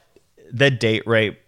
the 0.51 0.69
date 0.71 1.03
rape 1.07 1.39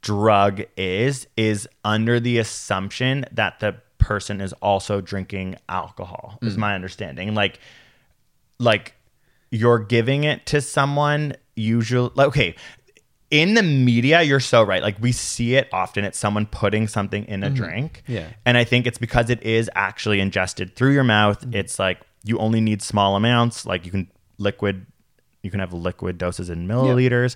drug 0.00 0.62
is 0.76 1.26
is 1.36 1.68
under 1.84 2.18
the 2.20 2.38
assumption 2.38 3.24
that 3.32 3.60
the 3.60 3.76
person 3.98 4.40
is 4.40 4.52
also 4.54 5.00
drinking 5.00 5.56
alcohol. 5.68 6.38
Is 6.42 6.54
mm. 6.56 6.60
my 6.60 6.74
understanding 6.74 7.34
like 7.34 7.58
like 8.58 8.94
you're 9.50 9.78
giving 9.78 10.24
it 10.24 10.44
to 10.46 10.60
someone 10.60 11.32
usually 11.54 12.10
okay 12.20 12.56
in 13.34 13.54
the 13.54 13.64
media, 13.64 14.22
you're 14.22 14.38
so 14.38 14.62
right. 14.62 14.80
Like 14.80 14.94
we 15.00 15.10
see 15.10 15.56
it 15.56 15.68
often. 15.72 16.04
It's 16.04 16.16
someone 16.16 16.46
putting 16.46 16.86
something 16.86 17.24
in 17.24 17.42
a 17.42 17.46
mm-hmm. 17.46 17.56
drink. 17.56 18.02
Yeah. 18.06 18.28
And 18.46 18.56
I 18.56 18.62
think 18.62 18.86
it's 18.86 18.96
because 18.96 19.28
it 19.28 19.42
is 19.42 19.68
actually 19.74 20.20
ingested 20.20 20.76
through 20.76 20.92
your 20.92 21.02
mouth. 21.02 21.40
Mm-hmm. 21.40 21.54
It's 21.56 21.80
like 21.80 21.98
you 22.22 22.38
only 22.38 22.60
need 22.60 22.80
small 22.80 23.16
amounts. 23.16 23.66
Like 23.66 23.84
you 23.86 23.90
can 23.90 24.08
liquid, 24.38 24.86
you 25.42 25.50
can 25.50 25.58
have 25.58 25.72
liquid 25.72 26.16
doses 26.16 26.48
in 26.48 26.68
milliliters. 26.68 27.34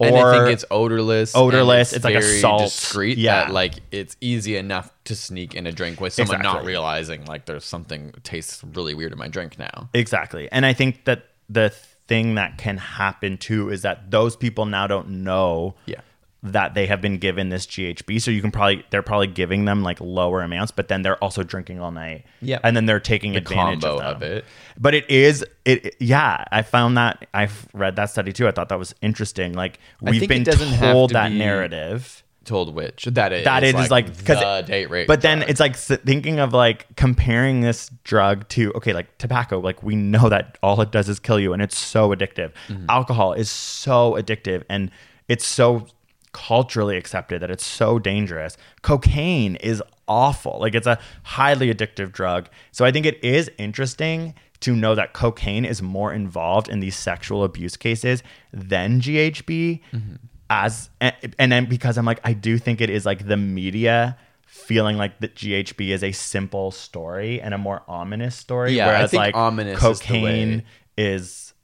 Yeah. 0.00 0.08
Or 0.08 0.08
and 0.08 0.16
I 0.16 0.38
think 0.38 0.52
it's 0.54 0.64
odorless. 0.72 1.36
Odorless. 1.36 1.90
It's, 1.92 1.96
it's 1.98 2.04
like 2.04 2.14
a 2.16 2.22
salt. 2.22 2.62
Discreet. 2.64 3.16
Yeah. 3.16 3.44
That, 3.44 3.52
like 3.52 3.74
it's 3.92 4.16
easy 4.20 4.56
enough 4.56 4.92
to 5.04 5.14
sneak 5.14 5.54
in 5.54 5.68
a 5.68 5.72
drink 5.72 6.00
with 6.00 6.14
someone 6.14 6.38
exactly. 6.38 6.58
not 6.62 6.66
realizing 6.66 7.24
like 7.26 7.46
there's 7.46 7.64
something 7.64 8.12
tastes 8.24 8.60
really 8.74 8.94
weird 8.94 9.12
in 9.12 9.18
my 9.20 9.28
drink 9.28 9.56
now. 9.56 9.88
Exactly. 9.94 10.50
And 10.50 10.66
I 10.66 10.72
think 10.72 11.04
that 11.04 11.26
the 11.48 11.70
th- 11.70 11.80
thing 12.08 12.34
that 12.34 12.58
can 12.58 12.78
happen 12.78 13.36
too 13.36 13.70
is 13.70 13.82
that 13.82 14.10
those 14.10 14.34
people 14.34 14.64
now 14.66 14.86
don't 14.86 15.08
know 15.08 15.74
yeah. 15.84 16.00
that 16.42 16.74
they 16.74 16.86
have 16.86 17.00
been 17.02 17.18
given 17.18 17.50
this 17.50 17.66
GHB. 17.66 18.20
So 18.20 18.30
you 18.30 18.40
can 18.40 18.50
probably 18.50 18.84
they're 18.90 19.02
probably 19.02 19.26
giving 19.28 19.66
them 19.66 19.82
like 19.82 20.00
lower 20.00 20.40
amounts, 20.40 20.72
but 20.72 20.88
then 20.88 21.02
they're 21.02 21.22
also 21.22 21.42
drinking 21.42 21.80
all 21.80 21.92
night. 21.92 22.24
Yeah, 22.40 22.58
and 22.64 22.74
then 22.74 22.86
they're 22.86 22.98
taking 22.98 23.32
the 23.32 23.38
advantage 23.38 23.84
of, 23.84 24.00
of, 24.00 24.22
it. 24.22 24.44
But 24.78 24.94
it 24.94 25.08
is 25.08 25.44
it 25.64 25.94
yeah. 26.00 26.44
I 26.50 26.62
found 26.62 26.96
that 26.96 27.26
I've 27.34 27.68
read 27.74 27.96
that 27.96 28.10
study 28.10 28.32
too. 28.32 28.48
I 28.48 28.50
thought 28.52 28.70
that 28.70 28.78
was 28.78 28.94
interesting. 29.02 29.52
Like 29.52 29.78
we've 30.00 30.26
been 30.28 30.44
told 30.44 31.10
to 31.10 31.12
that 31.12 31.28
be... 31.28 31.38
narrative 31.38 32.24
told 32.48 32.74
which 32.74 33.04
that 33.04 33.30
it 33.32 33.44
that 33.44 33.62
is 33.62 33.74
it 33.74 33.90
like, 33.90 34.08
is 34.08 34.28
like 34.28 34.66
date 34.66 34.88
rape. 34.88 35.06
But 35.06 35.20
drug. 35.20 35.40
then 35.40 35.48
it's 35.48 35.60
like 35.60 35.76
thinking 35.76 36.40
of 36.40 36.52
like 36.54 36.86
comparing 36.96 37.60
this 37.60 37.90
drug 38.04 38.48
to 38.48 38.72
okay, 38.74 38.92
like 38.92 39.18
tobacco. 39.18 39.60
Like 39.60 39.82
we 39.84 39.94
know 39.94 40.28
that 40.28 40.58
all 40.62 40.80
it 40.80 40.90
does 40.90 41.08
is 41.08 41.20
kill 41.20 41.38
you, 41.38 41.52
and 41.52 41.62
it's 41.62 41.78
so 41.78 42.08
addictive. 42.14 42.52
Mm-hmm. 42.68 42.86
Alcohol 42.88 43.34
is 43.34 43.50
so 43.50 44.12
addictive, 44.12 44.64
and 44.70 44.90
it's 45.28 45.46
so 45.46 45.86
culturally 46.32 46.96
accepted 46.96 47.42
that 47.42 47.50
it's 47.50 47.64
so 47.66 47.98
dangerous. 47.98 48.56
Cocaine 48.82 49.56
is 49.56 49.82
awful. 50.08 50.56
Like 50.58 50.74
it's 50.74 50.86
a 50.86 50.98
highly 51.22 51.72
addictive 51.72 52.12
drug. 52.12 52.48
So 52.72 52.84
I 52.84 52.90
think 52.90 53.04
it 53.06 53.22
is 53.22 53.50
interesting 53.58 54.34
to 54.60 54.74
know 54.74 54.94
that 54.94 55.12
cocaine 55.12 55.64
is 55.64 55.82
more 55.82 56.12
involved 56.12 56.68
in 56.68 56.80
these 56.80 56.96
sexual 56.96 57.44
abuse 57.44 57.76
cases 57.76 58.22
than 58.52 59.00
GHB. 59.00 59.82
Mm-hmm 59.92 60.14
as 60.50 60.90
and, 61.00 61.52
then 61.52 61.66
because 61.66 61.98
I'm 61.98 62.04
like 62.04 62.20
I 62.24 62.32
do 62.32 62.58
think 62.58 62.80
it 62.80 62.90
is 62.90 63.04
like 63.04 63.26
the 63.28 63.36
media 63.36 64.16
feeling 64.46 64.96
like 64.96 65.20
that 65.20 65.34
GHB 65.34 65.88
is 65.90 66.02
a 66.02 66.12
simple 66.12 66.70
story 66.70 67.40
and 67.40 67.52
a 67.52 67.58
more 67.58 67.82
ominous 67.86 68.34
story. 68.36 68.72
Yeah, 68.72 68.86
whereas 68.86 69.04
I 69.10 69.10
think 69.10 69.20
like 69.20 69.36
ominous 69.36 69.78
cocaine 69.78 70.62
is, 70.96 71.22
is, 71.22 71.54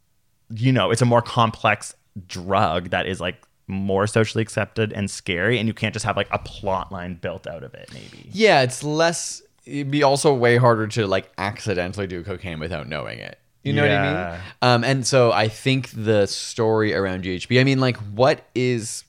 you 0.61 0.71
know, 0.71 0.91
it's 0.91 1.01
a 1.03 1.07
more 1.07 1.23
complex 1.23 1.95
drug 2.29 2.91
that 2.91 3.07
is 3.07 3.21
like 3.21 3.37
more 3.67 4.07
socially 4.07 4.43
accepted 4.43 4.93
and 4.93 5.11
scary, 5.11 5.59
and 5.59 5.67
you 5.67 5.75
can't 5.75 5.95
just 5.95 6.05
have 6.05 6.17
like 6.17 6.29
a 6.31 6.39
plot 6.39 6.93
line 6.93 7.15
built 7.15 7.47
out 7.47 7.63
of 7.63 7.73
it. 7.75 7.91
Maybe. 7.93 8.29
Yeah, 8.33 8.63
it's 8.63 8.83
less. 8.83 9.43
It'd 9.65 9.91
be 9.91 10.03
also 10.03 10.35
way 10.35 10.59
harder 10.59 10.87
to 10.89 11.07
like 11.07 11.33
accidentally 11.39 12.07
do 12.07 12.23
cocaine 12.23 12.61
without 12.61 12.87
knowing 12.87 13.19
it. 13.19 13.39
You 13.65 13.73
know 13.73 13.85
yeah. 13.85 14.05
what 14.05 14.17
I 14.17 14.31
mean? 14.35 14.41
Um, 14.63 14.85
and 14.85 15.07
so 15.07 15.33
I 15.33 15.49
think 15.49 15.91
the 15.91 16.27
story 16.27 16.95
around 16.95 17.25
GHB, 17.25 17.59
I 17.59 17.65
mean, 17.65 17.81
like, 17.81 17.97
what 17.97 18.45
is 18.55 19.05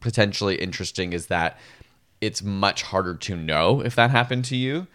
potentially 0.00 0.56
interesting 0.56 1.14
is 1.14 1.26
that 1.28 1.58
it's 2.20 2.42
much 2.42 2.82
harder 2.82 3.14
to 3.14 3.34
know 3.36 3.80
if 3.80 3.94
that 3.96 4.10
happened 4.10 4.44
to 4.46 4.56
you. 4.56 4.86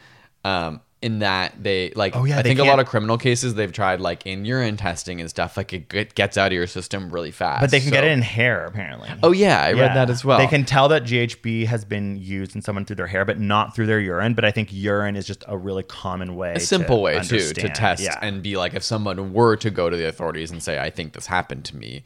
Um, 0.45 0.81
in 1.01 1.19
that 1.19 1.53
they 1.61 1.93
like 1.95 2.13
oh, 2.15 2.25
yeah, 2.25 2.37
i 2.37 2.41
think 2.43 2.57
can't. 2.57 2.67
a 2.67 2.69
lot 2.69 2.79
of 2.79 2.85
criminal 2.85 3.17
cases 3.17 3.55
they've 3.55 3.71
tried 3.71 4.01
like 4.01 4.25
in 4.25 4.43
urine 4.43 4.75
testing 4.75 5.21
and 5.21 5.29
stuff 5.29 5.55
like 5.55 5.71
it, 5.73 6.13
gets 6.13 6.37
out 6.37 6.47
of 6.47 6.53
your 6.53 6.67
system 6.67 7.09
really 7.09 7.31
fast 7.31 7.61
but 7.61 7.71
they 7.71 7.79
can 7.79 7.87
so. 7.87 7.93
get 7.93 8.03
it 8.03 8.11
in 8.11 8.21
hair 8.21 8.65
apparently 8.65 9.09
oh 9.23 9.31
yeah 9.31 9.61
i 9.63 9.71
yeah. 9.71 9.81
read 9.81 9.95
that 9.95 10.09
as 10.09 10.25
well 10.25 10.37
they 10.37 10.47
can 10.47 10.65
tell 10.65 10.89
that 10.89 11.03
ghb 11.03 11.65
has 11.65 11.85
been 11.85 12.17
used 12.17 12.53
in 12.53 12.61
someone 12.61 12.83
through 12.83 12.97
their 12.97 13.07
hair 13.07 13.23
but 13.23 13.39
not 13.39 13.73
through 13.73 13.85
their 13.85 13.99
urine 13.99 14.33
but 14.33 14.43
i 14.43 14.51
think 14.51 14.67
urine 14.73 15.15
is 15.15 15.25
just 15.25 15.43
a 15.47 15.57
really 15.57 15.83
common 15.83 16.35
way 16.35 16.53
a 16.55 16.59
simple 16.59 17.01
way 17.01 17.19
too 17.21 17.39
to 17.53 17.69
test 17.69 18.03
yeah. 18.03 18.19
and 18.21 18.43
be 18.43 18.57
like 18.57 18.73
if 18.73 18.83
someone 18.83 19.31
were 19.33 19.55
to 19.55 19.69
go 19.69 19.89
to 19.89 19.95
the 19.95 20.07
authorities 20.07 20.51
and 20.51 20.61
say 20.61 20.79
i 20.79 20.89
think 20.89 21.13
this 21.13 21.27
happened 21.27 21.63
to 21.63 21.77
me 21.77 22.03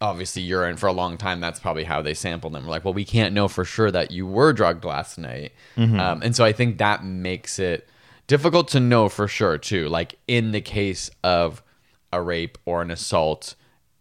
obviously 0.00 0.40
urine 0.40 0.76
for 0.76 0.86
a 0.86 0.92
long 0.92 1.18
time. 1.18 1.40
That's 1.40 1.58
probably 1.58 1.82
how 1.82 2.02
they 2.02 2.14
sampled 2.14 2.52
them. 2.52 2.62
We're 2.64 2.70
like, 2.70 2.84
well, 2.84 2.94
we 2.94 3.04
can't 3.04 3.34
know 3.34 3.48
for 3.48 3.64
sure 3.64 3.90
that 3.90 4.12
you 4.12 4.28
were 4.28 4.52
drugged 4.52 4.84
last 4.84 5.18
night. 5.18 5.50
Mm-hmm. 5.76 5.98
Um, 5.98 6.22
and 6.22 6.36
so 6.36 6.44
I 6.44 6.52
think 6.52 6.78
that 6.78 7.02
makes 7.04 7.58
it 7.58 7.88
difficult 8.28 8.68
to 8.68 8.78
know 8.78 9.08
for 9.08 9.26
sure 9.26 9.58
too 9.58 9.88
like 9.88 10.14
in 10.28 10.52
the 10.52 10.60
case 10.60 11.10
of 11.24 11.60
a 12.12 12.22
rape 12.22 12.56
or 12.64 12.80
an 12.82 12.90
assault 12.92 13.56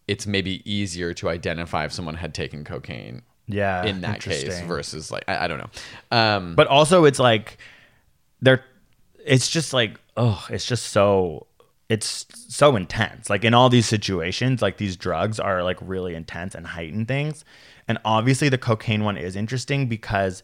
it's 0.07 0.27
maybe 0.27 0.61
easier 0.71 1.13
to 1.13 1.27
identify 1.27 1.85
if 1.85 1.91
someone 1.91 2.15
had 2.15 2.33
taken 2.35 2.63
cocaine 2.63 3.23
yeah 3.47 3.83
in 3.83 4.01
that 4.01 4.21
case 4.21 4.59
versus 4.61 5.09
like 5.09 5.23
I, 5.27 5.45
I 5.45 5.47
don't 5.47 5.57
know 5.57 5.69
um, 6.11 6.55
but 6.55 6.67
also 6.67 7.05
it's 7.05 7.19
like 7.19 7.57
they're 8.41 8.63
it's 9.25 9.49
just 9.49 9.73
like 9.73 9.99
oh 10.17 10.45
it's 10.49 10.65
just 10.65 10.87
so 10.87 11.47
it's 11.89 12.25
so 12.49 12.75
intense 12.75 13.29
like 13.29 13.45
in 13.45 13.53
all 13.53 13.69
these 13.69 13.85
situations 13.87 14.61
like 14.61 14.75
these 14.77 14.97
drugs 14.97 15.39
are 15.39 15.63
like 15.63 15.77
really 15.81 16.13
intense 16.13 16.53
and 16.53 16.67
heighten 16.67 17.05
things 17.05 17.45
and 17.87 17.97
obviously 18.03 18.49
the 18.49 18.57
cocaine 18.57 19.05
one 19.05 19.15
is 19.15 19.37
interesting 19.37 19.87
because 19.87 20.43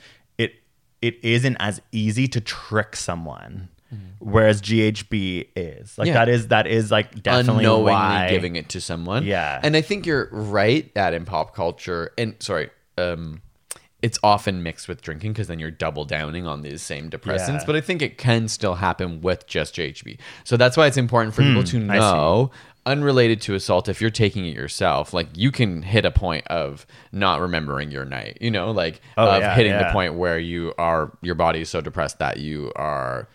it 1.04 1.20
isn't 1.22 1.58
as 1.60 1.82
easy 1.92 2.28
to 2.30 2.42
trick 2.42 2.96
someone 2.96 3.68
whereas 4.18 4.60
GHB 4.60 5.50
is 5.56 6.00
like 6.00 6.08
yeah. 6.08 6.14
that 6.14 6.28
is 6.28 6.48
that 6.48 6.66
is 6.66 6.90
like 6.90 7.22
definitely 7.22 7.64
unknowingly 7.66 7.92
why. 7.92 8.28
giving 8.28 8.56
it 8.56 8.68
to 8.70 8.82
someone. 8.82 9.24
Yeah, 9.24 9.60
and 9.62 9.78
I 9.78 9.82
think 9.82 10.08
you're 10.08 10.30
right 10.32 10.92
that 10.96 11.14
in 11.14 11.26
pop 11.26 11.54
culture 11.54 12.12
and 12.18 12.34
sorry, 12.40 12.72
um, 12.98 13.44
it's 14.02 14.18
often 14.24 14.64
mixed 14.64 14.88
with 14.88 15.04
drinking 15.04 15.34
because 15.34 15.48
then 15.48 15.60
you're 15.60 15.70
double 15.70 16.06
downing 16.06 16.48
on 16.48 16.62
these 16.64 16.82
same 16.82 17.12
depressants. 17.12 17.48
Yeah. 17.60 17.64
But 17.68 17.76
I 17.76 17.82
think 17.82 18.02
it 18.02 18.18
can 18.18 18.48
still 18.48 18.74
happen 18.74 19.22
with 19.22 19.46
just 19.46 19.76
GHB. 19.76 20.18
So 20.44 20.58
that's 20.58 20.76
why 20.76 20.88
it's 20.88 20.98
important 20.98 21.36
for 21.36 21.44
people 21.44 21.62
hmm, 21.62 21.66
to 21.68 21.80
know 21.80 22.52
unrelated 22.86 23.40
to 23.42 23.56
assault 23.56 23.88
if 23.88 24.02
you're 24.02 24.10
taking 24.10 24.46
it 24.46 24.54
yourself 24.56 25.14
like 25.14 25.28
you 25.36 25.52
can 25.52 25.82
hit 25.82 26.04
a 26.06 26.12
point 26.12 26.46
of 26.48 26.86
not 27.14 27.40
remembering 27.40 27.90
your 27.92 28.04
night 28.04 28.38
you 28.42 28.52
know 28.52 28.72
like 28.72 29.00
oh, 29.18 29.30
of 29.30 29.42
yeah, 29.42 29.56
hitting 29.56 29.72
yeah. 29.72 29.88
the 29.88 29.94
point 29.94 30.16
where 30.16 30.38
you 30.38 30.74
are 30.78 31.12
your 31.22 31.36
body 31.36 31.62
is 31.62 31.70
so 31.70 31.80
depressed 31.80 32.20
that 32.20 32.38
you 32.38 32.72
are 32.76 33.28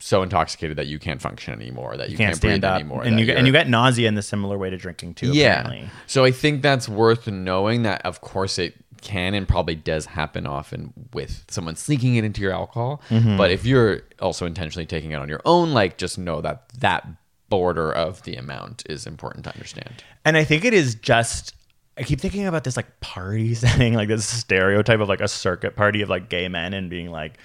so 0.00 0.22
intoxicated 0.22 0.76
that 0.76 0.86
you 0.86 0.98
can't 0.98 1.20
function 1.22 1.52
anymore 1.58 1.96
that 1.96 2.08
you, 2.08 2.12
you 2.12 2.18
can't, 2.18 2.32
can't 2.32 2.40
breathe 2.42 2.64
up. 2.64 2.74
anymore 2.74 3.02
and 3.02 3.18
you 3.18 3.24
get, 3.24 3.38
and 3.38 3.46
you 3.46 3.52
get 3.54 3.68
nausea 3.68 4.06
in 4.06 4.16
the 4.16 4.22
similar 4.22 4.58
way 4.58 4.68
to 4.68 4.76
drinking 4.76 5.14
too 5.14 5.32
yeah 5.32 5.60
apparently. 5.62 5.88
so 6.06 6.22
i 6.24 6.30
think 6.30 6.60
that's 6.60 6.86
worth 6.88 7.26
knowing 7.26 7.84
that 7.84 8.04
of 8.04 8.20
course 8.20 8.58
it 8.58 8.74
can 9.00 9.32
and 9.32 9.48
probably 9.48 9.74
does 9.74 10.04
happen 10.04 10.46
often 10.46 10.92
with 11.14 11.42
someone 11.48 11.74
sneaking 11.74 12.16
it 12.16 12.24
into 12.24 12.42
your 12.42 12.52
alcohol. 12.52 13.00
Mm-hmm. 13.08 13.38
But 13.38 13.50
if 13.50 13.64
you're 13.64 14.02
also 14.20 14.44
intentionally 14.44 14.84
taking 14.84 15.12
it 15.12 15.14
on 15.14 15.26
your 15.26 15.40
own, 15.46 15.72
like 15.72 15.96
just 15.96 16.18
know 16.18 16.42
that 16.42 16.64
that 16.80 17.06
border 17.50 17.92
of 17.92 18.22
the 18.22 18.36
amount 18.36 18.84
is 18.88 19.06
important 19.06 19.44
to 19.44 19.52
understand. 19.52 20.02
And 20.24 20.38
I 20.38 20.44
think 20.44 20.64
it 20.64 20.72
is 20.72 20.94
just 20.94 21.54
I 21.98 22.02
keep 22.04 22.20
thinking 22.20 22.46
about 22.46 22.64
this 22.64 22.76
like 22.78 23.00
party 23.00 23.52
setting, 23.54 23.92
like 23.92 24.08
this 24.08 24.26
stereotype 24.26 25.00
of 25.00 25.08
like 25.10 25.20
a 25.20 25.28
circuit 25.28 25.76
party 25.76 26.00
of 26.00 26.08
like 26.08 26.30
gay 26.30 26.48
men 26.48 26.72
and 26.72 26.88
being 26.88 27.10
like 27.10 27.36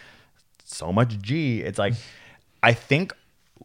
so 0.63 0.93
much 0.93 1.19
G. 1.19 1.61
It's 1.61 1.77
like 1.79 1.95
I 2.63 2.71
think 2.71 3.13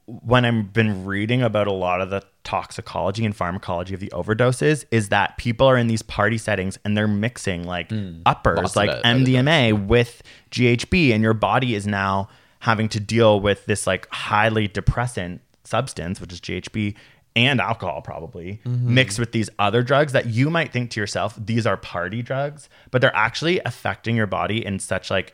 when 0.07 0.45
I've 0.45 0.73
been 0.73 1.05
reading 1.05 1.43
about 1.43 1.69
a 1.69 1.73
lot 1.73 2.01
of 2.01 2.11
the 2.11 2.23
toxicology 2.43 3.25
and 3.25 3.37
pharmacology 3.37 3.95
of 3.95 4.01
the 4.01 4.09
overdoses 4.09 4.85
is 4.91 5.11
that 5.11 5.37
people 5.37 5.67
are 5.69 5.77
in 5.77 5.87
these 5.87 6.03
party 6.03 6.39
settings 6.39 6.79
and 6.85 6.97
they're 6.97 7.07
mixing 7.07 7.65
like 7.65 7.91
mm, 7.91 8.21
uppers 8.27 8.75
like 8.75 8.91
it, 8.91 9.05
MDMA 9.05 9.87
with 9.87 10.23
GHB 10.51 11.13
and 11.13 11.23
your 11.23 11.35
body 11.35 11.75
is 11.75 11.87
now 11.87 12.29
having 12.61 12.89
to 12.89 12.99
deal 12.99 13.41
with 13.41 13.67
this 13.67 13.87
like 13.87 14.09
highly 14.11 14.67
depressant 14.67 15.41
substance, 15.71 16.21
which 16.21 16.33
is 16.33 16.41
GHB, 16.41 16.95
and 17.37 17.61
alcohol 17.61 18.03
probably 18.03 18.61
mm-hmm. 18.67 18.93
mixed 18.93 19.19
with 19.19 19.31
these 19.33 19.49
other 19.61 19.83
drugs 19.85 20.13
that 20.13 20.27
you 20.27 20.51
might 20.51 20.73
think 20.73 20.91
to 20.91 20.99
yourself 21.01 21.35
these 21.39 21.65
are 21.65 21.77
party 21.77 22.23
drugs 22.23 22.69
but 22.91 23.01
they're 23.01 23.15
actually 23.15 23.61
affecting 23.65 24.17
your 24.17 24.27
body 24.27 24.67
in 24.67 24.81
such 24.81 25.13
like 25.13 25.33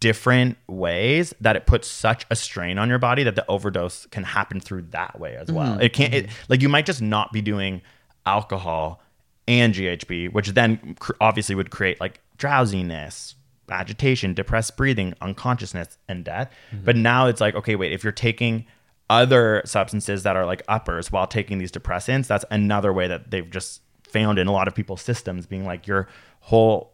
different 0.00 0.56
ways 0.68 1.34
that 1.42 1.54
it 1.54 1.66
puts 1.66 1.86
such 1.86 2.24
a 2.30 2.34
strain 2.34 2.78
on 2.78 2.88
your 2.88 2.98
body 2.98 3.22
that 3.22 3.36
the 3.36 3.44
overdose 3.46 4.06
can 4.06 4.22
happen 4.24 4.58
through 4.58 4.80
that 4.80 5.20
way 5.20 5.36
as 5.36 5.52
well 5.52 5.72
mm-hmm. 5.72 5.82
it 5.82 5.92
can't 5.92 6.14
it, 6.14 6.30
like 6.48 6.62
you 6.62 6.68
might 6.70 6.86
just 6.86 7.02
not 7.02 7.30
be 7.30 7.42
doing 7.42 7.82
alcohol 8.24 9.02
and 9.46 9.74
ghb 9.74 10.32
which 10.32 10.48
then 10.54 10.96
cr- 10.98 11.12
obviously 11.20 11.54
would 11.54 11.70
create 11.70 12.00
like 12.00 12.20
drowsiness 12.38 13.34
agitation 13.70 14.32
depressed 14.32 14.78
breathing 14.78 15.12
unconsciousness 15.20 15.98
and 16.08 16.24
death 16.24 16.50
mm-hmm. 16.72 16.86
but 16.86 16.96
now 16.96 17.26
it's 17.26 17.42
like 17.42 17.54
okay 17.54 17.76
wait 17.76 17.92
if 17.92 18.02
you're 18.02 18.12
taking 18.14 18.64
other 19.10 19.62
substances 19.64 20.22
that 20.22 20.36
are 20.36 20.46
like 20.46 20.62
uppers 20.68 21.12
while 21.12 21.26
taking 21.26 21.58
these 21.58 21.72
depressants. 21.72 22.26
That's 22.26 22.44
another 22.50 22.92
way 22.92 23.08
that 23.08 23.30
they've 23.30 23.48
just 23.48 23.82
found 24.04 24.38
in 24.38 24.46
a 24.46 24.52
lot 24.52 24.68
of 24.68 24.74
people's 24.74 25.02
systems 25.02 25.46
being 25.46 25.64
like 25.64 25.86
your 25.86 26.08
whole 26.40 26.92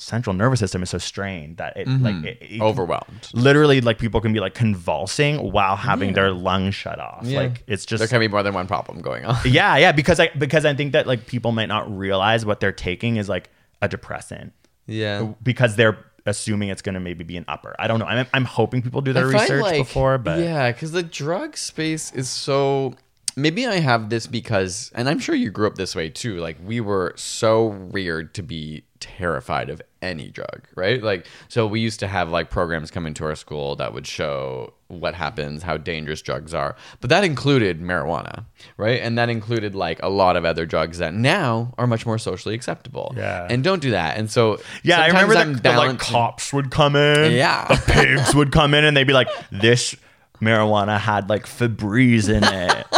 central 0.00 0.32
nervous 0.34 0.60
system 0.60 0.80
is 0.82 0.90
so 0.90 0.98
strained 0.98 1.56
that 1.56 1.76
it 1.76 1.86
mm-hmm. 1.88 2.04
like 2.04 2.24
it, 2.24 2.38
it, 2.40 2.60
overwhelmed. 2.60 3.28
Literally, 3.32 3.80
like 3.80 3.98
people 3.98 4.20
can 4.20 4.32
be 4.32 4.40
like 4.40 4.54
convulsing 4.54 5.38
while 5.52 5.74
having 5.76 6.10
yeah. 6.10 6.14
their 6.16 6.30
lungs 6.32 6.74
shut 6.74 7.00
off. 7.00 7.22
Yeah. 7.24 7.40
Like 7.40 7.64
it's 7.66 7.84
just 7.84 7.98
there 8.00 8.08
can 8.08 8.20
be 8.20 8.28
more 8.28 8.42
than 8.42 8.54
one 8.54 8.66
problem 8.66 9.00
going 9.00 9.24
on. 9.24 9.36
yeah, 9.44 9.76
yeah, 9.78 9.92
because 9.92 10.20
I 10.20 10.28
because 10.38 10.64
I 10.64 10.74
think 10.74 10.92
that 10.92 11.06
like 11.06 11.26
people 11.26 11.52
might 11.52 11.66
not 11.66 11.90
realize 11.96 12.44
what 12.44 12.60
they're 12.60 12.72
taking 12.72 13.16
is 13.16 13.28
like 13.28 13.50
a 13.80 13.88
depressant. 13.88 14.52
Yeah, 14.86 15.32
because 15.42 15.76
they're 15.76 15.98
assuming 16.28 16.68
it's 16.68 16.82
going 16.82 16.94
to 16.94 17.00
maybe 17.00 17.24
be 17.24 17.36
an 17.36 17.44
upper. 17.48 17.74
I 17.78 17.88
don't 17.88 17.98
know. 17.98 18.06
I'm, 18.06 18.26
I'm 18.32 18.44
hoping 18.44 18.82
people 18.82 19.00
do 19.00 19.12
their 19.12 19.26
research 19.26 19.62
like, 19.62 19.76
before, 19.78 20.18
but 20.18 20.38
yeah, 20.40 20.70
because 20.70 20.92
the 20.92 21.02
drug 21.02 21.56
space 21.56 22.12
is 22.12 22.28
so. 22.28 22.94
Maybe 23.34 23.66
I 23.66 23.76
have 23.78 24.10
this 24.10 24.26
because, 24.26 24.90
and 24.96 25.08
I'm 25.08 25.20
sure 25.20 25.34
you 25.34 25.50
grew 25.50 25.66
up 25.68 25.76
this 25.76 25.94
way 25.94 26.08
too. 26.10 26.38
Like 26.38 26.56
we 26.64 26.80
were 26.80 27.12
so 27.16 27.66
weird 27.66 28.34
to 28.34 28.42
be 28.42 28.84
terrified 29.00 29.70
of 29.70 29.80
any 30.02 30.28
drug, 30.30 30.62
right? 30.76 31.02
Like, 31.02 31.26
so 31.48 31.66
we 31.66 31.80
used 31.80 32.00
to 32.00 32.06
have 32.06 32.30
like 32.30 32.50
programs 32.50 32.90
come 32.90 33.06
into 33.06 33.24
our 33.24 33.34
school 33.34 33.76
that 33.76 33.92
would 33.92 34.06
show 34.06 34.74
what 34.88 35.14
happens, 35.14 35.62
how 35.62 35.76
dangerous 35.76 36.22
drugs 36.22 36.54
are, 36.54 36.76
but 37.00 37.10
that 37.10 37.24
included 37.24 37.80
marijuana, 37.80 38.44
right? 38.76 39.00
And 39.02 39.18
that 39.18 39.28
included 39.28 39.74
like 39.74 40.00
a 40.02 40.08
lot 40.08 40.36
of 40.36 40.44
other 40.44 40.66
drugs 40.66 40.98
that 40.98 41.14
now 41.14 41.74
are 41.78 41.86
much 41.86 42.06
more 42.06 42.18
socially 42.18 42.54
acceptable. 42.54 43.12
Yeah. 43.16 43.46
And 43.48 43.62
don't 43.64 43.80
do 43.80 43.90
that. 43.90 44.16
And 44.16 44.30
so, 44.30 44.58
yeah, 44.82 45.00
I 45.00 45.08
remember 45.24 45.60
the, 45.60 45.72
like 45.76 45.98
cops 45.98 46.52
would 46.52 46.70
come 46.70 46.96
in, 46.96 47.32
yeah, 47.32 47.66
the 47.68 47.82
pigs 47.92 48.34
would 48.34 48.52
come 48.52 48.74
in, 48.74 48.84
and 48.84 48.96
they'd 48.96 49.04
be 49.04 49.12
like, 49.12 49.28
this 49.50 49.94
marijuana 50.40 50.98
had 50.98 51.28
like 51.28 51.46
Febreze 51.46 52.28
in 52.28 52.44
it. 52.44 52.86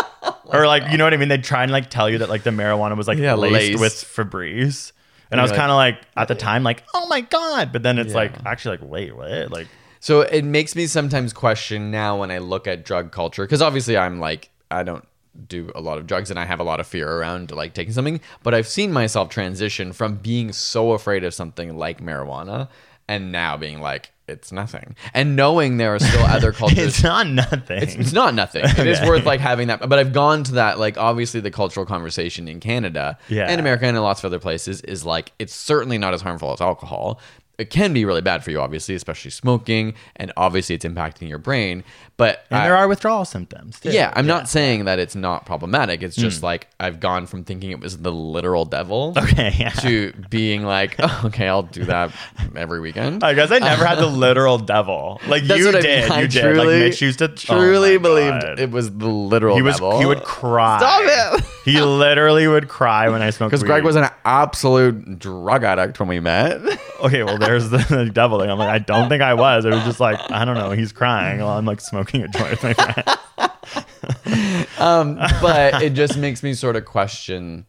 Oh 0.52 0.58
or 0.58 0.66
like, 0.66 0.90
you 0.90 0.98
know 0.98 1.04
what 1.04 1.14
I 1.14 1.16
mean? 1.16 1.28
They'd 1.28 1.44
try 1.44 1.62
and 1.62 1.70
like 1.70 1.90
tell 1.90 2.10
you 2.10 2.18
that 2.18 2.28
like 2.28 2.42
the 2.42 2.50
marijuana 2.50 2.96
was 2.96 3.06
like 3.06 3.18
yeah, 3.18 3.34
laced, 3.34 3.78
laced 3.78 3.80
with 3.80 3.92
Febreze. 3.94 4.90
And, 5.30 5.38
I 5.40 5.44
was 5.44 5.50
like, 5.52 5.58
kind 5.58 5.70
of 5.70 5.76
like 5.76 6.00
at 6.16 6.28
the 6.28 6.34
time, 6.34 6.64
like, 6.64 6.82
oh 6.92 7.06
my 7.06 7.20
god! 7.20 7.72
But 7.72 7.82
then 7.84 7.98
it's 7.98 8.10
yeah. 8.10 8.16
like 8.16 8.44
actually 8.46 8.78
like, 8.78 8.88
wait, 8.88 9.16
what? 9.16 9.50
Like, 9.52 9.68
so 10.00 10.22
it 10.22 10.44
makes 10.44 10.74
me 10.74 10.86
sometimes 10.86 11.32
question 11.32 11.90
now 11.92 12.18
when 12.18 12.32
I 12.32 12.38
look 12.38 12.66
at 12.66 12.84
drug 12.84 13.12
culture 13.12 13.44
because 13.44 13.62
obviously 13.62 13.96
I'm 13.96 14.18
like, 14.18 14.50
I 14.72 14.82
don't 14.82 15.06
do 15.46 15.70
a 15.76 15.80
lot 15.80 15.98
of 15.98 16.08
drugs 16.08 16.30
and 16.30 16.38
I 16.38 16.44
have 16.46 16.58
a 16.58 16.64
lot 16.64 16.80
of 16.80 16.86
fear 16.88 17.08
around 17.08 17.52
like 17.52 17.74
taking 17.74 17.92
something, 17.92 18.20
but 18.42 18.54
I've 18.54 18.66
seen 18.66 18.92
myself 18.92 19.28
transition 19.28 19.92
from 19.92 20.16
being 20.16 20.50
so 20.52 20.92
afraid 20.92 21.22
of 21.22 21.32
something 21.32 21.78
like 21.78 22.00
marijuana 22.00 22.68
and 23.06 23.30
now 23.30 23.56
being 23.56 23.80
like, 23.80 24.10
it's 24.30 24.52
nothing. 24.52 24.96
And 25.12 25.36
knowing 25.36 25.76
there 25.76 25.94
are 25.94 25.98
still 25.98 26.22
other 26.24 26.52
cultures. 26.52 26.78
it's 26.78 27.02
not 27.02 27.26
nothing. 27.26 27.82
It's, 27.82 27.94
it's 27.96 28.12
not 28.12 28.32
nothing. 28.34 28.64
It's 28.64 28.78
okay. 29.00 29.08
worth 29.08 29.26
like 29.26 29.40
having 29.40 29.68
that. 29.68 29.86
But 29.88 29.98
I've 29.98 30.12
gone 30.12 30.44
to 30.44 30.52
that, 30.52 30.78
like, 30.78 30.96
obviously 30.96 31.40
the 31.40 31.50
cultural 31.50 31.84
conversation 31.84 32.48
in 32.48 32.60
Canada 32.60 33.18
yeah. 33.28 33.46
and 33.48 33.60
America 33.60 33.86
and 33.86 33.96
in 33.96 34.02
lots 34.02 34.20
of 34.20 34.26
other 34.26 34.38
places 34.38 34.80
is 34.82 35.04
like, 35.04 35.32
it's 35.38 35.54
certainly 35.54 35.98
not 35.98 36.14
as 36.14 36.22
harmful 36.22 36.52
as 36.52 36.60
alcohol 36.60 37.20
it 37.60 37.68
can 37.68 37.92
be 37.92 38.04
really 38.06 38.22
bad 38.22 38.42
for 38.42 38.50
you, 38.50 38.58
obviously, 38.58 38.94
especially 38.94 39.30
smoking, 39.30 39.92
and 40.16 40.32
obviously 40.36 40.74
it's 40.74 40.84
impacting 40.86 41.28
your 41.28 41.36
brain. 41.36 41.84
But 42.16 42.46
and 42.50 42.60
I, 42.60 42.64
there 42.64 42.76
are 42.76 42.88
withdrawal 42.88 43.26
symptoms. 43.26 43.78
Too. 43.80 43.90
Yeah, 43.92 44.12
I'm 44.16 44.26
yeah. 44.26 44.32
not 44.34 44.48
saying 44.48 44.86
that 44.86 44.98
it's 44.98 45.14
not 45.14 45.44
problematic. 45.44 46.02
It's 46.02 46.16
just 46.16 46.40
mm. 46.40 46.44
like 46.44 46.68
I've 46.80 47.00
gone 47.00 47.26
from 47.26 47.44
thinking 47.44 47.70
it 47.70 47.78
was 47.78 47.98
the 47.98 48.12
literal 48.12 48.64
devil, 48.64 49.12
okay, 49.16 49.54
yeah. 49.58 49.68
to 49.80 50.12
being 50.30 50.64
like, 50.64 50.96
oh, 51.00 51.22
okay, 51.26 51.48
I'll 51.48 51.62
do 51.64 51.84
that 51.84 52.12
every 52.56 52.80
weekend. 52.80 53.22
I 53.22 53.34
guess 53.34 53.50
I 53.50 53.58
never 53.58 53.84
had 53.84 53.98
the 53.98 54.06
literal 54.06 54.56
devil. 54.56 55.20
Like 55.28 55.42
you 55.42 55.70
did, 55.72 56.06
I 56.08 56.08
mean. 56.10 56.20
you 56.22 56.28
did. 56.28 56.40
Truly, 56.40 56.66
like 56.80 56.84
Mitch 56.86 57.02
used 57.02 57.18
to 57.18 57.26
oh 57.30 57.34
truly 57.34 57.96
oh 57.96 57.98
believed 57.98 58.42
God. 58.42 58.58
it 58.58 58.70
was 58.70 58.90
the 58.90 59.06
literal 59.06 59.56
he 59.56 59.60
was, 59.62 59.74
devil. 59.74 59.98
He 59.98 60.06
would 60.06 60.22
cry. 60.22 60.78
Stop 60.78 61.02
it 61.38 61.44
he 61.70 61.80
literally 61.80 62.46
would 62.48 62.68
cry 62.68 63.08
when 63.08 63.22
I 63.22 63.30
smoked. 63.30 63.50
Because 63.50 63.62
Greg 63.62 63.84
was 63.84 63.96
an 63.96 64.08
absolute 64.24 65.18
drug 65.18 65.64
addict 65.64 65.98
when 66.00 66.08
we 66.08 66.20
met. 66.20 66.58
okay, 67.02 67.22
well, 67.22 67.38
there's 67.38 67.70
the, 67.70 67.78
the 67.78 68.06
devil 68.12 68.40
I'm 68.42 68.58
like, 68.58 68.68
I 68.68 68.78
don't 68.78 69.08
think 69.08 69.22
I 69.22 69.34
was. 69.34 69.64
It 69.64 69.70
was 69.70 69.84
just 69.84 70.00
like, 70.00 70.18
I 70.30 70.44
don't 70.44 70.56
know. 70.56 70.70
He's 70.72 70.92
crying 70.92 71.40
while 71.40 71.56
I'm 71.58 71.64
like 71.64 71.80
smoking 71.80 72.22
a 72.22 72.28
joint 72.28 72.50
with 72.50 72.62
my 72.62 72.74
friends. 72.74 74.68
um, 74.80 75.16
but 75.40 75.82
it 75.82 75.94
just 75.94 76.16
makes 76.18 76.42
me 76.42 76.54
sort 76.54 76.76
of 76.76 76.84
question. 76.84 77.66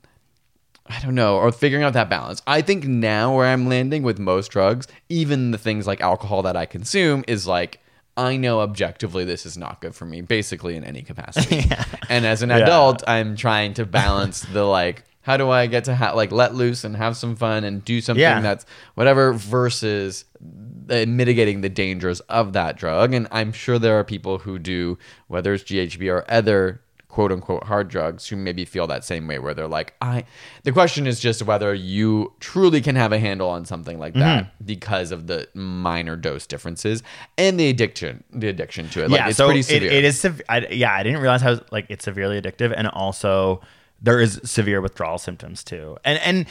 I 0.88 1.00
don't 1.02 1.16
know, 1.16 1.38
or 1.38 1.54
figuring 1.54 1.86
out 1.86 1.94
that 1.94 2.10
balance. 2.10 2.42
I 2.46 2.62
think 2.62 2.84
now 2.86 3.34
where 3.34 3.46
I'm 3.48 3.70
landing 3.70 4.04
with 4.04 4.20
most 4.20 4.52
drugs, 4.52 4.88
even 5.08 5.52
the 5.52 5.58
things 5.58 5.88
like 5.88 6.02
alcohol 6.02 6.42
that 6.42 6.58
I 6.58 6.66
consume, 6.66 7.24
is 7.30 7.48
like 7.48 7.81
I 8.18 8.38
know 8.38 8.60
objectively 8.60 9.24
this 9.24 9.46
is 9.46 9.58
not 9.58 9.80
good 9.82 9.96
for 9.96 10.06
me, 10.06 10.22
basically 10.22 10.76
in 10.76 10.84
any 10.84 11.02
capacity. 11.02 11.56
yeah. 11.58 11.86
And 12.10 12.26
as 12.26 12.42
an 12.42 12.52
adult, 12.52 13.02
yeah. 13.06 13.14
I'm 13.14 13.36
trying 13.36 13.74
to 13.76 13.86
balance 13.86 14.42
the 14.42 14.64
like, 14.64 15.04
how 15.22 15.38
do 15.38 15.50
I 15.50 15.68
get 15.68 15.86
to 15.86 15.96
ha- 15.96 16.12
like 16.14 16.32
let 16.32 16.54
loose 16.54 16.84
and 16.84 16.96
have 16.98 17.16
some 17.16 17.36
fun 17.36 17.64
and 17.64 17.84
do 17.86 18.02
something 18.02 18.20
yeah. 18.22 18.42
that's 18.42 18.66
whatever 18.96 19.34
versus 19.34 20.26
mitigating 20.42 21.62
the 21.62 21.70
dangers 21.70 22.20
of 22.22 22.54
that 22.54 22.76
drug. 22.76 23.14
And 23.14 23.28
I'm 23.32 23.54
sure 23.54 23.80
there 23.80 23.98
are 24.00 24.04
people 24.04 24.40
who 24.40 24.60
do, 24.60 24.98
whether 25.28 25.54
it's 25.54 25.64
GHB 25.64 26.12
or 26.12 26.30
other 26.30 26.82
quote 27.12 27.30
unquote 27.32 27.66
hard 27.66 27.90
drugs 27.90 28.28
who 28.30 28.36
maybe 28.38 28.64
feel 28.66 28.88
that 28.88 29.04
same 29.04 29.28
way 29.28 29.38
where 29.38 29.54
they're 29.54 29.68
like 29.68 29.94
i 30.02 30.24
the 30.64 30.72
question 30.72 31.06
is 31.06 31.20
just 31.20 31.44
whether 31.44 31.74
you 31.74 32.32
truly 32.40 32.80
can 32.80 32.96
have 32.96 33.12
a 33.12 33.20
handle 33.20 33.50
on 33.50 33.66
something 33.66 34.00
like 34.00 34.14
that 34.14 34.46
mm-hmm. 34.46 34.66
because 34.66 35.12
of 35.12 35.28
the 35.28 35.46
minor 35.54 36.16
dose 36.16 36.48
differences 36.48 37.04
and 37.38 37.60
the 37.60 37.68
addiction 37.68 38.24
the 38.32 38.48
addiction 38.48 38.88
to 38.88 39.04
it 39.04 39.12
like 39.12 39.20
yeah, 39.20 39.28
it's 39.28 39.38
so 39.38 39.48
pretty 39.48 39.62
severe 39.62 39.92
it, 39.92 39.92
it 39.98 40.04
is 40.06 40.18
sev- 40.22 40.42
I, 40.48 40.60
yeah 40.68 40.94
i 40.94 41.04
didn't 41.04 41.20
realize 41.20 41.42
how 41.42 41.60
like 41.70 41.86
it's 41.90 42.06
severely 42.06 42.40
addictive 42.42 42.74
and 42.76 42.88
also 42.88 43.60
there 44.02 44.22
is 44.22 44.40
severe 44.46 44.80
withdrawal 44.80 45.18
symptoms 45.18 45.66
too 45.66 45.98
and 46.06 46.18
and 46.20 46.46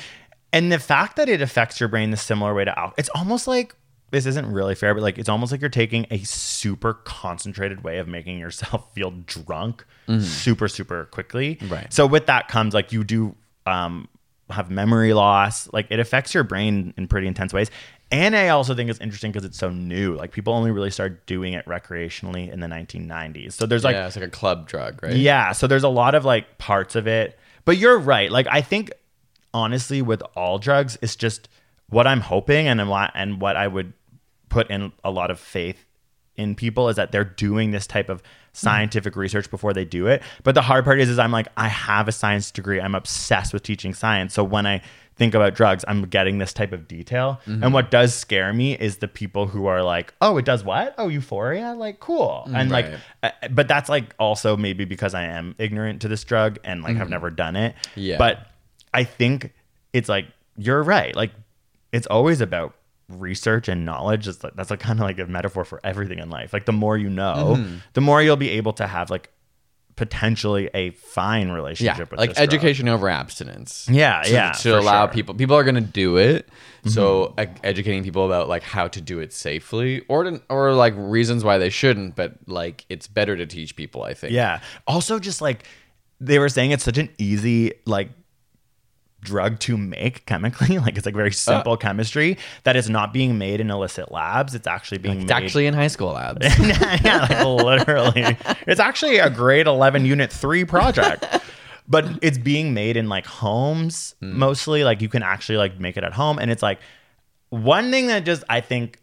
and 0.52 0.70
the 0.70 0.78
fact 0.78 1.16
that 1.16 1.30
it 1.30 1.40
affects 1.40 1.80
your 1.80 1.88
brain 1.88 2.10
the 2.10 2.16
similar 2.18 2.52
way 2.52 2.66
to 2.66 2.70
alcohol 2.70 2.92
it's 2.98 3.08
almost 3.14 3.48
like 3.48 3.74
this 4.10 4.26
isn't 4.26 4.50
really 4.50 4.74
fair, 4.74 4.92
but 4.94 5.02
like 5.02 5.18
it's 5.18 5.28
almost 5.28 5.52
like 5.52 5.60
you're 5.60 5.70
taking 5.70 6.06
a 6.10 6.18
super 6.20 6.94
concentrated 6.94 7.82
way 7.84 7.98
of 7.98 8.08
making 8.08 8.38
yourself 8.38 8.92
feel 8.94 9.12
drunk 9.26 9.84
mm-hmm. 10.08 10.20
super, 10.20 10.68
super 10.68 11.04
quickly. 11.06 11.58
Right. 11.68 11.92
So 11.92 12.06
with 12.06 12.26
that 12.26 12.48
comes 12.48 12.74
like 12.74 12.92
you 12.92 13.04
do 13.04 13.36
um, 13.66 14.08
have 14.50 14.70
memory 14.70 15.12
loss. 15.14 15.72
Like 15.72 15.86
it 15.90 16.00
affects 16.00 16.34
your 16.34 16.44
brain 16.44 16.92
in 16.96 17.06
pretty 17.06 17.26
intense 17.28 17.52
ways. 17.52 17.70
And 18.12 18.34
I 18.34 18.48
also 18.48 18.74
think 18.74 18.90
it's 18.90 18.98
interesting 18.98 19.30
because 19.30 19.44
it's 19.46 19.58
so 19.58 19.70
new. 19.70 20.16
Like 20.16 20.32
people 20.32 20.52
only 20.52 20.72
really 20.72 20.90
started 20.90 21.24
doing 21.26 21.52
it 21.52 21.64
recreationally 21.66 22.50
in 22.52 22.58
the 22.58 22.66
1990s. 22.66 23.52
So 23.52 23.66
there's 23.66 23.84
like 23.84 23.94
yeah, 23.94 24.08
it's 24.08 24.16
like 24.16 24.24
a 24.24 24.30
club 24.30 24.66
drug, 24.68 25.00
right? 25.02 25.14
Yeah. 25.14 25.52
So 25.52 25.68
there's 25.68 25.84
a 25.84 25.88
lot 25.88 26.16
of 26.16 26.24
like 26.24 26.58
parts 26.58 26.96
of 26.96 27.06
it. 27.06 27.38
But 27.64 27.76
you're 27.76 27.98
right. 27.98 28.30
Like 28.32 28.48
I 28.50 28.60
think 28.62 28.90
honestly 29.54 30.02
with 30.02 30.22
all 30.34 30.58
drugs, 30.58 30.98
it's 31.00 31.14
just 31.14 31.48
what 31.88 32.08
I'm 32.08 32.20
hoping 32.20 32.66
and 32.66 32.80
and 32.80 33.40
what 33.40 33.56
I 33.56 33.68
would 33.68 33.92
put 34.50 34.68
in 34.70 34.92
a 35.02 35.10
lot 35.10 35.30
of 35.30 35.40
faith 35.40 35.86
in 36.36 36.54
people 36.54 36.88
is 36.88 36.96
that 36.96 37.12
they're 37.12 37.24
doing 37.24 37.70
this 37.70 37.86
type 37.86 38.08
of 38.10 38.22
scientific 38.52 39.12
mm 39.14 39.16
research 39.16 39.50
before 39.50 39.72
they 39.72 39.84
do 39.84 40.06
it. 40.06 40.22
But 40.42 40.54
the 40.54 40.62
hard 40.62 40.84
part 40.84 41.00
is, 41.00 41.08
is 41.08 41.18
I'm 41.18 41.32
like, 41.32 41.48
I 41.56 41.68
have 41.68 42.08
a 42.08 42.12
science 42.12 42.50
degree. 42.50 42.80
I'm 42.80 42.94
obsessed 42.94 43.52
with 43.54 43.62
teaching 43.62 43.92
science. 43.94 44.32
So 44.34 44.42
when 44.44 44.66
I 44.66 44.82
think 45.16 45.34
about 45.34 45.54
drugs, 45.54 45.84
I'm 45.86 46.04
getting 46.06 46.38
this 46.38 46.52
type 46.52 46.72
of 46.72 46.88
detail. 46.88 47.40
Mm-hmm. 47.46 47.62
And 47.64 47.72
what 47.74 47.90
does 47.90 48.14
scare 48.14 48.52
me 48.52 48.74
is 48.74 48.96
the 48.98 49.06
people 49.08 49.46
who 49.46 49.66
are 49.66 49.82
like, 49.82 50.12
oh, 50.20 50.36
it 50.38 50.44
does 50.44 50.64
what? 50.64 50.94
Oh, 50.98 51.08
euphoria? 51.08 51.74
Like, 51.74 52.00
cool. 52.00 52.44
Mm, 52.48 52.56
and 52.58 52.70
right. 52.70 52.86
like, 52.88 53.00
uh, 53.42 53.48
but 53.50 53.68
that's 53.68 53.88
like 53.88 54.14
also 54.18 54.56
maybe 54.56 54.84
because 54.84 55.12
I 55.14 55.24
am 55.24 55.54
ignorant 55.58 56.00
to 56.02 56.08
this 56.08 56.24
drug 56.24 56.58
and 56.64 56.82
like 56.82 56.92
mm 56.92 56.96
I've 56.96 57.02
mm-hmm. 57.02 57.10
never 57.10 57.30
done 57.30 57.56
it. 57.56 57.74
Yeah. 57.94 58.16
But 58.18 58.46
I 58.94 59.04
think 59.04 59.52
it's 59.92 60.08
like, 60.08 60.26
you're 60.56 60.82
right. 60.82 61.14
Like, 61.14 61.30
it's 61.92 62.06
always 62.06 62.40
about 62.40 62.74
research 63.10 63.68
and 63.68 63.84
knowledge 63.84 64.28
is 64.28 64.42
like, 64.44 64.54
that's 64.54 64.70
like 64.70 64.80
kind 64.80 64.98
of 64.98 65.04
like 65.04 65.18
a 65.18 65.26
metaphor 65.26 65.64
for 65.64 65.80
everything 65.84 66.18
in 66.18 66.30
life. 66.30 66.52
Like 66.52 66.64
the 66.66 66.72
more 66.72 66.96
you 66.96 67.10
know, 67.10 67.56
mm-hmm. 67.58 67.76
the 67.92 68.00
more 68.00 68.22
you'll 68.22 68.36
be 68.36 68.50
able 68.50 68.72
to 68.74 68.86
have 68.86 69.10
like 69.10 69.30
potentially 69.96 70.70
a 70.72 70.90
fine 70.90 71.50
relationship 71.50 71.98
yeah, 71.98 72.04
with 72.10 72.18
like 72.18 72.38
education 72.38 72.88
over 72.88 73.08
abstinence. 73.08 73.88
Yeah, 73.90 74.22
to, 74.22 74.30
yeah. 74.32 74.50
To 74.52 74.78
allow 74.78 75.06
sure. 75.06 75.14
people, 75.14 75.34
people 75.34 75.56
are 75.56 75.64
going 75.64 75.74
to 75.74 75.80
do 75.80 76.16
it. 76.16 76.46
Mm-hmm. 76.46 76.90
So 76.90 77.34
educating 77.38 78.02
people 78.04 78.24
about 78.26 78.48
like 78.48 78.62
how 78.62 78.88
to 78.88 79.00
do 79.00 79.18
it 79.20 79.32
safely, 79.34 80.02
or 80.08 80.40
or 80.48 80.72
like 80.72 80.94
reasons 80.96 81.44
why 81.44 81.58
they 81.58 81.68
shouldn't, 81.70 82.14
but 82.16 82.32
like 82.46 82.86
it's 82.88 83.06
better 83.06 83.36
to 83.36 83.44
teach 83.46 83.76
people. 83.76 84.02
I 84.04 84.14
think. 84.14 84.32
Yeah. 84.32 84.60
Also, 84.86 85.18
just 85.18 85.40
like 85.42 85.64
they 86.20 86.38
were 86.38 86.48
saying, 86.48 86.70
it's 86.70 86.84
such 86.84 86.96
an 86.98 87.10
easy 87.18 87.72
like 87.84 88.08
drug 89.22 89.58
to 89.60 89.76
make 89.76 90.26
chemically. 90.26 90.78
like 90.78 90.96
it's 90.96 91.06
like 91.06 91.14
very 91.14 91.30
uh, 91.30 91.32
simple 91.32 91.72
uh, 91.74 91.76
chemistry 91.76 92.38
that 92.64 92.76
is 92.76 92.88
not 92.90 93.12
being 93.12 93.38
made 93.38 93.60
in 93.60 93.70
illicit 93.70 94.10
labs. 94.12 94.54
It's 94.54 94.66
actually 94.66 94.98
being 94.98 95.22
it's 95.22 95.28
made... 95.28 95.32
actually 95.34 95.66
in 95.66 95.74
high 95.74 95.88
school 95.88 96.10
labs. 96.12 96.44
yeah, 96.60 96.98
yeah 97.04 97.42
like 97.44 97.86
literally. 97.88 98.36
It's 98.66 98.80
actually 98.80 99.18
a 99.18 99.30
grade 99.30 99.66
11 99.66 100.04
unit 100.04 100.32
3 100.32 100.64
project. 100.64 101.24
But 101.88 102.06
it's 102.22 102.38
being 102.38 102.72
made 102.72 102.96
in 102.96 103.08
like 103.08 103.26
homes 103.26 104.14
mm. 104.22 104.32
mostly. 104.32 104.84
Like 104.84 105.00
you 105.00 105.08
can 105.08 105.22
actually 105.22 105.58
like 105.58 105.78
make 105.80 105.96
it 105.96 106.04
at 106.04 106.12
home 106.12 106.38
and 106.38 106.50
it's 106.50 106.62
like 106.62 106.78
one 107.48 107.90
thing 107.90 108.06
that 108.06 108.24
just 108.24 108.44
I 108.48 108.60
think 108.60 109.00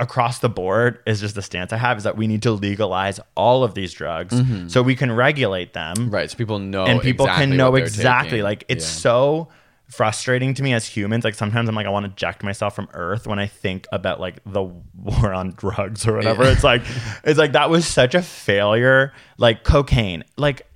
across 0.00 0.38
the 0.40 0.48
board 0.48 0.98
is 1.06 1.20
just 1.20 1.34
the 1.34 1.42
stance 1.42 1.72
I 1.72 1.76
have 1.76 1.98
is 1.98 2.04
that 2.04 2.16
we 2.16 2.26
need 2.26 2.42
to 2.44 2.52
legalize 2.52 3.20
all 3.36 3.62
of 3.62 3.74
these 3.74 3.92
drugs 3.92 4.32
mm-hmm. 4.34 4.68
so 4.68 4.82
we 4.82 4.96
can 4.96 5.12
regulate 5.12 5.74
them. 5.74 6.10
Right. 6.10 6.28
So 6.28 6.38
people 6.38 6.58
know 6.58 6.86
and 6.86 7.00
people 7.02 7.26
exactly 7.26 7.46
can 7.46 7.56
know 7.58 7.74
exactly. 7.76 8.30
Taking. 8.30 8.44
Like 8.44 8.64
it's 8.68 8.84
yeah. 8.86 8.90
so 8.92 9.48
frustrating 9.88 10.54
to 10.54 10.62
me 10.62 10.72
as 10.72 10.86
humans. 10.86 11.22
Like 11.22 11.34
sometimes 11.34 11.68
I'm 11.68 11.74
like, 11.74 11.84
I 11.86 11.90
want 11.90 12.06
to 12.06 12.12
eject 12.12 12.42
myself 12.42 12.74
from 12.74 12.88
Earth 12.94 13.26
when 13.26 13.38
I 13.38 13.46
think 13.46 13.86
about 13.92 14.20
like 14.20 14.36
the 14.46 14.62
war 14.94 15.34
on 15.34 15.52
drugs 15.52 16.08
or 16.08 16.14
whatever. 16.16 16.44
Yeah. 16.44 16.52
It's 16.52 16.64
like 16.64 16.80
it's 17.22 17.38
like 17.38 17.52
that 17.52 17.68
was 17.68 17.86
such 17.86 18.14
a 18.14 18.22
failure. 18.22 19.12
Like 19.36 19.64
cocaine. 19.64 20.24
Like 20.38 20.66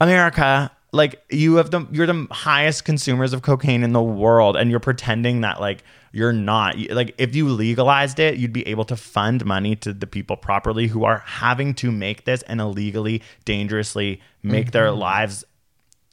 America, 0.00 0.70
like 0.96 1.22
you 1.30 1.56
have 1.56 1.70
the 1.70 1.86
you're 1.92 2.06
the 2.06 2.26
highest 2.30 2.84
consumers 2.84 3.32
of 3.32 3.42
cocaine 3.42 3.84
in 3.84 3.92
the 3.92 4.02
world 4.02 4.56
and 4.56 4.70
you're 4.70 4.80
pretending 4.80 5.42
that 5.42 5.60
like 5.60 5.84
you're 6.12 6.32
not 6.32 6.76
like 6.90 7.14
if 7.18 7.36
you 7.36 7.48
legalized 7.48 8.18
it 8.18 8.38
you'd 8.38 8.52
be 8.52 8.66
able 8.66 8.84
to 8.84 8.96
fund 8.96 9.44
money 9.44 9.76
to 9.76 9.92
the 9.92 10.06
people 10.06 10.34
properly 10.36 10.86
who 10.88 11.04
are 11.04 11.18
having 11.26 11.74
to 11.74 11.92
make 11.92 12.24
this 12.24 12.42
and 12.42 12.60
illegally 12.60 13.22
dangerously 13.44 14.20
make 14.42 14.64
mm-hmm. 14.66 14.70
their 14.72 14.90
lives 14.90 15.44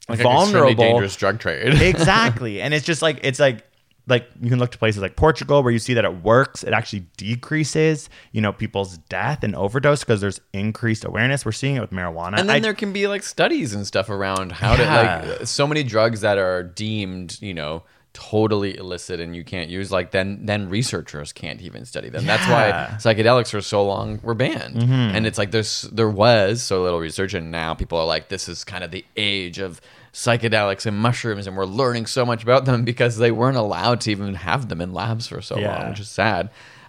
like 0.08 0.20
vulnerable 0.20 0.74
dangerous 0.74 1.16
drug 1.16 1.40
trade 1.40 1.80
exactly 1.82 2.60
and 2.60 2.74
it's 2.74 2.84
just 2.84 3.02
like 3.02 3.18
it's 3.22 3.40
like 3.40 3.64
like 4.06 4.28
you 4.40 4.50
can 4.50 4.58
look 4.58 4.70
to 4.70 4.78
places 4.78 5.00
like 5.00 5.16
Portugal 5.16 5.62
where 5.62 5.72
you 5.72 5.78
see 5.78 5.94
that 5.94 6.04
it 6.04 6.22
works. 6.22 6.62
It 6.62 6.72
actually 6.72 7.06
decreases, 7.16 8.10
you 8.32 8.40
know, 8.40 8.52
people's 8.52 8.98
death 8.98 9.42
and 9.42 9.54
overdose 9.56 10.00
because 10.00 10.20
there's 10.20 10.40
increased 10.52 11.04
awareness. 11.04 11.44
We're 11.46 11.52
seeing 11.52 11.76
it 11.76 11.80
with 11.80 11.90
marijuana. 11.90 12.38
And 12.38 12.48
then 12.48 12.56
I, 12.56 12.60
there 12.60 12.74
can 12.74 12.92
be 12.92 13.06
like 13.08 13.22
studies 13.22 13.74
and 13.74 13.86
stuff 13.86 14.10
around 14.10 14.52
how 14.52 14.74
yeah. 14.74 15.20
to 15.22 15.28
like 15.38 15.46
so 15.46 15.66
many 15.66 15.82
drugs 15.82 16.20
that 16.20 16.36
are 16.36 16.62
deemed, 16.62 17.38
you 17.40 17.54
know, 17.54 17.82
totally 18.12 18.76
illicit 18.76 19.18
and 19.18 19.34
you 19.34 19.42
can't 19.42 19.68
use 19.70 19.90
like 19.90 20.12
then 20.12 20.46
then 20.46 20.68
researchers 20.68 21.32
can't 21.32 21.60
even 21.60 21.84
study 21.84 22.10
them. 22.10 22.24
Yeah. 22.24 22.36
That's 22.36 23.04
why 23.04 23.12
psychedelics 23.14 23.50
for 23.50 23.60
so 23.60 23.84
long 23.84 24.20
were 24.22 24.34
banned. 24.34 24.76
Mm-hmm. 24.76 24.92
And 25.16 25.26
it's 25.26 25.38
like 25.38 25.50
there's 25.50 25.82
there 25.92 26.10
was 26.10 26.62
so 26.62 26.82
little 26.84 27.00
research 27.00 27.34
and 27.34 27.50
now 27.50 27.74
people 27.74 27.98
are 27.98 28.06
like 28.06 28.28
this 28.28 28.48
is 28.48 28.62
kind 28.64 28.84
of 28.84 28.92
the 28.92 29.04
age 29.16 29.58
of 29.58 29.80
psychedelics 30.14 30.86
and 30.86 30.96
mushrooms, 30.96 31.46
and 31.46 31.56
we're 31.56 31.64
learning 31.66 32.06
so 32.06 32.24
much 32.24 32.42
about 32.42 32.64
them 32.64 32.84
because 32.84 33.18
they 33.18 33.30
weren't 33.30 33.56
allowed 33.58 34.00
to 34.02 34.10
even 34.10 34.32
have 34.34 34.68
them 34.70 34.80
in 34.80 34.94
labs 34.94 35.26
for 35.26 35.42
so 35.42 35.58
yeah. 35.58 35.76
long, 35.82 35.90
which 35.90 36.00
is 36.00 36.08
sad. 36.08 36.48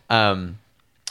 Um, 0.10 0.60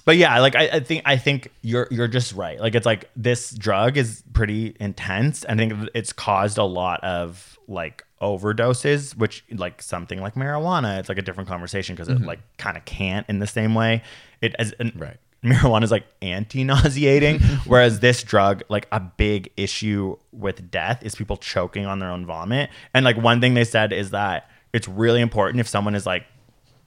but 0.06 0.16
yeah, 0.16 0.38
like 0.40 0.54
I, 0.54 0.68
I, 0.74 0.80
think 0.80 1.02
I 1.04 1.16
think 1.16 1.50
you're 1.62 1.88
you're 1.90 2.08
just 2.08 2.32
right. 2.34 2.60
Like 2.60 2.74
it's 2.74 2.86
like 2.86 3.10
this 3.16 3.50
drug 3.50 3.96
is 3.96 4.22
pretty 4.32 4.76
intense. 4.78 5.44
I 5.46 5.56
think 5.56 5.88
it's 5.94 6.12
caused 6.12 6.58
a 6.58 6.62
lot 6.64 7.02
of 7.02 7.58
like 7.68 8.04
overdoses, 8.20 9.16
which 9.16 9.44
like 9.50 9.80
something 9.80 10.20
like 10.20 10.34
marijuana, 10.34 10.98
it's 11.00 11.08
like 11.08 11.16
a 11.16 11.22
different 11.22 11.48
conversation 11.48 11.94
because 11.94 12.08
mm-hmm. 12.08 12.22
it 12.22 12.26
like 12.26 12.40
kind 12.58 12.76
of 12.76 12.84
can't 12.84 13.26
in 13.30 13.38
the 13.38 13.46
same 13.46 13.74
way. 13.74 14.02
It 14.42 14.54
as 14.58 14.72
an, 14.78 14.92
right 14.94 15.16
marijuana 15.44 15.84
is 15.84 15.90
like 15.90 16.04
anti-nauseating 16.22 17.38
whereas 17.66 18.00
this 18.00 18.22
drug 18.22 18.62
like 18.68 18.88
a 18.90 18.98
big 18.98 19.50
issue 19.56 20.16
with 20.32 20.70
death 20.70 21.02
is 21.04 21.14
people 21.14 21.36
choking 21.36 21.84
on 21.86 21.98
their 21.98 22.10
own 22.10 22.26
vomit 22.26 22.70
and 22.94 23.04
like 23.04 23.16
one 23.16 23.40
thing 23.40 23.54
they 23.54 23.64
said 23.64 23.92
is 23.92 24.10
that 24.10 24.50
it's 24.72 24.88
really 24.88 25.20
important 25.20 25.60
if 25.60 25.68
someone 25.68 25.94
is 25.94 26.06
like 26.06 26.24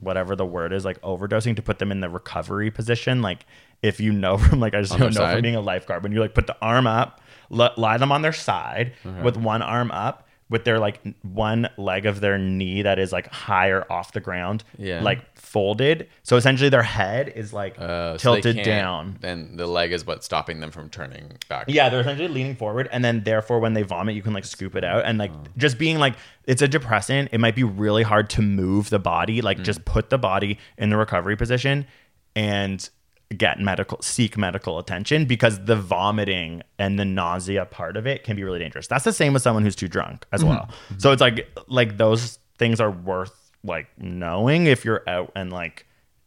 whatever 0.00 0.36
the 0.36 0.46
word 0.46 0.72
is 0.72 0.84
like 0.84 1.00
overdosing 1.02 1.56
to 1.56 1.62
put 1.62 1.78
them 1.78 1.90
in 1.92 2.00
the 2.00 2.08
recovery 2.08 2.70
position 2.70 3.22
like 3.22 3.46
if 3.82 4.00
you 4.00 4.12
know 4.12 4.36
from 4.36 4.58
like 4.60 4.74
i 4.74 4.80
just 4.80 4.92
don't 4.92 5.00
know 5.14 5.20
side. 5.20 5.34
from 5.34 5.42
being 5.42 5.56
a 5.56 5.60
lifeguard 5.60 6.02
when 6.02 6.10
you 6.12 6.20
like 6.20 6.34
put 6.34 6.46
the 6.48 6.56
arm 6.60 6.86
up 6.86 7.20
l- 7.56 7.72
lie 7.76 7.96
them 7.96 8.10
on 8.12 8.22
their 8.22 8.32
side 8.32 8.92
with 9.22 9.36
one 9.36 9.62
arm 9.62 9.90
up 9.92 10.27
with 10.50 10.64
their 10.64 10.78
like 10.78 11.00
one 11.22 11.68
leg 11.76 12.06
of 12.06 12.20
their 12.20 12.38
knee 12.38 12.82
that 12.82 12.98
is 12.98 13.12
like 13.12 13.26
higher 13.30 13.84
off 13.92 14.12
the 14.12 14.20
ground, 14.20 14.64
yeah. 14.78 15.02
like 15.02 15.38
folded. 15.38 16.08
So 16.22 16.36
essentially 16.36 16.70
their 16.70 16.82
head 16.82 17.30
is 17.36 17.52
like 17.52 17.78
uh, 17.78 18.16
tilted 18.16 18.56
so 18.56 18.62
down. 18.62 19.18
And 19.22 19.58
the 19.58 19.66
leg 19.66 19.92
is 19.92 20.06
what's 20.06 20.24
stopping 20.24 20.60
them 20.60 20.70
from 20.70 20.88
turning 20.88 21.32
back. 21.50 21.66
Yeah, 21.68 21.88
they're 21.90 22.00
essentially 22.00 22.28
leaning 22.28 22.56
forward. 22.56 22.88
And 22.92 23.04
then 23.04 23.24
therefore, 23.24 23.60
when 23.60 23.74
they 23.74 23.82
vomit, 23.82 24.14
you 24.14 24.22
can 24.22 24.32
like 24.32 24.46
scoop 24.46 24.74
it 24.74 24.84
out. 24.84 25.04
And 25.04 25.18
like 25.18 25.32
oh. 25.32 25.42
just 25.58 25.78
being 25.78 25.98
like, 25.98 26.14
it's 26.46 26.62
a 26.62 26.68
depressant. 26.68 27.28
It 27.32 27.38
might 27.40 27.54
be 27.54 27.64
really 27.64 28.02
hard 28.02 28.30
to 28.30 28.42
move 28.42 28.88
the 28.90 28.98
body. 28.98 29.42
Like 29.42 29.58
mm. 29.58 29.64
just 29.64 29.84
put 29.84 30.08
the 30.08 30.18
body 30.18 30.58
in 30.78 30.88
the 30.88 30.96
recovery 30.96 31.36
position 31.36 31.86
and 32.34 32.88
get 33.36 33.60
medical 33.60 34.00
seek 34.00 34.38
medical 34.38 34.78
attention 34.78 35.26
because 35.26 35.62
the 35.66 35.76
vomiting 35.76 36.62
and 36.78 36.98
the 36.98 37.04
nausea 37.04 37.66
part 37.66 37.96
of 37.96 38.06
it 38.06 38.24
can 38.24 38.36
be 38.36 38.42
really 38.44 38.58
dangerous. 38.58 38.86
That's 38.86 39.04
the 39.04 39.12
same 39.12 39.34
with 39.34 39.42
someone 39.42 39.62
who's 39.64 39.76
too 39.76 39.88
drunk 39.88 40.24
as 40.32 40.40
mm-hmm. 40.40 40.50
well. 40.50 40.70
So 40.96 41.12
it's 41.12 41.20
like 41.20 41.46
like 41.68 41.98
those 41.98 42.38
things 42.56 42.80
are 42.80 42.90
worth 42.90 43.50
like 43.62 43.88
knowing 43.98 44.66
if 44.66 44.84
you're 44.84 45.02
out 45.06 45.30
and 45.36 45.52
like 45.52 45.84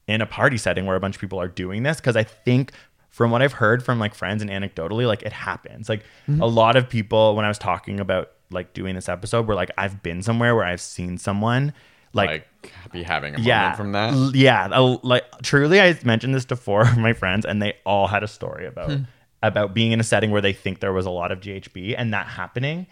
in 0.08 0.22
a 0.22 0.26
party 0.28 0.58
setting 0.58 0.86
where 0.86 0.95
a 0.95 0.99
bunch 0.99 1.16
of 1.16 1.22
people 1.22 1.39
are 1.41 1.47
doing 1.47 1.82
this 1.84 1.97
because 1.97 2.16
I 2.16 2.24
think 2.24 2.72
from 3.10 3.32
what 3.32 3.41
I've 3.41 3.54
heard 3.54 3.84
from 3.84 3.97
like 3.97 4.14
friends 4.14 4.43
and 4.43 4.52
anecdotally 4.52 5.08
like 5.08 5.24
it 5.24 5.34
happens. 5.34 5.89
Like 5.89 6.04
mm-hmm. 6.28 6.39
a 6.41 6.45
lot 6.47 6.76
of 6.76 6.88
people 6.88 7.36
when 7.36 7.45
I 7.45 7.47
was 7.47 7.58
talking 7.58 7.99
about 7.99 8.30
like 8.52 8.74
doing 8.74 8.93
this 8.93 9.10
episode 9.10 9.47
were 9.47 9.56
like 9.56 9.72
I've 9.76 10.04
been 10.04 10.22
somewhere 10.22 10.56
where 10.56 10.66
I've 10.66 10.82
seen 10.82 11.18
someone 11.18 11.74
like, 12.14 12.30
like 12.30 12.47
be 12.91 13.03
having 13.03 13.36
a 13.36 13.39
yeah, 13.39 13.74
from 13.74 13.91
that. 13.93 14.14
Yeah, 14.36 14.68
like 15.03 15.24
truly, 15.43 15.80
I 15.82 15.97
mentioned 16.03 16.36
this 16.36 16.45
to 16.45 16.55
four 16.55 16.82
of 16.82 16.97
my 16.97 17.14
friends, 17.14 17.45
and 17.45 17.62
they 17.62 17.74
all 17.86 18.07
had 18.07 18.24
a 18.24 18.28
story 18.28 18.68
about 18.68 18.91
hmm. 18.91 19.03
about 19.41 19.74
being 19.74 19.91
in 19.91 19.99
a 19.99 20.03
setting 20.03 20.32
where 20.32 20.41
they 20.41 20.53
think 20.53 20.80
there 20.80 20.93
was 20.93 21.05
a 21.05 21.09
lot 21.12 21.32
of 21.32 21.39
GHB 21.39 21.95
and 21.97 22.14
that 22.14 22.28
happening, 22.28 22.88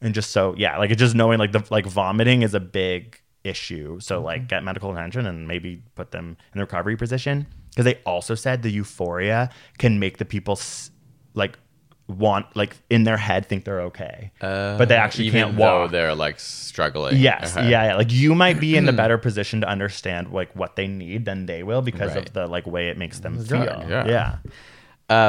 and 0.00 0.14
just 0.14 0.30
so 0.30 0.54
yeah, 0.58 0.78
like 0.78 0.96
just 0.96 1.14
knowing 1.14 1.38
like 1.38 1.52
the 1.52 1.64
like 1.70 1.86
vomiting 1.86 2.42
is 2.42 2.54
a 2.54 2.60
big 2.60 3.18
issue. 3.44 4.00
So 4.00 4.16
mm-hmm. 4.16 4.24
like 4.24 4.48
get 4.48 4.64
medical 4.64 4.90
attention 4.90 5.26
and 5.26 5.46
maybe 5.46 5.82
put 5.94 6.10
them 6.12 6.36
in 6.54 6.58
the 6.58 6.64
recovery 6.64 6.96
position 6.96 7.46
because 7.70 7.84
they 7.84 7.98
also 8.06 8.34
said 8.34 8.62
the 8.62 8.70
euphoria 8.70 9.50
can 9.78 9.98
make 9.98 10.16
the 10.18 10.24
people 10.24 10.52
s- 10.52 10.90
like 11.34 11.58
want 12.06 12.44
like 12.54 12.76
in 12.90 13.04
their 13.04 13.16
head 13.16 13.46
think 13.46 13.64
they're 13.64 13.80
okay 13.80 14.30
uh, 14.42 14.76
but 14.76 14.88
they 14.88 14.94
uh, 14.96 15.00
actually 15.00 15.30
can't 15.30 15.56
walk 15.56 15.90
they're 15.90 16.14
like 16.14 16.38
struggling 16.38 17.16
yes 17.16 17.54
yeah, 17.56 17.68
yeah, 17.86 17.96
like 17.96 18.12
you 18.12 18.34
might 18.34 18.60
be 18.60 18.76
in 18.76 18.84
the 18.84 18.92
better 18.92 19.16
position 19.16 19.60
to 19.62 19.66
understand 19.68 20.30
like 20.30 20.54
what 20.54 20.76
they 20.76 20.86
need 20.86 21.24
than 21.24 21.46
they 21.46 21.62
will 21.62 21.80
because 21.80 22.14
right. 22.14 22.26
of 22.28 22.32
the 22.34 22.46
like 22.46 22.66
way 22.66 22.88
it 22.88 22.98
makes 22.98 23.20
them 23.20 23.42
feel 23.42 23.64
yeah, 23.88 24.06
yeah. 24.06 24.36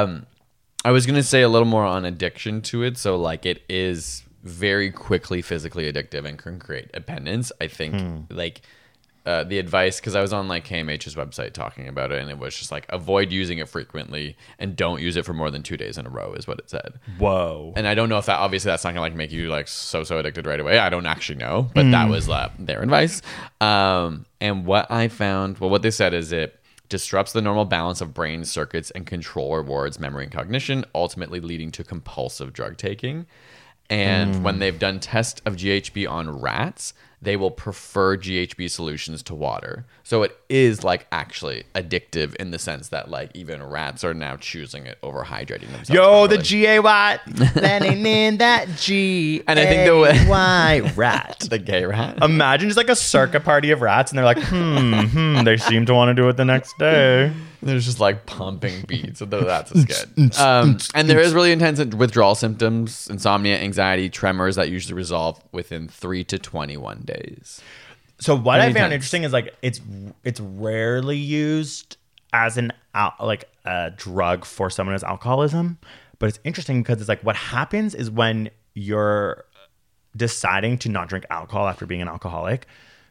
Um, 0.00 0.26
i 0.84 0.90
was 0.90 1.06
gonna 1.06 1.22
say 1.22 1.40
a 1.40 1.48
little 1.48 1.66
more 1.68 1.84
on 1.86 2.04
addiction 2.04 2.60
to 2.62 2.82
it 2.82 2.98
so 2.98 3.16
like 3.16 3.46
it 3.46 3.62
is 3.70 4.22
very 4.42 4.90
quickly 4.90 5.40
physically 5.40 5.90
addictive 5.90 6.26
and 6.26 6.38
can 6.38 6.58
create 6.58 6.92
dependence 6.92 7.50
i 7.58 7.68
think 7.68 7.94
hmm. 7.98 8.18
like 8.36 8.60
uh, 9.26 9.42
the 9.42 9.58
advice 9.58 9.98
because 9.98 10.14
I 10.14 10.22
was 10.22 10.32
on 10.32 10.46
like 10.46 10.64
CAMH's 10.66 11.16
website 11.16 11.52
talking 11.52 11.88
about 11.88 12.12
it, 12.12 12.20
and 12.22 12.30
it 12.30 12.38
was 12.38 12.56
just 12.56 12.70
like 12.70 12.86
avoid 12.90 13.32
using 13.32 13.58
it 13.58 13.68
frequently 13.68 14.36
and 14.60 14.76
don't 14.76 15.02
use 15.02 15.16
it 15.16 15.24
for 15.24 15.34
more 15.34 15.50
than 15.50 15.64
two 15.64 15.76
days 15.76 15.98
in 15.98 16.06
a 16.06 16.08
row 16.08 16.32
is 16.34 16.46
what 16.46 16.60
it 16.60 16.70
said. 16.70 16.94
Whoa! 17.18 17.72
And 17.76 17.88
I 17.88 17.94
don't 17.94 18.08
know 18.08 18.18
if 18.18 18.26
that 18.26 18.38
obviously 18.38 18.70
that's 18.70 18.84
not 18.84 18.90
gonna 18.92 19.00
like 19.00 19.16
make 19.16 19.32
you 19.32 19.48
like 19.48 19.66
so 19.66 20.04
so 20.04 20.18
addicted 20.20 20.46
right 20.46 20.60
away. 20.60 20.78
I 20.78 20.88
don't 20.90 21.06
actually 21.06 21.38
know, 21.38 21.68
but 21.74 21.86
mm. 21.86 21.90
that 21.90 22.08
was 22.08 22.28
uh, 22.28 22.50
their 22.58 22.82
advice. 22.82 23.20
Um, 23.60 24.26
and 24.40 24.64
what 24.64 24.88
I 24.92 25.08
found, 25.08 25.58
well, 25.58 25.70
what 25.70 25.82
they 25.82 25.90
said 25.90 26.14
is 26.14 26.30
it 26.30 26.60
disrupts 26.88 27.32
the 27.32 27.42
normal 27.42 27.64
balance 27.64 28.00
of 28.00 28.14
brain 28.14 28.44
circuits 28.44 28.92
and 28.92 29.06
control 29.08 29.56
rewards, 29.56 29.98
memory, 29.98 30.22
and 30.22 30.32
cognition, 30.32 30.84
ultimately 30.94 31.40
leading 31.40 31.72
to 31.72 31.82
compulsive 31.82 32.52
drug 32.52 32.76
taking. 32.76 33.26
And 33.90 34.36
mm. 34.36 34.42
when 34.42 34.58
they've 34.60 34.78
done 34.78 35.00
tests 35.00 35.40
of 35.46 35.54
GHB 35.56 36.08
on 36.10 36.40
rats, 36.40 36.92
they 37.22 37.36
will 37.36 37.50
prefer 37.50 38.16
GHB 38.16 38.70
solutions 38.70 39.22
to 39.24 39.34
water. 39.34 39.84
So 40.04 40.22
it 40.22 40.36
is 40.48 40.84
like 40.84 41.06
actually 41.10 41.64
addictive 41.74 42.34
in 42.36 42.50
the 42.50 42.58
sense 42.58 42.88
that 42.88 43.10
like 43.10 43.30
even 43.34 43.62
rats 43.62 44.04
are 44.04 44.14
now 44.14 44.36
choosing 44.36 44.86
it 44.86 44.98
over 45.02 45.24
hydrating 45.24 45.66
themselves. 45.72 45.90
Yo, 45.90 46.02
properly. 46.02 46.36
the 46.36 46.42
G 46.42 46.66
A 46.66 46.78
Y 46.80 47.18
Letting 47.56 48.06
in 48.06 48.38
that 48.38 48.68
G. 48.76 49.42
And 49.46 49.58
I 49.58 49.64
think 49.64 49.86
the 49.88 49.98
way 49.98 50.18
why 50.26 50.92
rat, 50.96 51.46
the 51.48 51.58
gay 51.58 51.84
rat. 51.84 52.22
Imagine 52.22 52.68
just 52.68 52.76
like 52.76 52.88
a 52.90 52.96
circuit 52.96 53.44
party 53.44 53.70
of 53.70 53.80
rats, 53.80 54.12
and 54.12 54.18
they're 54.18 54.24
like, 54.24 54.40
hmm, 54.42 54.94
hmm. 55.06 55.44
They 55.44 55.56
seem 55.56 55.86
to 55.86 55.94
want 55.94 56.10
to 56.10 56.14
do 56.20 56.28
it 56.28 56.36
the 56.36 56.44
next 56.44 56.76
day 56.78 57.32
there's 57.62 57.84
just 57.84 58.00
like 58.00 58.26
pumping 58.26 58.84
beats. 58.86 59.18
So 59.18 59.24
that's 59.24 59.70
a 59.70 59.80
skit. 59.80 60.38
Um, 60.38 60.78
and 60.94 61.08
there 61.08 61.20
is 61.20 61.34
really 61.34 61.52
intense 61.52 61.78
withdrawal 61.94 62.34
symptoms, 62.34 63.08
insomnia, 63.08 63.58
anxiety, 63.60 64.08
tremors 64.10 64.56
that 64.56 64.68
usually 64.70 64.94
resolve 64.94 65.42
within 65.52 65.88
three 65.88 66.24
to 66.24 66.38
21 66.38 67.02
days. 67.04 67.60
So 68.18 68.34
what 68.36 68.56
Very 68.56 68.56
I 68.56 68.58
found 68.58 68.68
intense. 68.68 68.92
interesting 68.94 69.24
is 69.24 69.32
like 69.32 69.54
it's 69.62 69.80
it's 70.24 70.40
rarely 70.40 71.18
used 71.18 71.96
as 72.32 72.56
an 72.56 72.72
al- 72.94 73.14
like 73.20 73.48
a 73.66 73.92
drug 73.94 74.44
for 74.46 74.70
someone 74.70 74.94
who's 74.94 75.04
alcoholism, 75.04 75.78
but 76.18 76.28
it's 76.30 76.38
interesting 76.42 76.82
because 76.82 77.00
it's 77.00 77.10
like 77.10 77.22
what 77.22 77.36
happens 77.36 77.94
is 77.94 78.10
when 78.10 78.48
you're 78.72 79.44
deciding 80.16 80.78
to 80.78 80.88
not 80.88 81.10
drink 81.10 81.26
alcohol 81.28 81.68
after 81.68 81.84
being 81.84 82.00
an 82.00 82.08
alcoholic 82.08 82.66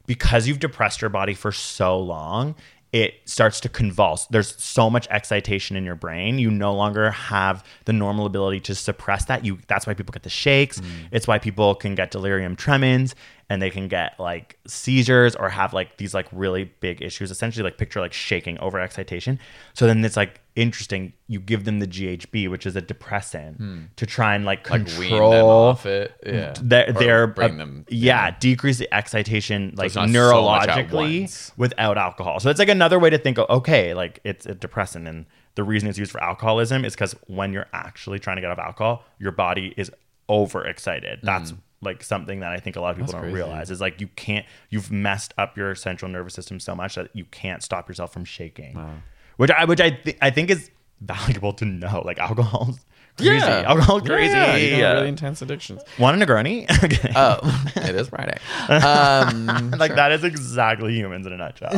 because 0.08 0.48
you've 0.48 0.60
depressed 0.60 1.02
your 1.02 1.10
body 1.10 1.36
for 1.36 1.52
so 1.52 2.00
long, 2.00 2.56
it 2.96 3.16
starts 3.26 3.60
to 3.60 3.68
convulse. 3.68 4.26
There's 4.28 4.56
so 4.64 4.90
much 4.90 5.06
excitation 5.10 5.76
in 5.76 5.84
your 5.84 5.96
brain. 5.96 6.40
You 6.40 6.50
no 6.50 6.74
longer 6.74 7.12
have 7.12 7.62
the 7.84 7.92
normal 7.92 8.26
ability 8.26 8.62
to 8.62 8.76
suppress 8.76 9.26
that. 9.26 9.44
You 9.44 9.58
that's 9.68 9.86
why 9.86 9.94
people 9.94 10.14
get 10.14 10.24
the 10.24 10.30
shakes. 10.30 10.80
Mm. 10.80 10.86
It's 11.12 11.28
why 11.28 11.38
people 11.38 11.76
can 11.76 11.94
get 11.94 12.10
delirium 12.12 12.56
tremens 12.56 13.14
and 13.50 13.62
they 13.62 13.70
can 13.70 13.88
get 13.88 14.20
like 14.20 14.58
seizures 14.66 15.36
or 15.36 15.50
have 15.50 15.74
like 15.74 15.98
these 15.98 16.14
like 16.14 16.28
really 16.32 16.64
big 16.80 17.02
issues 17.02 17.30
essentially 17.32 17.64
like 17.64 17.78
picture 17.78 18.00
like 18.00 18.14
shaking 18.14 18.58
over 18.60 18.80
excitation 18.80 19.40
so 19.74 19.86
then 19.86 20.04
it's 20.04 20.18
like 20.18 20.42
interesting 20.56 21.14
you 21.28 21.40
give 21.40 21.66
them 21.66 21.80
the 21.80 21.88
ghb 21.88 22.50
which 22.50 22.66
is 22.66 22.76
a 22.76 22.82
depressant 22.82 23.58
hmm. 23.58 23.80
to 23.98 24.06
try 24.06 24.36
and 24.36 24.46
like 24.46 24.64
control 24.64 25.10
like 25.10 25.12
wean 25.12 25.32
them 25.32 25.46
off 25.46 25.86
it 25.86 26.12
yeah 26.26 26.54
their, 26.62 27.24
uh, 27.24 27.28
bring 27.28 27.56
uh, 27.56 27.58
them 27.58 27.86
yeah, 27.90 28.26
yeah, 28.28 28.36
decrease 28.40 28.78
the 28.78 28.92
excitation 28.94 29.74
like 29.78 29.92
so 29.92 30.02
neurologically 30.02 31.28
so 31.28 31.54
without 31.58 31.98
alcohol 31.98 32.40
so 32.40 32.50
it's 32.50 32.60
like 32.60 32.70
another 32.70 32.98
way 33.00 33.10
to 33.10 33.18
think 33.18 33.38
okay 33.38 33.94
like 33.94 34.20
it's 34.24 34.46
a 34.46 34.56
depressant 34.56 35.08
and 35.08 35.26
the 35.56 35.64
reason 35.64 35.88
it's 35.88 35.98
used 35.98 36.12
for 36.12 36.22
alcoholism 36.22 36.84
is 36.84 36.94
because 36.96 37.14
when 37.28 37.54
you're 37.54 37.68
actually 37.72 38.20
trying 38.20 38.36
to 38.38 38.42
get 38.42 38.50
off 38.50 38.60
alcohol 38.60 39.04
your 39.20 39.32
body 39.34 39.74
is 39.76 39.92
overexcited 40.30 41.20
that's 41.22 41.52
mm 41.52 41.58
like 41.86 42.04
something 42.04 42.42
that 42.42 42.52
I 42.52 42.60
think 42.60 42.76
a 42.76 42.82
lot 42.82 42.90
of 42.90 42.98
people 42.98 43.06
That's 43.12 43.14
don't 43.14 43.22
crazy. 43.32 43.36
realize 43.36 43.72
is 43.72 43.80
like 43.80 44.02
you 44.02 44.08
can't 44.10 44.46
you've 44.70 44.92
messed 44.92 45.34
up 45.38 45.56
your 45.58 45.76
central 45.76 46.12
nervous 46.12 46.34
system 46.34 46.60
so 46.60 46.76
much 46.76 46.96
that 46.96 47.12
you 47.16 47.26
can't 47.26 47.64
stop 47.64 47.88
yourself 47.88 48.12
from 48.12 48.26
shaking. 48.26 48.74
Wow. 48.74 48.96
Which 49.38 49.52
I 49.52 49.66
which 49.66 49.80
I 49.80 49.92
th- 49.92 50.18
I 50.22 50.32
think 50.32 50.50
is 50.50 50.72
valuable 51.00 51.54
to 51.54 51.66
know. 51.66 52.02
Like 52.04 52.20
alcohol 52.20 52.76
crazy. 53.18 53.34
Yeah. 53.36 53.64
Alcohol 53.68 54.02
crazy. 54.02 54.76
Yeah, 54.78 54.94
really 54.94 55.08
intense 55.10 55.42
addictions. 55.42 55.82
Want 56.00 56.22
a 56.22 56.26
Negroni? 56.26 56.66
okay. 56.84 57.14
Oh, 57.18 57.72
it 57.78 57.96
is 57.96 58.10
Friday. 58.10 58.38
Um, 58.68 59.72
like 59.78 59.90
sure. 59.90 59.96
that 59.96 60.12
is 60.12 60.24
exactly 60.24 60.94
humans 60.96 61.26
in 61.26 61.34
a 61.34 61.38
nutshell. 61.38 61.72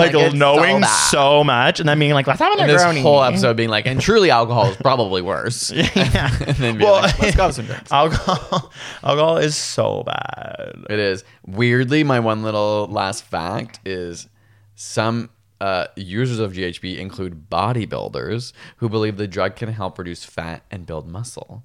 Like, 0.00 0.12
like 0.14 0.32
knowing 0.34 0.82
so, 0.84 0.88
so, 1.10 1.44
much 1.44 1.80
and 1.80 1.88
then 1.88 1.98
being 1.98 2.12
like, 2.12 2.26
let's 2.26 2.38
have 2.40 2.52
a 2.52 2.56
Negroni. 2.56 2.94
This 2.94 3.02
whole 3.02 3.22
episode 3.22 3.56
being 3.56 3.68
like, 3.68 3.86
and 3.86 4.00
truly 4.00 4.30
alcohol 4.30 4.66
is 4.70 4.76
probably 4.76 5.22
worse. 5.22 5.70
yeah. 5.70 5.90
and 6.40 6.56
then 6.56 6.78
being 6.78 6.90
well, 6.90 7.02
like, 7.02 7.18
let's 7.18 7.36
go 7.36 7.42
have 7.44 7.54
some 7.54 7.66
drinks. 7.66 7.90
Alcohol, 7.90 8.72
alcohol 9.04 9.36
is 9.38 9.56
so 9.56 10.02
bad. 10.04 10.72
It 10.88 10.98
is. 10.98 11.24
Weirdly, 11.46 12.04
my 12.04 12.20
one 12.20 12.42
little 12.42 12.88
last 12.90 13.24
fact 13.24 13.80
is 13.84 14.28
some 14.74 15.30
uh, 15.60 15.86
users 15.96 16.38
of 16.38 16.52
GHB 16.52 16.98
include 16.98 17.50
bodybuilders 17.50 18.52
who 18.78 18.88
believe 18.88 19.16
the 19.16 19.28
drug 19.28 19.56
can 19.56 19.70
help 19.72 19.98
reduce 19.98 20.24
fat 20.24 20.62
and 20.70 20.86
build 20.86 21.06
muscle. 21.06 21.64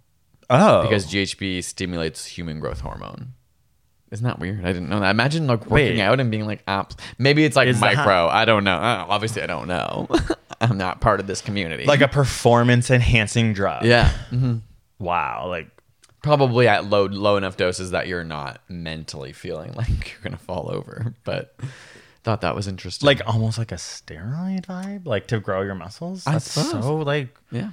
Oh. 0.50 0.84
Because 0.84 1.06
GHB 1.08 1.64
stimulates 1.64 2.26
human 2.26 2.60
growth 2.60 2.82
hormone. 2.82 3.34
Isn't 4.12 4.26
that 4.26 4.40
weird? 4.40 4.64
I 4.64 4.72
didn't 4.72 4.90
know 4.90 5.00
that. 5.00 5.10
Imagine 5.10 5.48
like 5.48 5.62
working 5.66 5.96
Wait. 5.98 6.02
out 6.02 6.20
and 6.20 6.30
being 6.30 6.46
like, 6.46 6.64
ah, 6.68 6.88
maybe 7.18 7.44
it's 7.44 7.56
like 7.56 7.68
Is 7.68 7.80
micro. 7.82 8.28
That- 8.28 8.36
I 8.36 8.46
don't 8.46 8.64
know. 8.64 8.76
Uh, 8.76 9.06
obviously, 9.08 9.42
I 9.42 9.48
don't 9.48 9.68
know. 9.68 10.08
I'm 10.62 10.78
not 10.78 11.02
part 11.02 11.20
of 11.20 11.28
this 11.28 11.42
community. 11.42 11.86
Like 11.86 12.02
a 12.02 12.08
performance 12.08 12.92
enhancing 12.92 13.54
drug. 13.54 13.84
Yeah. 13.86 14.10
Mm-hmm. 14.32 14.58
Wow. 15.00 15.48
Like 15.48 15.70
probably 16.22 16.68
at 16.68 16.86
low 16.86 17.06
low 17.08 17.38
enough 17.38 17.58
doses 17.58 17.92
that 17.92 18.08
you're 18.08 18.24
not 18.24 18.60
mentally 18.68 19.32
feeling 19.34 19.72
like 19.74 19.90
you're 19.90 20.22
gonna 20.24 20.38
fall 20.38 20.70
over, 20.72 21.14
but 21.24 21.56
Thought 22.26 22.42
that 22.42 22.56
was 22.56 22.66
interesting. 22.68 23.06
Like 23.06 23.22
almost 23.28 23.60
like 23.60 23.72
a 23.72 23.76
steroid 23.76 24.66
vibe, 24.66 25.06
like 25.06 25.28
to 25.28 25.40
grow 25.40 25.62
your 25.62 25.76
muscles. 25.76 26.24
That's 26.24 26.52
so 26.52 26.96
like 26.98 27.28
yeah. 27.52 27.70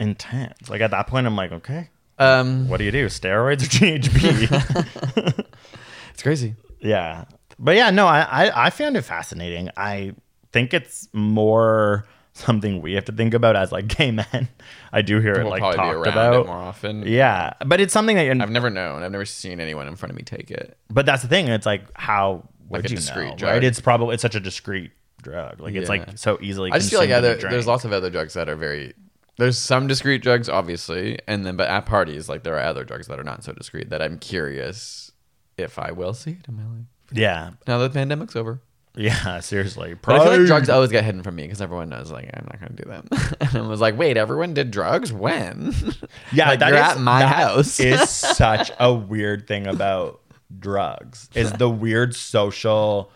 intense. 0.00 0.68
Like 0.68 0.80
at 0.80 0.90
that 0.90 1.06
point, 1.06 1.24
I'm 1.24 1.36
like, 1.36 1.52
okay, 1.52 1.88
um, 2.18 2.66
what 2.68 2.78
do 2.78 2.84
you 2.84 2.90
do? 2.90 3.06
Steroids 3.06 3.62
or 3.62 4.00
GHB? 4.00 5.44
it's 6.14 6.20
crazy. 6.24 6.56
Yeah, 6.80 7.26
but 7.60 7.76
yeah, 7.76 7.90
no, 7.90 8.08
I, 8.08 8.22
I 8.46 8.66
I 8.66 8.70
found 8.70 8.96
it 8.96 9.02
fascinating. 9.02 9.70
I 9.76 10.16
think 10.52 10.74
it's 10.74 11.08
more 11.12 12.04
something 12.34 12.82
we 12.82 12.94
have 12.94 13.04
to 13.04 13.12
think 13.12 13.34
about 13.34 13.54
as 13.54 13.70
like 13.70 13.86
gay 13.86 14.10
men. 14.10 14.48
I 14.92 15.02
do 15.02 15.20
hear 15.20 15.34
it 15.34 15.44
like 15.46 15.62
talked 15.76 16.08
about 16.08 16.46
more 16.46 16.56
often. 16.56 17.06
Yeah, 17.06 17.52
but 17.64 17.80
it's 17.80 17.92
something 17.92 18.16
that 18.16 18.28
I've 18.28 18.50
never 18.50 18.68
known. 18.68 19.04
I've 19.04 19.12
never 19.12 19.26
seen 19.26 19.60
anyone 19.60 19.86
in 19.86 19.94
front 19.94 20.10
of 20.10 20.16
me 20.16 20.24
take 20.24 20.50
it. 20.50 20.76
But 20.90 21.06
that's 21.06 21.22
the 21.22 21.28
thing. 21.28 21.46
It's 21.46 21.66
like 21.66 21.84
how 21.94 22.48
like 22.72 22.84
a 22.84 22.88
discreet 22.88 23.30
know, 23.30 23.36
drug, 23.36 23.52
right? 23.52 23.64
It's 23.64 23.80
probably 23.80 24.14
it's 24.14 24.22
such 24.22 24.34
a 24.34 24.40
discreet 24.40 24.92
drug. 25.22 25.60
Like 25.60 25.74
it's 25.74 25.88
like 25.88 26.18
so 26.18 26.38
easily. 26.40 26.72
I 26.72 26.78
just 26.78 26.90
feel 26.90 26.98
like 27.00 27.10
other, 27.10 27.34
there's 27.36 27.66
lots 27.66 27.84
of 27.84 27.92
other 27.92 28.10
drugs 28.10 28.34
that 28.34 28.48
are 28.48 28.56
very. 28.56 28.94
There's 29.38 29.56
some 29.58 29.86
discreet 29.86 30.18
drugs, 30.22 30.48
obviously, 30.48 31.18
and 31.26 31.44
then 31.44 31.56
but 31.56 31.68
at 31.68 31.86
parties, 31.86 32.28
like 32.28 32.42
there 32.42 32.54
are 32.56 32.60
other 32.64 32.84
drugs 32.84 33.06
that 33.08 33.18
are 33.18 33.24
not 33.24 33.44
so 33.44 33.52
discreet. 33.52 33.88
That 33.90 34.02
I'm 34.02 34.18
curious 34.18 35.10
if 35.56 35.78
I 35.78 35.92
will 35.92 36.12
see 36.14 36.32
it 36.32 36.48
in 36.48 36.56
my 36.56 36.64
life. 36.66 36.84
Yeah. 37.12 37.50
Now 37.66 37.78
that 37.78 37.92
the 37.92 37.98
pandemic's 37.98 38.36
over. 38.36 38.60
Yeah, 38.94 39.40
seriously. 39.40 39.94
But 39.94 40.20
I 40.20 40.24
feel 40.24 40.38
like 40.38 40.46
drugs 40.46 40.68
always 40.68 40.90
get 40.90 41.02
hidden 41.04 41.22
from 41.22 41.34
me 41.36 41.44
because 41.44 41.62
everyone 41.62 41.88
knows, 41.88 42.10
like, 42.12 42.28
I'm 42.32 42.44
not 42.46 42.60
going 42.60 42.76
to 42.76 42.82
do 42.82 42.90
that. 42.90 43.54
and 43.54 43.64
I 43.64 43.68
was 43.68 43.80
like, 43.80 43.96
wait, 43.96 44.18
everyone 44.18 44.52
did 44.54 44.70
drugs? 44.70 45.10
When? 45.12 45.74
Yeah, 46.30 46.48
like, 46.50 46.60
you're 46.60 46.68
is, 46.76 46.76
at 46.76 47.00
my 47.00 47.26
house. 47.26 47.78
is 47.80 48.08
such 48.10 48.70
a 48.80 48.92
weird 48.94 49.46
thing 49.46 49.66
about 49.66 50.21
drugs 50.60 51.28
is 51.34 51.52
the 51.52 51.68
weird 51.70 52.14
social 52.14 53.10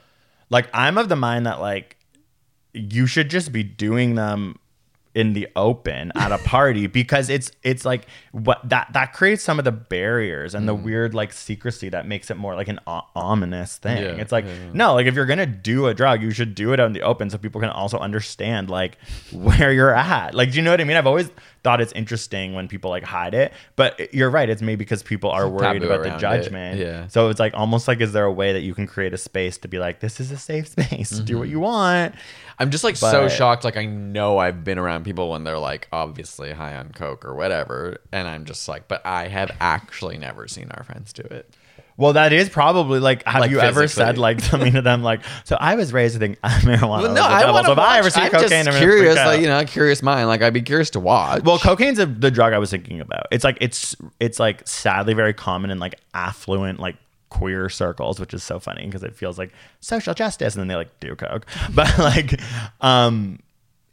like 0.51 0.69
i'm 0.73 0.99
of 0.99 1.09
the 1.09 1.17
mind 1.17 1.47
that 1.47 1.61
like 1.61 1.97
you 2.73 3.07
should 3.07 3.31
just 3.31 3.53
be 3.53 3.63
doing 3.63 4.15
them 4.17 4.59
in 5.17 5.33
the 5.33 5.49
open 5.57 6.13
at 6.15 6.31
a 6.31 6.37
party 6.39 6.87
because 6.87 7.31
it's 7.31 7.51
it's 7.63 7.85
like 7.87 8.07
what 8.33 8.61
that 8.69 8.87
that 8.93 9.15
creates 9.15 9.43
some 9.43 9.59
of 9.59 9.65
the 9.65 9.73
barriers 9.73 10.55
and 10.55 10.65
mm. 10.65 10.67
the 10.67 10.75
mm-hmm. 10.77 10.85
weird 10.85 11.15
like 11.15 11.33
secrecy 11.33 11.89
that 11.89 12.07
makes 12.07 12.31
it 12.31 12.37
more 12.37 12.55
like 12.55 12.69
an 12.69 12.79
o- 12.87 13.01
ominous 13.17 13.79
thing. 13.79 13.97
Yeah, 14.03 14.11
it's 14.21 14.31
like 14.31 14.45
yeah, 14.45 14.53
yeah. 14.53 14.71
no, 14.75 14.95
like 14.95 15.07
if 15.07 15.15
you're 15.15 15.25
gonna 15.27 15.47
do 15.47 15.87
a 15.87 15.95
drug, 15.95 16.21
you 16.23 16.31
should 16.33 16.55
do 16.55 16.73
it 16.75 16.81
out 16.81 16.87
in 16.89 16.93
the 16.93 17.01
open 17.01 17.31
so 17.31 17.39
people 17.39 17.61
can 17.63 17.71
also 17.71 17.97
understand 17.99 18.69
like 18.69 18.99
where 19.33 19.73
you're 19.73 19.95
at. 19.95 20.35
Like, 20.35 20.51
do 20.51 20.57
you 20.59 20.63
know 20.63 20.71
what 20.71 20.81
I 20.83 20.85
mean? 20.85 20.99
I've 20.99 21.07
always 21.07 21.31
thought 21.65 21.81
it's 21.81 21.93
interesting 21.93 22.53
when 22.53 22.69
people 22.69 22.91
like 22.91 23.03
hide 23.03 23.33
it, 23.35 23.53
but 23.75 24.13
you're 24.13 24.31
right. 24.31 24.49
It's 24.51 24.61
maybe 24.63 24.77
because 24.77 25.03
people 25.03 25.31
are 25.31 25.49
worried 25.49 25.83
about 25.83 26.03
the 26.03 26.15
judgment. 26.19 26.79
It. 26.79 26.83
Yeah. 26.87 27.07
So 27.09 27.31
it's 27.31 27.41
like 27.41 27.55
almost 27.55 27.89
like 27.89 28.03
is 28.03 28.13
there 28.13 28.25
a 28.27 28.33
way 28.33 28.53
that 28.53 28.61
you 28.61 28.75
can 28.75 28.87
create 28.87 29.15
a 29.15 29.19
space 29.19 29.57
to 29.59 29.69
be 29.69 29.79
like 29.79 30.01
this 30.01 30.21
is 30.21 30.31
a 30.31 30.37
safe 30.37 30.69
space, 30.69 31.15
mm-hmm. 31.15 31.25
do 31.25 31.39
what 31.39 31.45
mm-hmm. 31.45 31.53
you 31.53 31.61
want, 31.61 32.15
I'm 32.59 32.71
just 32.71 32.85
like 32.85 32.99
but, 32.99 33.11
so 33.11 33.29
shocked. 33.29 33.65
Like 33.65 33.77
I 33.77 33.85
know 33.85 34.39
I've 34.39 34.65
been 34.65 34.79
around 34.79 35.05
people 35.05 35.31
when 35.31 35.45
they're 35.45 35.59
like 35.59 35.89
obviously 35.93 36.53
high 36.53 36.77
on 36.77 36.91
coke 36.91 37.25
or 37.25 37.35
whatever, 37.35 37.99
and 38.13 38.27
I'm 38.27 38.45
just 38.47 38.69
like, 38.69 38.89
but 38.89 39.05
I 39.05 39.29
have 39.29 39.51
actually 39.61 40.17
never 40.19 40.49
seen 40.49 40.71
our 40.71 40.83
friends 40.85 41.13
do 41.13 41.23
it. 41.23 41.53
Well, 41.99 42.13
that 42.15 42.33
is 42.35 42.49
probably 42.51 43.01
like. 43.01 43.25
Have 43.25 43.41
like 43.43 43.51
you 43.51 43.57
physically. 43.59 43.83
ever 43.85 43.89
said 43.89 44.19
like 44.19 44.41
something 44.41 44.73
to 44.75 44.83
them 44.83 45.03
like? 45.03 45.23
So 45.45 45.57
I 45.59 45.75
was 45.77 45.93
raised 45.93 46.15
to 46.15 46.19
think 46.19 46.39
marijuana. 46.41 47.03
Well, 47.03 47.15
no, 47.15 47.23
I 47.23 47.51
want 47.51 47.67
to. 47.67 47.73
So 47.73 47.79
watch, 47.79 47.89
I 47.91 47.99
ever 47.99 48.11
see 48.11 48.21
I'm 48.23 48.31
cocaine, 48.31 48.65
just 48.65 48.69
I'm 48.69 48.81
curious, 48.83 49.17
like 49.17 49.41
you 49.41 49.47
know, 49.49 49.63
curious 49.67 50.03
mind. 50.03 50.29
Like 50.29 50.41
I'd 50.43 50.55
be 50.55 50.63
curious 50.63 50.91
to 50.91 51.01
watch. 51.01 51.43
Well, 51.43 51.59
cocaine's 51.59 51.99
a, 51.99 52.07
the 52.07 52.31
drug 52.31 52.53
I 52.55 52.59
was 52.59 52.71
thinking 52.71 53.01
about. 53.03 53.27
It's 53.31 53.45
like 53.45 53.59
it's 53.61 53.97
it's 54.19 54.39
like 54.41 54.67
sadly 54.67 55.13
very 55.13 55.35
common 55.35 55.71
in 55.71 55.79
like 55.79 55.97
affluent 56.15 56.81
like 56.81 56.97
queer 57.37 57.69
circles, 57.69 58.19
which 58.19 58.33
is 58.33 58.43
so 58.43 58.59
funny 58.59 58.87
because 58.87 59.03
it 59.03 59.15
feels 59.15 59.39
like 59.39 59.53
social 59.81 60.15
justice, 60.15 60.55
and 60.55 60.61
then 60.61 60.69
they 60.69 60.75
like 60.77 61.01
do 61.01 61.15
coke, 61.15 61.47
but 61.75 61.97
like, 61.99 62.41
um, 62.81 63.39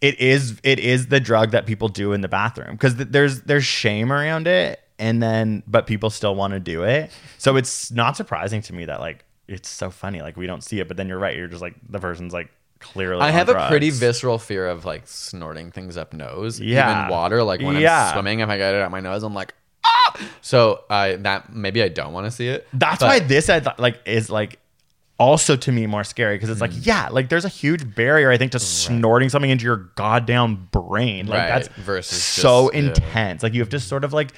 it 0.01 0.19
is 0.19 0.59
it 0.63 0.79
is 0.79 1.07
the 1.07 1.19
drug 1.19 1.51
that 1.51 1.65
people 1.65 1.89
do 1.89 2.13
in 2.13 2.21
the 2.21 2.27
bathroom 2.27 2.71
because 2.71 2.95
th- 2.95 3.07
there's 3.11 3.41
there's 3.41 3.65
shame 3.65 4.11
around 4.11 4.47
it, 4.47 4.79
and 4.97 5.21
then 5.21 5.63
but 5.67 5.87
people 5.87 6.09
still 6.09 6.35
want 6.35 6.51
to 6.53 6.59
do 6.59 6.83
it, 6.83 7.11
so 7.37 7.55
it's 7.57 7.91
not 7.91 8.15
surprising 8.15 8.61
to 8.61 8.73
me 8.73 8.85
that 8.85 8.99
like 8.99 9.25
it's 9.45 9.67
so 9.67 9.89
funny 9.89 10.21
like 10.21 10.37
we 10.37 10.47
don't 10.47 10.63
see 10.63 10.79
it, 10.79 10.87
but 10.87 10.95
then 10.97 11.07
you're 11.09 11.19
right, 11.19 11.35
you're 11.35 11.47
just 11.47 11.61
like 11.61 11.75
the 11.89 11.99
person's 11.99 12.33
like 12.33 12.49
clearly. 12.79 13.21
I 13.21 13.31
have 13.31 13.47
drugs. 13.47 13.63
a 13.65 13.67
pretty 13.67 13.89
visceral 13.89 14.37
fear 14.39 14.67
of 14.67 14.85
like 14.85 15.03
snorting 15.05 15.71
things 15.71 15.97
up 15.97 16.13
nose. 16.13 16.59
Yeah, 16.61 16.99
even 17.03 17.11
water. 17.11 17.43
Like 17.43 17.61
when 17.61 17.77
yeah. 17.77 18.07
I'm 18.09 18.13
swimming, 18.13 18.39
if 18.39 18.47
I 18.49 18.57
get 18.57 18.73
it 18.73 18.81
out 18.81 18.91
my 18.91 18.99
nose, 19.01 19.23
I'm 19.23 19.33
like, 19.33 19.53
So 20.41 20.83
I 20.89 21.15
that 21.17 21.53
maybe 21.53 21.81
I 21.81 21.87
don't 21.89 22.13
want 22.13 22.25
to 22.27 22.31
see 22.31 22.47
it. 22.47 22.67
That's 22.73 22.99
but, 22.99 23.07
why 23.07 23.19
this 23.19 23.49
I 23.49 23.59
th- 23.59 23.77
like 23.79 23.99
is 24.05 24.29
like 24.29 24.59
also 25.19 25.55
to 25.55 25.71
me 25.71 25.85
more 25.85 26.03
scary 26.03 26.35
because 26.35 26.49
it's 26.49 26.59
like 26.59 26.71
mm. 26.71 26.85
yeah 26.85 27.07
like 27.11 27.29
there's 27.29 27.45
a 27.45 27.49
huge 27.49 27.95
barrier 27.95 28.31
i 28.31 28.37
think 28.37 28.51
to 28.51 28.57
right. 28.57 28.61
snorting 28.63 29.29
something 29.29 29.51
into 29.51 29.63
your 29.63 29.91
goddamn 29.95 30.67
brain 30.71 31.27
like 31.27 31.37
right. 31.37 31.47
that's 31.49 31.67
versus 31.77 32.19
so 32.21 32.71
just, 32.73 32.97
intense 32.99 33.41
yeah. 33.41 33.45
like 33.45 33.53
you 33.53 33.59
have 33.61 33.69
to 33.69 33.79
sort 33.79 34.03
of 34.03 34.11
like 34.11 34.31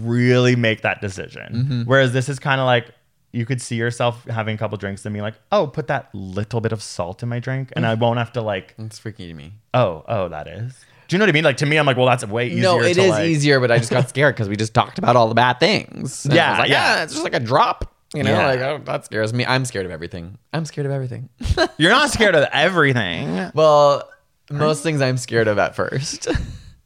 really 0.00 0.56
make 0.56 0.80
that 0.80 0.98
decision 1.02 1.52
mm-hmm. 1.52 1.82
whereas 1.82 2.14
this 2.14 2.30
is 2.30 2.38
kind 2.38 2.58
of 2.58 2.64
like 2.64 2.90
you 3.32 3.44
could 3.44 3.60
see 3.60 3.76
yourself 3.76 4.24
having 4.24 4.54
a 4.54 4.58
couple 4.58 4.78
drinks 4.78 5.04
and 5.04 5.12
be 5.12 5.20
like, 5.20 5.34
oh, 5.50 5.66
put 5.66 5.88
that 5.88 6.08
little 6.14 6.60
bit 6.60 6.70
of 6.70 6.80
salt 6.80 7.20
in 7.20 7.28
my 7.28 7.40
drink 7.40 7.72
and 7.74 7.84
I 7.84 7.96
mm. 7.96 7.98
won't 7.98 8.18
have 8.20 8.32
to 8.34 8.42
like. 8.42 8.76
It's 8.78 9.00
freaky 9.00 9.26
to 9.26 9.34
me. 9.34 9.54
Oh, 9.74 10.04
oh, 10.06 10.28
that 10.28 10.46
is. 10.46 10.72
Do 11.08 11.16
you 11.16 11.18
know 11.18 11.24
what 11.24 11.28
I 11.30 11.32
mean? 11.32 11.44
Like 11.44 11.58
to 11.58 11.66
me, 11.66 11.76
I'm 11.76 11.86
like, 11.86 11.96
well, 11.96 12.06
that's 12.06 12.24
way 12.26 12.48
easier. 12.48 12.62
No, 12.62 12.80
it 12.82 12.96
is 12.96 13.10
like... 13.10 13.26
easier, 13.26 13.60
but 13.60 13.70
I 13.70 13.78
just 13.78 13.90
got 13.90 14.08
scared 14.08 14.34
because 14.34 14.48
we 14.48 14.56
just 14.56 14.72
talked 14.74 14.98
about 14.98 15.16
all 15.16 15.28
the 15.28 15.34
bad 15.34 15.60
things. 15.60 16.24
And 16.24 16.34
yeah, 16.34 16.58
like, 16.58 16.70
yeah, 16.70 16.96
yeah, 16.96 17.02
it's 17.02 17.12
just 17.12 17.24
like 17.24 17.34
a 17.34 17.40
drop. 17.40 17.90
You 18.14 18.22
know, 18.22 18.30
yeah. 18.30 18.46
like 18.46 18.60
oh, 18.60 18.80
that 18.84 19.04
scares 19.04 19.32
me. 19.34 19.44
I'm 19.44 19.64
scared 19.64 19.86
of 19.86 19.92
everything. 19.92 20.38
I'm 20.52 20.64
scared 20.64 20.86
of 20.86 20.92
everything. 20.92 21.28
You're 21.78 21.90
not 21.90 22.10
scared 22.10 22.36
of 22.36 22.44
everything. 22.52 23.50
Well, 23.54 24.08
most 24.50 24.82
things 24.82 25.00
I'm 25.00 25.16
scared 25.16 25.48
of 25.48 25.58
at 25.58 25.74
first. 25.74 26.28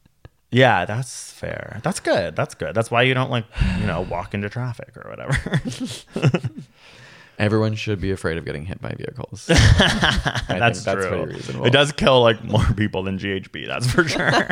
yeah, 0.51 0.85
that's 0.85 1.31
fair. 1.31 1.81
That's 1.83 1.99
good. 1.99 2.35
That's 2.35 2.55
good. 2.55 2.73
That's 2.73 2.89
why 2.89 3.03
you 3.03 3.13
don't 3.13 3.29
like, 3.29 3.45
you 3.77 3.85
know, 3.85 4.01
walk 4.09 4.33
into 4.33 4.49
traffic 4.49 4.97
or 4.97 5.07
whatever. 5.07 5.61
Everyone 7.39 7.73
should 7.75 8.01
be 8.01 8.11
afraid 8.11 8.37
of 8.37 8.43
getting 8.43 8.65
hit 8.65 8.81
by 8.81 8.89
vehicles. 8.91 9.45
that's, 10.49 10.83
that's 10.83 10.83
true. 10.83 11.23
reasonable. 11.25 11.65
It 11.65 11.69
does 11.69 11.93
kill 11.93 12.21
like 12.21 12.43
more 12.43 12.65
people 12.75 13.01
than 13.03 13.17
GHB, 13.17 13.65
that's 13.65 13.89
for 13.89 14.05
sure. 14.05 14.49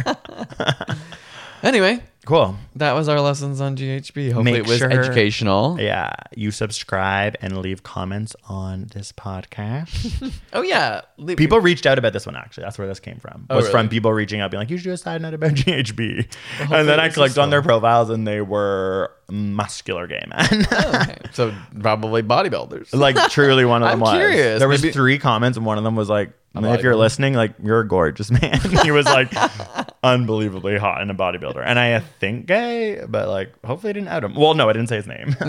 anyway, 1.63 2.01
Cool. 2.27 2.55
That 2.75 2.91
was 2.91 3.07
our 3.07 3.21
lessons 3.21 3.61
on 3.61 3.77
GHB. 3.77 4.33
Hopefully, 4.33 4.43
Make 4.43 4.55
it 4.63 4.67
was 4.67 4.79
sure- 4.79 4.91
educational. 4.91 5.79
Yeah, 5.79 6.11
you 6.35 6.51
subscribe 6.51 7.37
and 7.41 7.57
leave 7.59 7.83
comments 7.83 8.35
on 8.49 8.87
this 8.93 9.13
podcast. 9.13 9.87
Oh 10.53 10.61
yeah, 10.61 11.01
Le- 11.17 11.35
people 11.35 11.59
reached 11.61 11.85
out 11.85 11.97
about 11.99 12.13
this 12.13 12.25
one 12.25 12.35
actually. 12.35 12.63
That's 12.63 12.77
where 12.79 12.87
this 12.87 12.99
came 12.99 13.17
from. 13.19 13.45
Oh, 13.49 13.55
was 13.55 13.63
really? 13.65 13.71
from 13.71 13.89
people 13.89 14.11
reaching 14.11 14.39
out, 14.41 14.49
being 14.49 14.59
like, 14.59 14.69
"You 14.69 14.77
should 14.77 14.85
do 14.85 14.91
a 14.91 14.97
side 14.97 15.21
note 15.21 15.33
about 15.35 15.51
GHB." 15.51 16.27
and 16.59 16.87
then 16.87 16.99
I 16.99 17.09
clicked 17.09 17.37
on 17.37 17.49
their 17.51 17.61
profiles, 17.61 18.09
and 18.09 18.27
they 18.27 18.41
were 18.41 19.11
muscular 19.29 20.07
gay 20.07 20.25
men. 20.27 20.65
Oh, 20.71 20.99
okay. 21.03 21.15
So 21.33 21.53
probably 21.79 22.23
bodybuilders. 22.23 22.93
like 22.95 23.17
truly, 23.29 23.65
one 23.65 23.83
of 23.83 23.89
them 23.89 23.93
I'm 24.01 24.01
was. 24.01 24.15
curious. 24.17 24.59
There 24.59 24.67
was 24.67 24.81
Maybe- 24.81 24.93
three 24.93 25.19
comments, 25.19 25.57
and 25.57 25.65
one 25.65 25.77
of 25.77 25.83
them 25.83 25.95
was 25.95 26.09
like, 26.09 26.31
"If 26.55 26.81
you're 26.81 26.95
listening, 26.95 27.35
like 27.35 27.53
you're 27.63 27.81
a 27.81 27.87
gorgeous 27.87 28.31
man." 28.31 28.59
he 28.83 28.89
was 28.91 29.05
like, 29.05 29.31
unbelievably 30.03 30.79
hot 30.79 31.01
and 31.03 31.11
a 31.11 31.15
bodybuilder, 31.15 31.61
and 31.63 31.77
I 31.77 32.01
think 32.19 32.45
gay, 32.45 33.03
but 33.07 33.27
like 33.27 33.53
hopefully 33.65 33.91
I 33.91 33.93
didn't 33.93 34.09
out 34.09 34.23
him. 34.23 34.35
Well, 34.35 34.53
no, 34.53 34.69
I 34.69 34.73
didn't 34.73 34.89
say 34.89 34.95
his 34.97 35.07
name. 35.07 35.35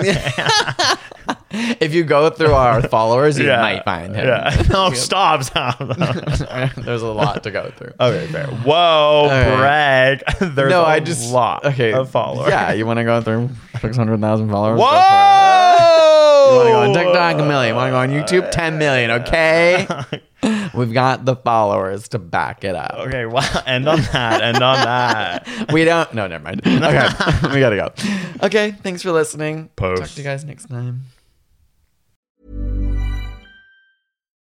if 1.81 1.95
you 1.95 2.05
go 2.05 2.31
through 2.31 2.53
our 2.53 2.83
followers, 2.89 3.39
you 3.39 3.47
yeah. 3.47 3.61
might 3.61 3.85
find 3.85 4.14
him. 4.14 4.27
Yeah. 4.27 4.62
No, 4.71 4.87
oh, 4.87 4.93
stop, 4.93 5.43
stop. 5.45 5.79
There's 5.79 7.03
a 7.03 7.07
lot 7.12 7.43
to 7.45 7.51
go 7.51 7.71
through. 7.77 7.93
Okay, 8.01 8.27
fair. 8.29 8.47
Whoa, 8.47 9.27
brag. 9.29 10.23
Right. 10.27 10.35
There's 10.55 10.71
no, 10.71 10.83
a 10.83 10.87
I 10.87 11.01
just, 11.01 11.33
lot 11.33 11.64
okay, 11.64 11.93
of 11.93 12.11
followers. 12.11 12.51
Yeah, 12.51 12.73
you 12.73 12.87
want 12.87 12.99
to 12.99 13.05
go 13.05 13.21
through 13.21 13.49
600,000 13.81 14.51
followers? 14.51 14.81
Whoa! 14.81 14.85
You 14.89 16.57
want 16.57 16.66
to 16.66 16.71
go 16.71 16.83
on 16.83 16.95
TikTok? 17.14 17.41
A 17.41 17.49
million. 17.49 17.77
Want 17.77 17.89
to 17.89 17.91
go 17.93 17.99
on 17.99 18.11
YouTube? 18.43 18.51
10 18.51 18.79
million, 18.79 19.11
okay? 19.23 19.87
We've 20.75 20.93
got 20.93 21.25
the 21.25 21.37
followers 21.37 22.09
to 22.09 22.19
back 22.19 22.64
it 22.64 22.75
up. 22.75 22.95
Okay, 23.09 23.27
well, 23.27 23.45
end 23.66 23.89
on 23.89 24.01
that. 24.12 24.43
End 24.43 24.62
on 24.62 24.77
that. 24.77 25.73
we 25.73 25.85
don't. 25.85 26.12
No, 26.14 26.27
never 26.27 26.45
mind. 26.45 26.62
Okay, 26.89 27.07
we 27.53 27.61
gotta 27.61 27.77
go. 27.77 27.91
Okay, 28.47 28.71
thanks 28.83 29.03
for 29.03 29.12
listening. 29.12 29.69
Post. 29.77 30.01
Talk 30.01 30.11
to 30.11 30.19
you 30.19 30.25
guys 30.25 30.45
next 30.45 30.66
time. 30.66 31.03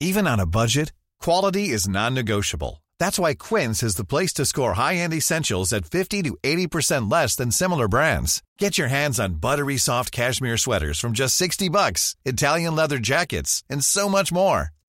Even 0.00 0.26
on 0.28 0.38
a 0.38 0.46
budget, 0.46 0.92
quality 1.20 1.70
is 1.70 1.88
non-negotiable. 1.88 2.84
That's 3.00 3.18
why 3.18 3.34
Quince 3.34 3.82
is 3.82 3.94
the 3.96 4.04
place 4.04 4.32
to 4.34 4.46
score 4.46 4.74
high-end 4.74 5.14
essentials 5.14 5.72
at 5.72 5.86
fifty 5.86 6.22
to 6.24 6.36
eighty 6.44 6.66
percent 6.66 7.08
less 7.08 7.34
than 7.34 7.50
similar 7.50 7.88
brands. 7.88 8.42
Get 8.58 8.78
your 8.78 8.88
hands 8.88 9.18
on 9.18 9.34
buttery 9.34 9.76
soft 9.78 10.12
cashmere 10.12 10.58
sweaters 10.58 11.00
from 11.00 11.12
just 11.14 11.34
sixty 11.36 11.68
bucks, 11.68 12.14
Italian 12.24 12.76
leather 12.76 12.98
jackets, 12.98 13.64
and 13.70 13.84
so 13.84 14.08
much 14.08 14.30
more. 14.30 14.70